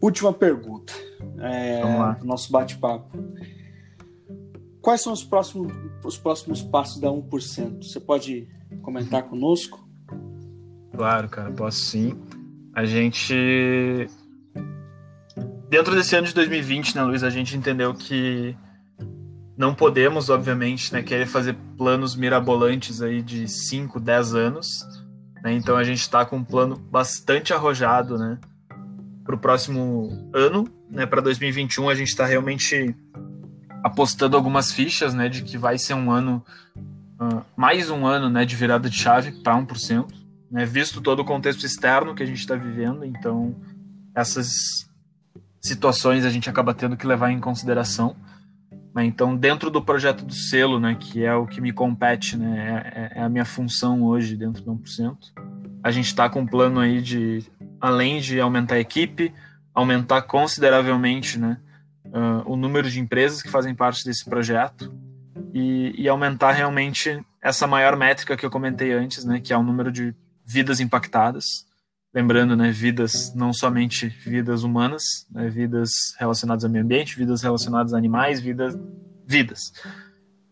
última 0.00 0.32
pergunta. 0.32 0.92
É, 1.38 1.80
Vamos 1.80 1.98
lá. 1.98 2.18
Nosso 2.22 2.52
bate-papo. 2.52 3.16
Quais 4.84 5.00
são 5.00 5.14
os 5.14 5.24
próximos, 5.24 5.72
os 6.04 6.18
próximos 6.18 6.60
passos 6.60 7.00
da 7.00 7.08
1%? 7.08 7.82
Você 7.82 7.98
pode 7.98 8.46
comentar 8.82 9.22
conosco? 9.22 9.88
Claro, 10.94 11.26
cara, 11.30 11.50
posso 11.52 11.78
sim. 11.86 12.14
A 12.74 12.84
gente. 12.84 14.06
Dentro 15.70 15.94
desse 15.94 16.14
ano 16.14 16.26
de 16.26 16.34
2020, 16.34 16.96
né, 16.96 17.02
Luiz, 17.02 17.22
a 17.24 17.30
gente 17.30 17.56
entendeu 17.56 17.94
que 17.94 18.54
não 19.56 19.74
podemos, 19.74 20.28
obviamente, 20.28 20.92
né, 20.92 21.02
querer 21.02 21.26
fazer 21.26 21.56
planos 21.78 22.14
mirabolantes 22.14 23.00
aí 23.00 23.22
de 23.22 23.48
5, 23.48 23.98
10 23.98 24.34
anos. 24.34 24.68
Né? 25.42 25.54
Então 25.54 25.78
a 25.78 25.82
gente 25.82 26.00
está 26.00 26.26
com 26.26 26.36
um 26.36 26.44
plano 26.44 26.76
bastante 26.76 27.54
arrojado 27.54 28.18
né, 28.18 28.38
para 29.24 29.34
o 29.34 29.38
próximo 29.38 30.30
ano. 30.34 30.68
Né? 30.90 31.06
Para 31.06 31.22
2021 31.22 31.88
a 31.88 31.94
gente 31.94 32.08
está 32.08 32.26
realmente 32.26 32.94
apostando 33.84 34.34
algumas 34.34 34.72
fichas 34.72 35.12
né, 35.12 35.28
de 35.28 35.42
que 35.42 35.58
vai 35.58 35.76
ser 35.76 35.92
um 35.92 36.10
ano, 36.10 36.42
uh, 37.20 37.44
mais 37.54 37.90
um 37.90 38.06
ano 38.06 38.30
né, 38.30 38.46
de 38.46 38.56
virada 38.56 38.88
de 38.88 38.98
chave 38.98 39.30
para 39.42 39.54
1%, 39.54 40.10
né, 40.50 40.64
visto 40.64 41.02
todo 41.02 41.20
o 41.20 41.24
contexto 41.24 41.66
externo 41.66 42.14
que 42.14 42.22
a 42.22 42.26
gente 42.26 42.38
está 42.38 42.56
vivendo. 42.56 43.04
Então 43.04 43.54
essas 44.14 44.88
situações 45.60 46.24
a 46.24 46.30
gente 46.30 46.48
acaba 46.48 46.72
tendo 46.72 46.96
que 46.96 47.06
levar 47.06 47.30
em 47.30 47.38
consideração. 47.38 48.16
Né? 48.94 49.04
Então, 49.04 49.36
dentro 49.36 49.70
do 49.70 49.82
projeto 49.82 50.24
do 50.24 50.32
selo, 50.32 50.80
né, 50.80 50.96
que 50.98 51.22
é 51.22 51.34
o 51.34 51.46
que 51.46 51.60
me 51.60 51.72
compete, 51.72 52.38
né, 52.38 53.10
é, 53.12 53.20
é 53.20 53.22
a 53.22 53.28
minha 53.28 53.44
função 53.44 54.02
hoje 54.02 54.34
dentro 54.34 54.62
do 54.62 54.72
1%, 54.72 55.16
a 55.82 55.90
gente 55.90 56.06
está 56.06 56.30
com 56.30 56.40
um 56.40 56.46
plano 56.46 56.80
aí 56.80 57.02
de, 57.02 57.44
além 57.78 58.18
de 58.18 58.40
aumentar 58.40 58.76
a 58.76 58.80
equipe, 58.80 59.30
aumentar 59.74 60.22
consideravelmente 60.22 61.38
né, 61.38 61.58
uh, 62.14 62.50
o 62.50 62.56
número 62.56 62.88
de 62.88 63.00
empresas 63.00 63.42
que 63.42 63.50
fazem 63.50 63.74
parte 63.74 64.04
desse 64.04 64.24
projeto 64.24 64.94
e, 65.52 65.94
e, 65.98 66.08
aumentar 66.08 66.52
realmente 66.52 67.20
essa 67.42 67.66
maior 67.66 67.96
métrica 67.96 68.36
que 68.36 68.46
eu 68.46 68.50
comentei 68.50 68.92
antes, 68.92 69.24
né, 69.24 69.40
que 69.40 69.52
é 69.52 69.56
o 69.56 69.62
número 69.62 69.90
de 69.90 70.14
vidas 70.44 70.80
impactadas. 70.80 71.44
Lembrando, 72.12 72.56
né, 72.56 72.70
vidas, 72.70 73.34
não 73.34 73.52
somente 73.52 74.08
vidas 74.08 74.62
humanas, 74.62 75.02
né, 75.30 75.48
vidas 75.48 75.90
relacionadas 76.18 76.64
ao 76.64 76.70
meio 76.70 76.84
ambiente, 76.84 77.16
vidas 77.16 77.42
relacionadas 77.42 77.92
a 77.92 77.98
animais, 77.98 78.40
vidas, 78.40 78.78
vidas. 79.26 79.72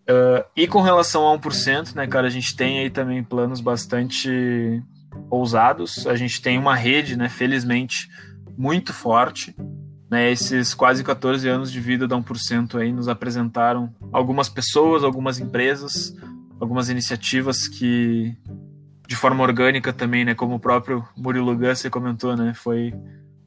Uh, 0.02 0.44
e 0.56 0.66
com 0.66 0.82
relação 0.82 1.28
a 1.28 1.38
1%, 1.38 1.94
né, 1.94 2.06
cara, 2.06 2.26
a 2.26 2.30
gente 2.30 2.56
tem 2.56 2.80
aí 2.80 2.90
também 2.90 3.22
planos 3.22 3.60
bastante 3.60 4.82
ousados, 5.30 6.06
a 6.06 6.16
gente 6.16 6.42
tem 6.42 6.58
uma 6.58 6.74
rede, 6.74 7.16
né, 7.16 7.28
felizmente, 7.28 8.08
muito 8.56 8.92
forte, 8.92 9.54
né, 10.12 10.30
esses 10.30 10.74
quase 10.74 11.02
14 11.02 11.48
anos 11.48 11.72
de 11.72 11.80
vida 11.80 12.06
da 12.06 12.14
1% 12.14 12.78
aí 12.78 12.92
nos 12.92 13.08
apresentaram 13.08 13.88
algumas 14.12 14.46
pessoas, 14.46 15.04
algumas 15.04 15.38
empresas, 15.38 16.14
algumas 16.60 16.90
iniciativas 16.90 17.66
que 17.66 18.36
de 19.08 19.16
forma 19.16 19.42
orgânica 19.42 19.90
também, 19.90 20.22
né? 20.22 20.34
Como 20.34 20.56
o 20.56 20.60
próprio 20.60 21.02
Murilo 21.16 21.56
Gusser 21.56 21.90
comentou, 21.90 22.36
né? 22.36 22.52
Foi 22.52 22.92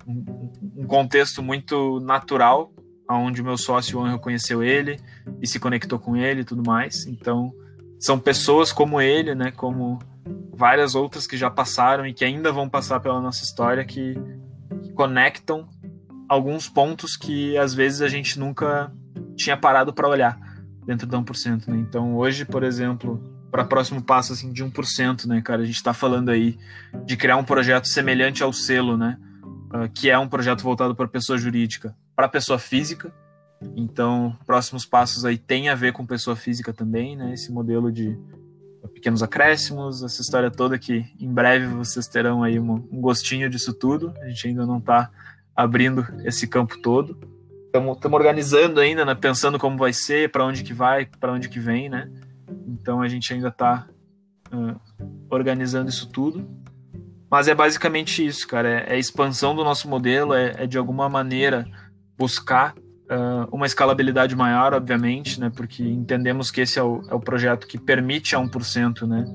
um, 0.07 0.49
um 0.77 0.87
contexto 0.87 1.43
muito 1.43 1.99
natural, 1.99 2.73
onde 3.07 3.43
o 3.43 3.45
meu 3.45 3.59
sócio 3.59 4.01
Anjo 4.01 4.17
conheceu 4.17 4.63
ele 4.63 4.99
e 5.39 5.45
se 5.45 5.59
conectou 5.59 5.99
com 5.99 6.17
ele 6.17 6.41
e 6.41 6.45
tudo 6.45 6.63
mais. 6.65 7.05
Então, 7.05 7.53
são 7.99 8.17
pessoas 8.17 8.71
como 8.71 8.99
ele, 8.99 9.35
né? 9.35 9.51
Como 9.51 9.99
várias 10.51 10.95
outras 10.95 11.27
que 11.27 11.37
já 11.37 11.51
passaram 11.51 12.07
e 12.07 12.11
que 12.11 12.25
ainda 12.25 12.51
vão 12.51 12.67
passar 12.67 12.99
pela 13.01 13.21
nossa 13.21 13.43
história 13.43 13.85
que 13.85 14.15
conectam 14.95 15.69
alguns 16.27 16.67
pontos 16.67 17.15
que 17.15 17.57
às 17.57 17.73
vezes 17.73 18.01
a 18.01 18.07
gente 18.07 18.39
nunca 18.39 18.91
tinha 19.35 19.55
parado 19.55 19.93
para 19.93 20.07
olhar 20.07 20.37
dentro 20.85 21.07
da 21.07 21.17
1%. 21.17 21.67
Né? 21.67 21.77
Então, 21.77 22.15
hoje, 22.15 22.45
por 22.45 22.63
exemplo, 22.63 23.21
para 23.51 23.63
próximo 23.63 24.01
passo 24.01 24.33
assim 24.33 24.51
de 24.51 24.63
1%, 24.63 25.25
né, 25.25 25.41
cara? 25.41 25.61
A 25.61 25.65
gente 25.65 25.75
está 25.75 25.93
falando 25.93 26.29
aí 26.29 26.57
de 27.05 27.15
criar 27.15 27.37
um 27.37 27.43
projeto 27.43 27.87
semelhante 27.87 28.43
ao 28.43 28.51
selo, 28.51 28.97
né? 28.97 29.17
Uh, 29.73 29.89
que 29.93 30.09
é 30.09 30.17
um 30.17 30.27
projeto 30.27 30.61
voltado 30.61 30.95
para 30.95 31.07
pessoa 31.07 31.37
jurídica, 31.37 31.95
para 32.15 32.27
pessoa 32.27 32.59
física. 32.59 33.13
Então, 33.75 34.37
próximos 34.45 34.85
passos 34.85 35.25
aí 35.25 35.37
tem 35.37 35.69
a 35.69 35.75
ver 35.75 35.93
com 35.93 36.05
pessoa 36.05 36.35
física 36.35 36.73
também, 36.73 37.15
né? 37.15 37.33
Esse 37.33 37.51
modelo 37.51 37.91
de 37.91 38.17
pequenos 38.93 39.23
acréscimos, 39.23 40.03
essa 40.03 40.21
história 40.21 40.51
toda 40.51 40.77
que 40.77 41.05
em 41.19 41.31
breve 41.33 41.67
vocês 41.67 42.07
terão 42.07 42.43
aí 42.43 42.59
um, 42.59 42.73
um 42.91 43.01
gostinho 43.01 43.49
disso 43.49 43.73
tudo. 43.73 44.13
A 44.21 44.27
gente 44.27 44.47
ainda 44.47 44.65
não 44.65 44.77
está 44.79 45.09
abrindo 45.55 46.05
esse 46.23 46.47
campo 46.47 46.77
todo. 46.81 47.17
Estamos 47.67 47.97
organizando 48.13 48.79
ainda, 48.79 49.03
né, 49.03 49.15
pensando 49.15 49.59
como 49.59 49.77
vai 49.77 49.91
ser, 49.91 50.31
para 50.31 50.45
onde 50.45 50.63
que 50.63 50.73
vai, 50.73 51.05
para 51.05 51.33
onde 51.33 51.49
que 51.49 51.59
vem, 51.59 51.89
né? 51.89 52.09
Então 52.67 53.01
a 53.01 53.07
gente 53.07 53.33
ainda 53.33 53.49
está 53.49 53.87
uh, 54.53 54.79
organizando 55.29 55.89
isso 55.89 56.09
tudo. 56.09 56.47
Mas 57.29 57.47
é 57.47 57.55
basicamente 57.55 58.25
isso, 58.25 58.47
cara. 58.47 58.69
É, 58.69 58.85
é 58.89 58.93
a 58.93 58.97
expansão 58.97 59.55
do 59.55 59.63
nosso 59.63 59.89
modelo, 59.89 60.33
é, 60.33 60.53
é 60.57 60.67
de 60.67 60.77
alguma 60.77 61.09
maneira 61.09 61.65
buscar 62.17 62.73
uh, 62.75 63.47
uma 63.51 63.65
escalabilidade 63.65 64.35
maior, 64.35 64.73
obviamente, 64.73 65.39
né? 65.39 65.51
Porque 65.53 65.83
entendemos 65.83 66.51
que 66.51 66.61
esse 66.61 66.79
é 66.79 66.83
o, 66.83 67.01
é 67.09 67.13
o 67.13 67.19
projeto 67.19 67.67
que 67.67 67.77
permite 67.77 68.35
a 68.35 68.39
1%, 68.39 69.07
né? 69.07 69.25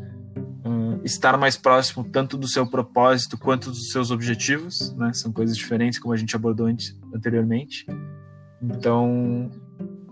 Estar 1.04 1.36
mais 1.38 1.56
próximo 1.56 2.04
tanto 2.04 2.36
do 2.36 2.46
seu 2.46 2.66
propósito 2.66 3.38
quanto 3.38 3.70
dos 3.70 3.90
seus 3.90 4.10
objetivos, 4.10 4.94
né? 4.96 5.12
São 5.12 5.32
coisas 5.32 5.56
diferentes, 5.56 5.98
como 5.98 6.12
a 6.12 6.16
gente 6.16 6.36
abordou 6.36 6.66
antes, 6.66 6.96
anteriormente. 7.14 7.86
Então, 8.62 9.50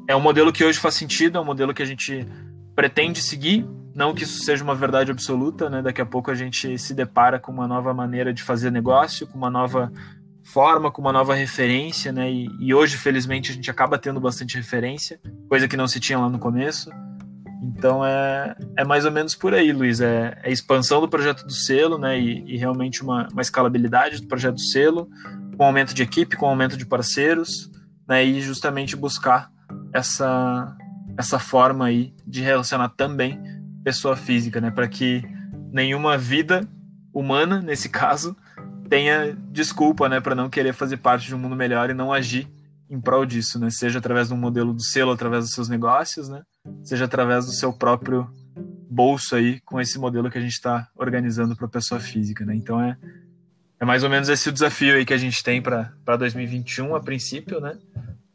é 0.09 0.17
um 0.17 0.21
modelo 0.21 0.53
que 0.53 0.65
hoje 0.65 0.79
faz 0.79 0.95
sentido, 0.95 1.37
é 1.37 1.41
um 1.41 1.45
modelo 1.45 1.75
que 1.75 1.83
a 1.83 1.87
gente 1.87 2.27
pretende 2.75 3.21
seguir, 3.21 3.67
não 3.95 4.15
que 4.15 4.23
isso 4.23 4.45
seja 4.45 4.63
uma 4.63 4.75
verdade 4.75 5.11
absoluta, 5.11 5.69
né? 5.69 5.83
Daqui 5.83 6.01
a 6.01 6.07
pouco 6.07 6.31
a 6.31 6.35
gente 6.35 6.79
se 6.79 6.95
depara 6.95 7.39
com 7.39 7.53
uma 7.53 7.67
nova 7.67 7.93
maneira 7.93 8.33
de 8.33 8.43
fazer 8.43 8.71
negócio, 8.71 9.27
com 9.27 9.37
uma 9.37 9.51
nova 9.51 9.93
forma, 10.45 10.91
com 10.91 11.03
uma 11.03 11.13
nova 11.13 11.35
referência, 11.35 12.11
né? 12.11 12.31
E, 12.31 12.49
e, 12.61 12.73
hoje, 12.73 12.97
felizmente, 12.97 13.51
a 13.51 13.55
gente 13.55 13.71
acaba 13.71 13.99
tendo 13.99 14.21
bastante 14.21 14.57
referência, 14.57 15.21
coisa 15.49 15.69
que 15.69 15.77
não 15.77 15.87
se 15.87 16.01
tinha 16.01 16.19
lá 16.19 16.29
no 16.29 16.39
começo. 16.39 16.91
Então 17.79 18.05
é, 18.05 18.57
é 18.77 18.85
mais 18.85 19.05
ou 19.05 19.13
menos 19.13 19.37
por 19.37 19.55
aí, 19.55 19.73
Luiz. 19.73 20.01
É, 20.01 20.37
é 20.43 20.49
a 20.49 20.51
expansão 20.51 21.01
do 21.01 21.09
projeto 21.09 21.47
do 21.47 21.53
selo, 21.53 21.97
né? 21.97 22.19
E, 22.19 22.55
e 22.55 22.57
realmente 22.57 23.03
uma, 23.03 23.29
uma, 23.31 23.41
escalabilidade 23.41 24.21
do 24.21 24.27
projeto 24.27 24.57
do 24.57 24.61
selo, 24.61 25.09
com 25.57 25.65
aumento 25.65 25.95
de 25.95 26.03
equipe, 26.03 26.37
com 26.37 26.47
aumento 26.47 26.77
de 26.77 26.85
parceiros, 26.85 27.71
né? 28.07 28.25
E 28.25 28.41
justamente 28.41 28.97
buscar 28.97 29.49
essa, 29.93 30.77
essa 31.17 31.39
forma 31.39 31.87
aí 31.87 32.13
de 32.27 32.43
relacionar 32.43 32.89
também 32.89 33.41
pessoa 33.85 34.17
física, 34.17 34.61
né? 34.61 34.73
Para 34.73 34.89
que 34.89 35.23
nenhuma 35.73 36.19
vida 36.19 36.69
humana, 37.15 37.63
nesse 37.63 37.89
caso, 37.89 38.37
tenha 38.89 39.37
desculpa, 39.53 40.09
né, 40.09 40.21
para 40.21 40.35
não 40.35 40.49
querer 40.49 40.73
fazer 40.73 40.97
parte 40.97 41.27
de 41.29 41.35
um 41.35 41.39
mundo 41.39 41.55
melhor 41.55 41.91
e 41.91 41.95
não 41.95 42.13
agir 42.13 42.49
em 42.91 43.01
prol 43.01 43.25
disso, 43.27 43.59
né? 43.59 43.71
Seja 43.71 43.99
através 43.99 44.29
de 44.29 44.35
um 44.35 44.37
modelo 44.37 44.73
do 44.73 44.83
selo, 44.83 45.13
através 45.13 45.45
dos 45.45 45.53
seus 45.53 45.69
negócios, 45.69 46.29
né? 46.29 46.43
Seja 46.83 47.05
através 47.05 47.47
do 47.47 47.53
seu 47.53 47.73
próprio 47.73 48.29
bolso 48.89 49.37
aí, 49.37 49.61
com 49.61 49.81
esse 49.81 49.99
modelo 49.99 50.31
que 50.31 50.39
a 50.39 50.41
gente 50.41 50.53
está 50.53 50.89
organizando 50.97 51.55
para 51.55 51.67
a 51.67 51.71
pessoa 51.71 52.01
física, 52.01 52.45
né? 52.45 52.55
Então 52.55 52.81
é, 52.81 52.97
é 53.81 53.85
mais 53.85 54.03
ou 54.03 54.11
menos 54.11 54.29
esse 54.29 54.49
o 54.49 54.53
desafio 54.53 54.95
aí 54.95 55.05
que 55.05 55.13
a 55.13 55.19
gente 55.19 55.43
tem 55.43 55.61
para 55.61 56.17
2021, 56.19 56.95
a 56.95 57.01
princípio, 57.01 57.61
né? 57.61 57.79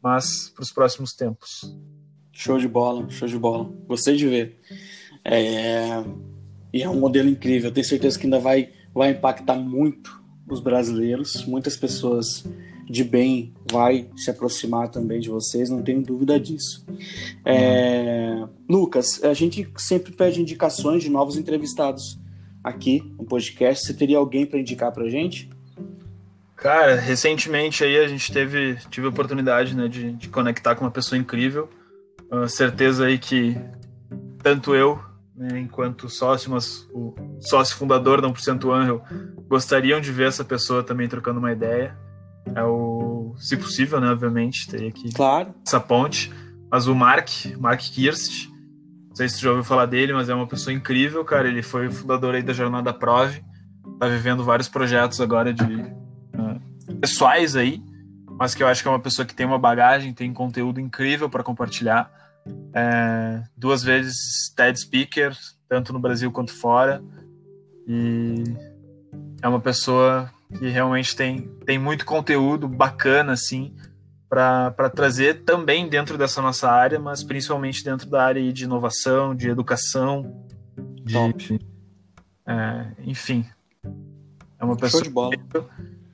Mas 0.01 0.49
para 0.49 0.63
os 0.63 0.71
próximos 0.71 1.13
tempos. 1.13 1.75
Show 2.31 2.57
de 2.57 2.67
bola, 2.67 3.09
show 3.09 3.27
de 3.27 3.37
bola. 3.37 3.71
Gostei 3.87 4.15
de 4.15 4.27
ver. 4.27 4.59
É... 5.23 6.03
E 6.73 6.81
é 6.81 6.89
um 6.89 6.99
modelo 6.99 7.29
incrível. 7.29 7.71
Tenho 7.71 7.85
certeza 7.85 8.17
que 8.17 8.25
ainda 8.25 8.39
vai, 8.39 8.69
vai 8.93 9.11
impactar 9.11 9.55
muito 9.55 10.21
os 10.49 10.59
brasileiros. 10.59 11.45
Muitas 11.45 11.77
pessoas 11.77 12.43
de 12.89 13.03
bem 13.03 13.53
vai 13.71 14.09
se 14.15 14.29
aproximar 14.29 14.89
também 14.89 15.19
de 15.19 15.29
vocês, 15.29 15.69
não 15.69 15.81
tenho 15.81 16.01
dúvida 16.01 16.39
disso. 16.39 16.85
É... 17.45 18.43
Lucas, 18.69 19.23
a 19.23 19.33
gente 19.33 19.67
sempre 19.77 20.11
pede 20.11 20.41
indicações 20.41 21.03
de 21.03 21.09
novos 21.09 21.37
entrevistados 21.37 22.19
aqui 22.63 23.03
no 23.17 23.25
podcast. 23.25 23.85
Você 23.85 23.93
teria 23.93 24.17
alguém 24.17 24.45
para 24.45 24.59
indicar 24.59 24.91
para 24.91 25.09
gente? 25.09 25.49
Cara, 26.55 26.95
recentemente 26.95 27.83
aí 27.83 27.97
a 27.97 28.07
gente 28.07 28.31
teve 28.31 28.77
tive 28.89 29.05
a 29.05 29.09
oportunidade 29.09 29.75
né, 29.75 29.87
de, 29.87 30.13
de 30.13 30.29
conectar 30.29 30.75
com 30.75 30.85
uma 30.85 30.91
pessoa 30.91 31.19
incrível. 31.19 31.69
Uh, 32.31 32.47
certeza 32.47 33.05
aí 33.05 33.17
que 33.17 33.57
tanto 34.41 34.73
eu, 34.73 34.99
né, 35.35 35.59
enquanto 35.59 36.09
sócio, 36.09 36.51
mas 36.51 36.87
o 36.93 37.13
sócio 37.39 37.75
fundador 37.75 38.21
da 38.21 38.29
1% 38.29 38.73
Angel, 38.73 39.01
gostariam 39.47 39.99
de 39.99 40.11
ver 40.11 40.27
essa 40.27 40.43
pessoa 40.43 40.83
também 40.83 41.07
trocando 41.07 41.39
uma 41.39 41.51
ideia. 41.51 41.97
É 42.55 42.63
o, 42.63 43.33
se 43.37 43.55
possível, 43.57 43.99
né, 44.01 44.09
obviamente, 44.09 44.67
teria 44.67 44.91
que 44.91 45.13
claro. 45.13 45.53
essa 45.65 45.79
ponte. 45.79 46.31
Mas 46.71 46.87
o 46.87 46.95
Mark, 46.95 47.29
Mark 47.59 47.79
Kirst, 47.79 48.49
não 49.09 49.15
sei 49.15 49.29
se 49.29 49.35
você 49.35 49.41
já 49.41 49.49
ouviu 49.49 49.63
falar 49.63 49.85
dele, 49.85 50.13
mas 50.13 50.27
é 50.27 50.33
uma 50.33 50.47
pessoa 50.47 50.73
incrível, 50.73 51.23
cara. 51.23 51.47
Ele 51.47 51.61
foi 51.61 51.87
o 51.87 51.91
fundador 51.91 52.35
aí 52.35 52.41
da 52.41 52.53
Jornada 52.53 52.91
Prove, 52.91 53.43
tá 53.99 54.07
vivendo 54.07 54.43
vários 54.43 54.67
projetos 54.67 55.21
agora 55.21 55.53
de 55.53 55.63
uh, 55.63 56.95
pessoais 56.99 57.55
aí, 57.55 57.81
mas 58.39 58.55
que 58.55 58.63
eu 58.63 58.67
acho 58.67 58.81
que 58.81 58.87
é 58.87 58.91
uma 58.91 58.99
pessoa 58.99 59.25
que 59.25 59.35
tem 59.35 59.45
uma 59.45 59.59
bagagem, 59.59 60.13
tem 60.13 60.33
conteúdo 60.33 60.79
incrível 60.79 61.29
para 61.29 61.43
compartilhar 61.43 62.11
é, 62.73 63.43
duas 63.55 63.83
vezes 63.83 64.51
TED 64.55 64.79
Speaker, 64.79 65.37
tanto 65.69 65.93
no 65.93 65.99
Brasil 65.99 66.31
quanto 66.31 66.53
fora. 66.53 67.03
E 67.87 68.43
é 69.41 69.47
uma 69.47 69.59
pessoa 69.59 70.29
que 70.57 70.69
realmente 70.69 71.15
tem, 71.15 71.41
tem 71.65 71.77
muito 71.77 72.05
conteúdo 72.05 72.67
bacana, 72.67 73.33
assim, 73.33 73.75
para 74.29 74.89
trazer 74.89 75.43
também 75.43 75.87
dentro 75.87 76.17
dessa 76.17 76.41
nossa 76.41 76.69
área, 76.69 76.99
mas 76.99 77.23
principalmente 77.23 77.83
dentro 77.83 78.09
da 78.09 78.23
área 78.23 78.53
de 78.53 78.63
inovação, 78.63 79.35
de 79.35 79.49
educação, 79.49 80.43
de, 81.03 81.59
é, 82.47 82.87
enfim. 83.05 83.45
É 84.59 84.65
uma 84.65 84.75
pessoa 84.75 85.03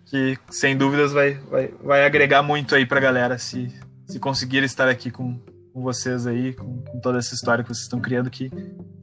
que, 0.06 0.38
sem 0.50 0.76
dúvidas, 0.76 1.14
vai, 1.14 1.36
vai, 1.36 1.74
vai 1.84 2.06
agregar 2.06 2.42
muito 2.42 2.76
aí 2.76 2.86
para 2.86 2.98
a 2.98 3.02
galera 3.02 3.38
se, 3.38 3.74
se 4.08 4.20
conseguir 4.20 4.64
estar 4.64 4.90
aqui 4.90 5.12
com, 5.12 5.40
com 5.72 5.82
vocês 5.82 6.26
aí, 6.26 6.54
com, 6.54 6.82
com, 6.82 7.00
toda 7.00 7.20
essa 7.20 7.34
história 7.34 7.64
que 7.64 7.70
vocês 7.70 7.84
estão 7.84 8.02
criando, 8.02 8.30
que 8.30 8.52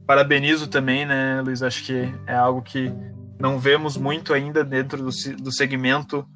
parabenizo 0.05 0.67
também, 0.67 1.05
né, 1.05 1.41
Luiz? 1.41 1.63
Acho 1.63 1.83
que 1.83 2.13
é 2.27 2.35
algo 2.35 2.61
que 2.61 2.93
não 3.39 3.59
vemos 3.59 3.97
muito 3.97 4.33
ainda 4.33 4.63
dentro 4.63 4.97
do, 5.03 5.09
do 5.41 5.51
segmento 5.51 6.27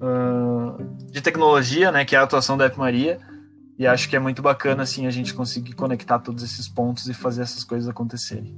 uh, 0.00 0.82
de 1.10 1.20
tecnologia, 1.20 1.90
né, 1.90 2.04
que 2.04 2.14
é 2.14 2.18
a 2.18 2.22
atuação 2.22 2.56
da 2.56 2.66
F 2.66 2.78
Maria, 2.78 3.20
e 3.78 3.86
acho 3.86 4.08
que 4.08 4.16
é 4.16 4.18
muito 4.18 4.42
bacana, 4.42 4.82
assim, 4.82 5.06
a 5.06 5.10
gente 5.10 5.34
conseguir 5.34 5.72
conectar 5.72 6.18
todos 6.18 6.42
esses 6.42 6.68
pontos 6.68 7.08
e 7.08 7.14
fazer 7.14 7.42
essas 7.42 7.64
coisas 7.64 7.88
acontecerem. 7.88 8.56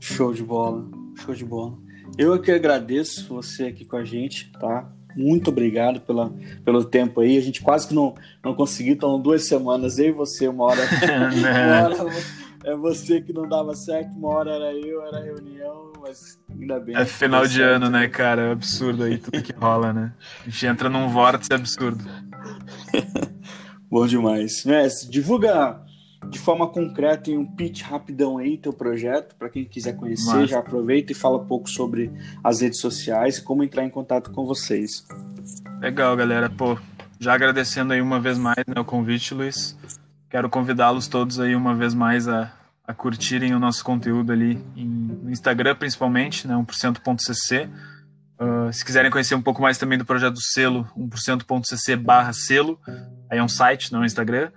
Show 0.00 0.32
de 0.32 0.42
bola, 0.42 0.86
show 1.16 1.34
de 1.34 1.44
bola. 1.44 1.76
Eu 2.16 2.34
é 2.34 2.38
que 2.38 2.50
agradeço 2.50 3.28
você 3.28 3.64
aqui 3.64 3.84
com 3.84 3.96
a 3.96 4.04
gente, 4.04 4.50
tá? 4.52 4.88
muito 5.16 5.48
obrigado 5.48 6.00
pela, 6.00 6.32
pelo 6.64 6.84
tempo 6.84 7.20
aí. 7.20 7.38
A 7.38 7.40
gente 7.40 7.62
quase 7.62 7.88
que 7.88 7.94
não, 7.94 8.14
não 8.44 8.54
conseguiu, 8.54 8.94
estão 8.94 9.20
duas 9.20 9.46
semanas, 9.46 9.98
eu 9.98 10.06
e 10.06 10.12
você, 10.12 10.48
uma 10.48 10.64
hora, 10.64 10.82
uma 11.36 12.04
hora 12.04 12.12
é 12.64 12.74
você 12.74 13.20
que 13.20 13.32
não 13.32 13.48
dava 13.48 13.74
certo, 13.74 14.16
uma 14.16 14.28
hora 14.28 14.50
era 14.52 14.72
eu, 14.72 15.02
era 15.06 15.22
reunião, 15.22 15.92
mas 16.06 16.38
ainda 16.50 16.78
bem. 16.78 16.94
É 16.94 17.04
final 17.06 17.46
de 17.46 17.62
ano, 17.62 17.88
né, 17.88 18.06
cara? 18.08 18.42
É 18.42 18.52
absurdo 18.52 19.04
aí 19.04 19.16
tudo 19.16 19.42
que 19.42 19.52
rola, 19.52 19.92
né? 19.92 20.12
A 20.42 20.50
gente 20.50 20.66
entra 20.66 20.90
num 20.90 21.08
vórtice 21.08 21.52
absurdo. 21.52 22.04
Bom 23.90 24.06
demais. 24.06 24.64
Mestre, 24.64 25.10
divulga 25.10 25.80
de 26.28 26.38
forma 26.38 26.66
concreta 26.66 27.30
em 27.30 27.38
um 27.38 27.46
pitch 27.46 27.82
rapidão 27.82 28.38
aí 28.38 28.58
teu 28.58 28.72
projeto, 28.72 29.34
para 29.36 29.48
quem 29.48 29.64
quiser 29.64 29.94
conhecer, 29.94 30.46
já 30.46 30.58
aproveita 30.58 31.12
e 31.12 31.14
fala 31.14 31.38
um 31.38 31.46
pouco 31.46 31.68
sobre 31.68 32.10
as 32.42 32.60
redes 32.60 32.80
sociais 32.80 33.38
e 33.38 33.42
como 33.42 33.62
entrar 33.62 33.84
em 33.84 33.90
contato 33.90 34.30
com 34.30 34.44
vocês. 34.44 35.06
Legal, 35.80 36.16
galera. 36.16 36.50
Pô, 36.50 36.78
já 37.18 37.34
agradecendo 37.34 37.92
aí 37.92 38.00
uma 38.00 38.20
vez 38.20 38.38
mais 38.38 38.64
né, 38.66 38.80
o 38.80 38.84
convite, 38.84 39.32
Luiz. 39.32 39.76
Quero 40.28 40.50
convidá-los 40.50 41.06
todos 41.06 41.38
aí 41.38 41.54
uma 41.54 41.74
vez 41.74 41.94
mais 41.94 42.26
a, 42.26 42.52
a 42.86 42.92
curtirem 42.92 43.54
o 43.54 43.58
nosso 43.58 43.84
conteúdo 43.84 44.32
ali 44.32 44.62
em, 44.76 44.86
no 44.86 45.30
Instagram, 45.30 45.74
principalmente, 45.76 46.46
né, 46.46 46.54
1%.cc. 46.54 47.68
Uh, 48.38 48.72
se 48.72 48.84
quiserem 48.84 49.10
conhecer 49.10 49.34
um 49.34 49.42
pouco 49.42 49.62
mais 49.62 49.78
também 49.78 49.96
do 49.96 50.04
projeto 50.04 50.40
selo, 50.40 50.88
1%.cc 50.96 51.96
barra 51.96 52.32
selo, 52.32 52.78
aí 53.30 53.38
é 53.38 53.42
um 53.42 53.48
site, 53.48 53.92
não 53.92 54.00
é 54.00 54.02
um 54.02 54.06
Instagram 54.06 54.50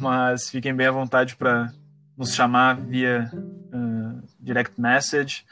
mas 0.00 0.50
fiquem 0.50 0.74
bem 0.74 0.86
à 0.86 0.90
vontade 0.90 1.36
para 1.36 1.72
nos 2.16 2.34
chamar 2.34 2.76
via 2.76 3.30
uh, 3.34 4.22
direct 4.40 4.80
message. 4.80 5.44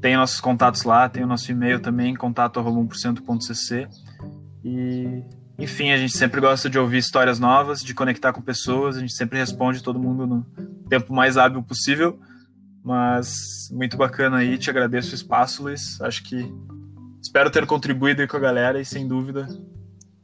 Tem 0.00 0.16
nossos 0.16 0.40
contatos 0.40 0.84
lá, 0.84 1.08
tem 1.08 1.22
o 1.22 1.26
nosso 1.26 1.50
e-mail 1.50 1.80
também, 1.80 2.14
contato.1%.cc. 2.14 3.88
E, 4.64 5.22
enfim, 5.58 5.90
a 5.90 5.96
gente 5.96 6.16
sempre 6.16 6.40
gosta 6.40 6.70
de 6.70 6.78
ouvir 6.78 6.98
histórias 6.98 7.38
novas, 7.38 7.82
de 7.82 7.92
conectar 7.94 8.32
com 8.32 8.40
pessoas, 8.40 8.96
a 8.96 9.00
gente 9.00 9.12
sempre 9.12 9.38
responde 9.38 9.82
todo 9.82 9.98
mundo 9.98 10.26
no 10.26 10.46
tempo 10.88 11.12
mais 11.12 11.36
hábil 11.36 11.62
possível. 11.62 12.18
Mas 12.82 13.68
muito 13.72 13.96
bacana 13.96 14.38
aí, 14.38 14.56
te 14.56 14.70
agradeço 14.70 15.12
o 15.12 15.14
espaço, 15.14 15.64
Luiz. 15.64 16.00
Acho 16.00 16.22
que 16.22 16.52
espero 17.20 17.50
ter 17.50 17.66
contribuído 17.66 18.22
aí 18.22 18.28
com 18.28 18.36
a 18.36 18.40
galera 18.40 18.80
e, 18.80 18.84
sem 18.84 19.08
dúvida, 19.08 19.48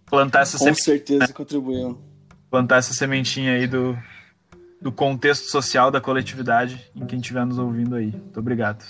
plantar 0.07 0.43
essa 0.43 0.59
Com 0.59 0.73
certeza 0.75 1.27
né? 1.27 1.33
contribuiu 1.33 2.13
plantar 2.53 2.77
essa 2.77 2.93
sementinha 2.93 3.55
aí 3.55 3.67
do, 3.67 3.97
do 4.79 4.93
contexto 4.93 5.51
social 5.51 5.91
da 5.91 6.03
coletividade 6.03 6.93
em 6.95 7.07
quem 7.07 7.19
estiver 7.19 7.47
nos 7.47 7.57
ouvindo 7.57 7.97
aí. 7.97 8.11
Muito 8.13 8.39
obrigado. 8.39 8.85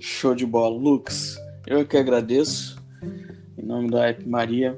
Show 0.00 0.34
de 0.34 0.44
bola. 0.44 0.76
Lucas, 0.76 1.38
eu 1.64 1.86
que 1.86 1.96
agradeço, 1.96 2.76
em 3.56 3.64
nome 3.64 3.88
da 3.88 4.08
App 4.08 4.28
Maria. 4.28 4.76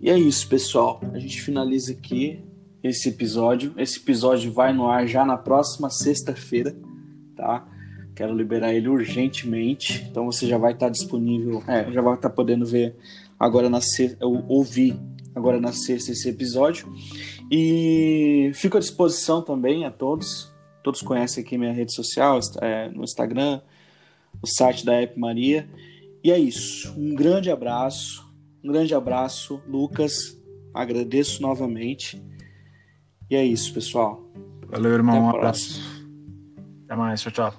E 0.00 0.10
é 0.10 0.18
isso, 0.18 0.48
pessoal. 0.48 1.00
A 1.14 1.20
gente 1.20 1.40
finaliza 1.40 1.92
aqui 1.92 2.44
esse 2.82 3.08
episódio. 3.08 3.72
Esse 3.76 3.98
episódio 3.98 4.52
vai 4.52 4.72
no 4.72 4.86
ar 4.88 5.06
já 5.06 5.24
na 5.24 5.36
próxima 5.36 5.88
sexta-feira, 5.90 6.74
tá? 7.36 7.66
Quero 8.14 8.34
liberar 8.34 8.74
ele 8.74 8.88
urgentemente. 8.88 10.06
Então 10.10 10.26
você 10.26 10.46
já 10.46 10.58
vai 10.58 10.72
estar 10.72 10.88
disponível, 10.88 11.62
é, 11.66 11.90
já 11.90 12.02
vai 12.02 12.14
estar 12.14 12.30
podendo 12.30 12.66
ver 12.66 12.94
agora 13.38 13.70
na 13.70 13.80
sexta, 13.80 14.26
ouvir 14.26 14.96
agora 15.34 15.60
na 15.60 15.72
sexta 15.72 16.12
esse 16.12 16.28
episódio. 16.28 16.92
E 17.50 18.50
fico 18.54 18.76
à 18.76 18.80
disposição 18.80 19.42
também 19.42 19.84
a 19.84 19.90
todos. 19.90 20.52
Todos 20.82 21.00
conhecem 21.00 21.44
aqui 21.44 21.56
minha 21.56 21.72
rede 21.72 21.94
social, 21.94 22.40
é, 22.60 22.88
no 22.88 23.04
Instagram, 23.04 23.60
o 24.42 24.46
site 24.46 24.84
da 24.84 24.94
App 24.94 25.18
Maria. 25.18 25.68
E 26.24 26.30
é 26.30 26.38
isso. 26.38 26.92
Um 26.98 27.14
grande 27.14 27.50
abraço. 27.50 28.28
Um 28.62 28.70
grande 28.70 28.94
abraço, 28.94 29.60
Lucas. 29.66 30.38
Agradeço 30.74 31.40
novamente. 31.40 32.22
E 33.32 33.34
é 33.34 33.42
isso, 33.42 33.72
pessoal. 33.72 34.30
Valeu, 34.68 34.92
irmão. 34.92 35.24
Um 35.24 35.30
abraço. 35.30 35.80
Até 36.84 36.94
mais. 36.94 37.22
Tchau, 37.22 37.32
tchau. 37.32 37.54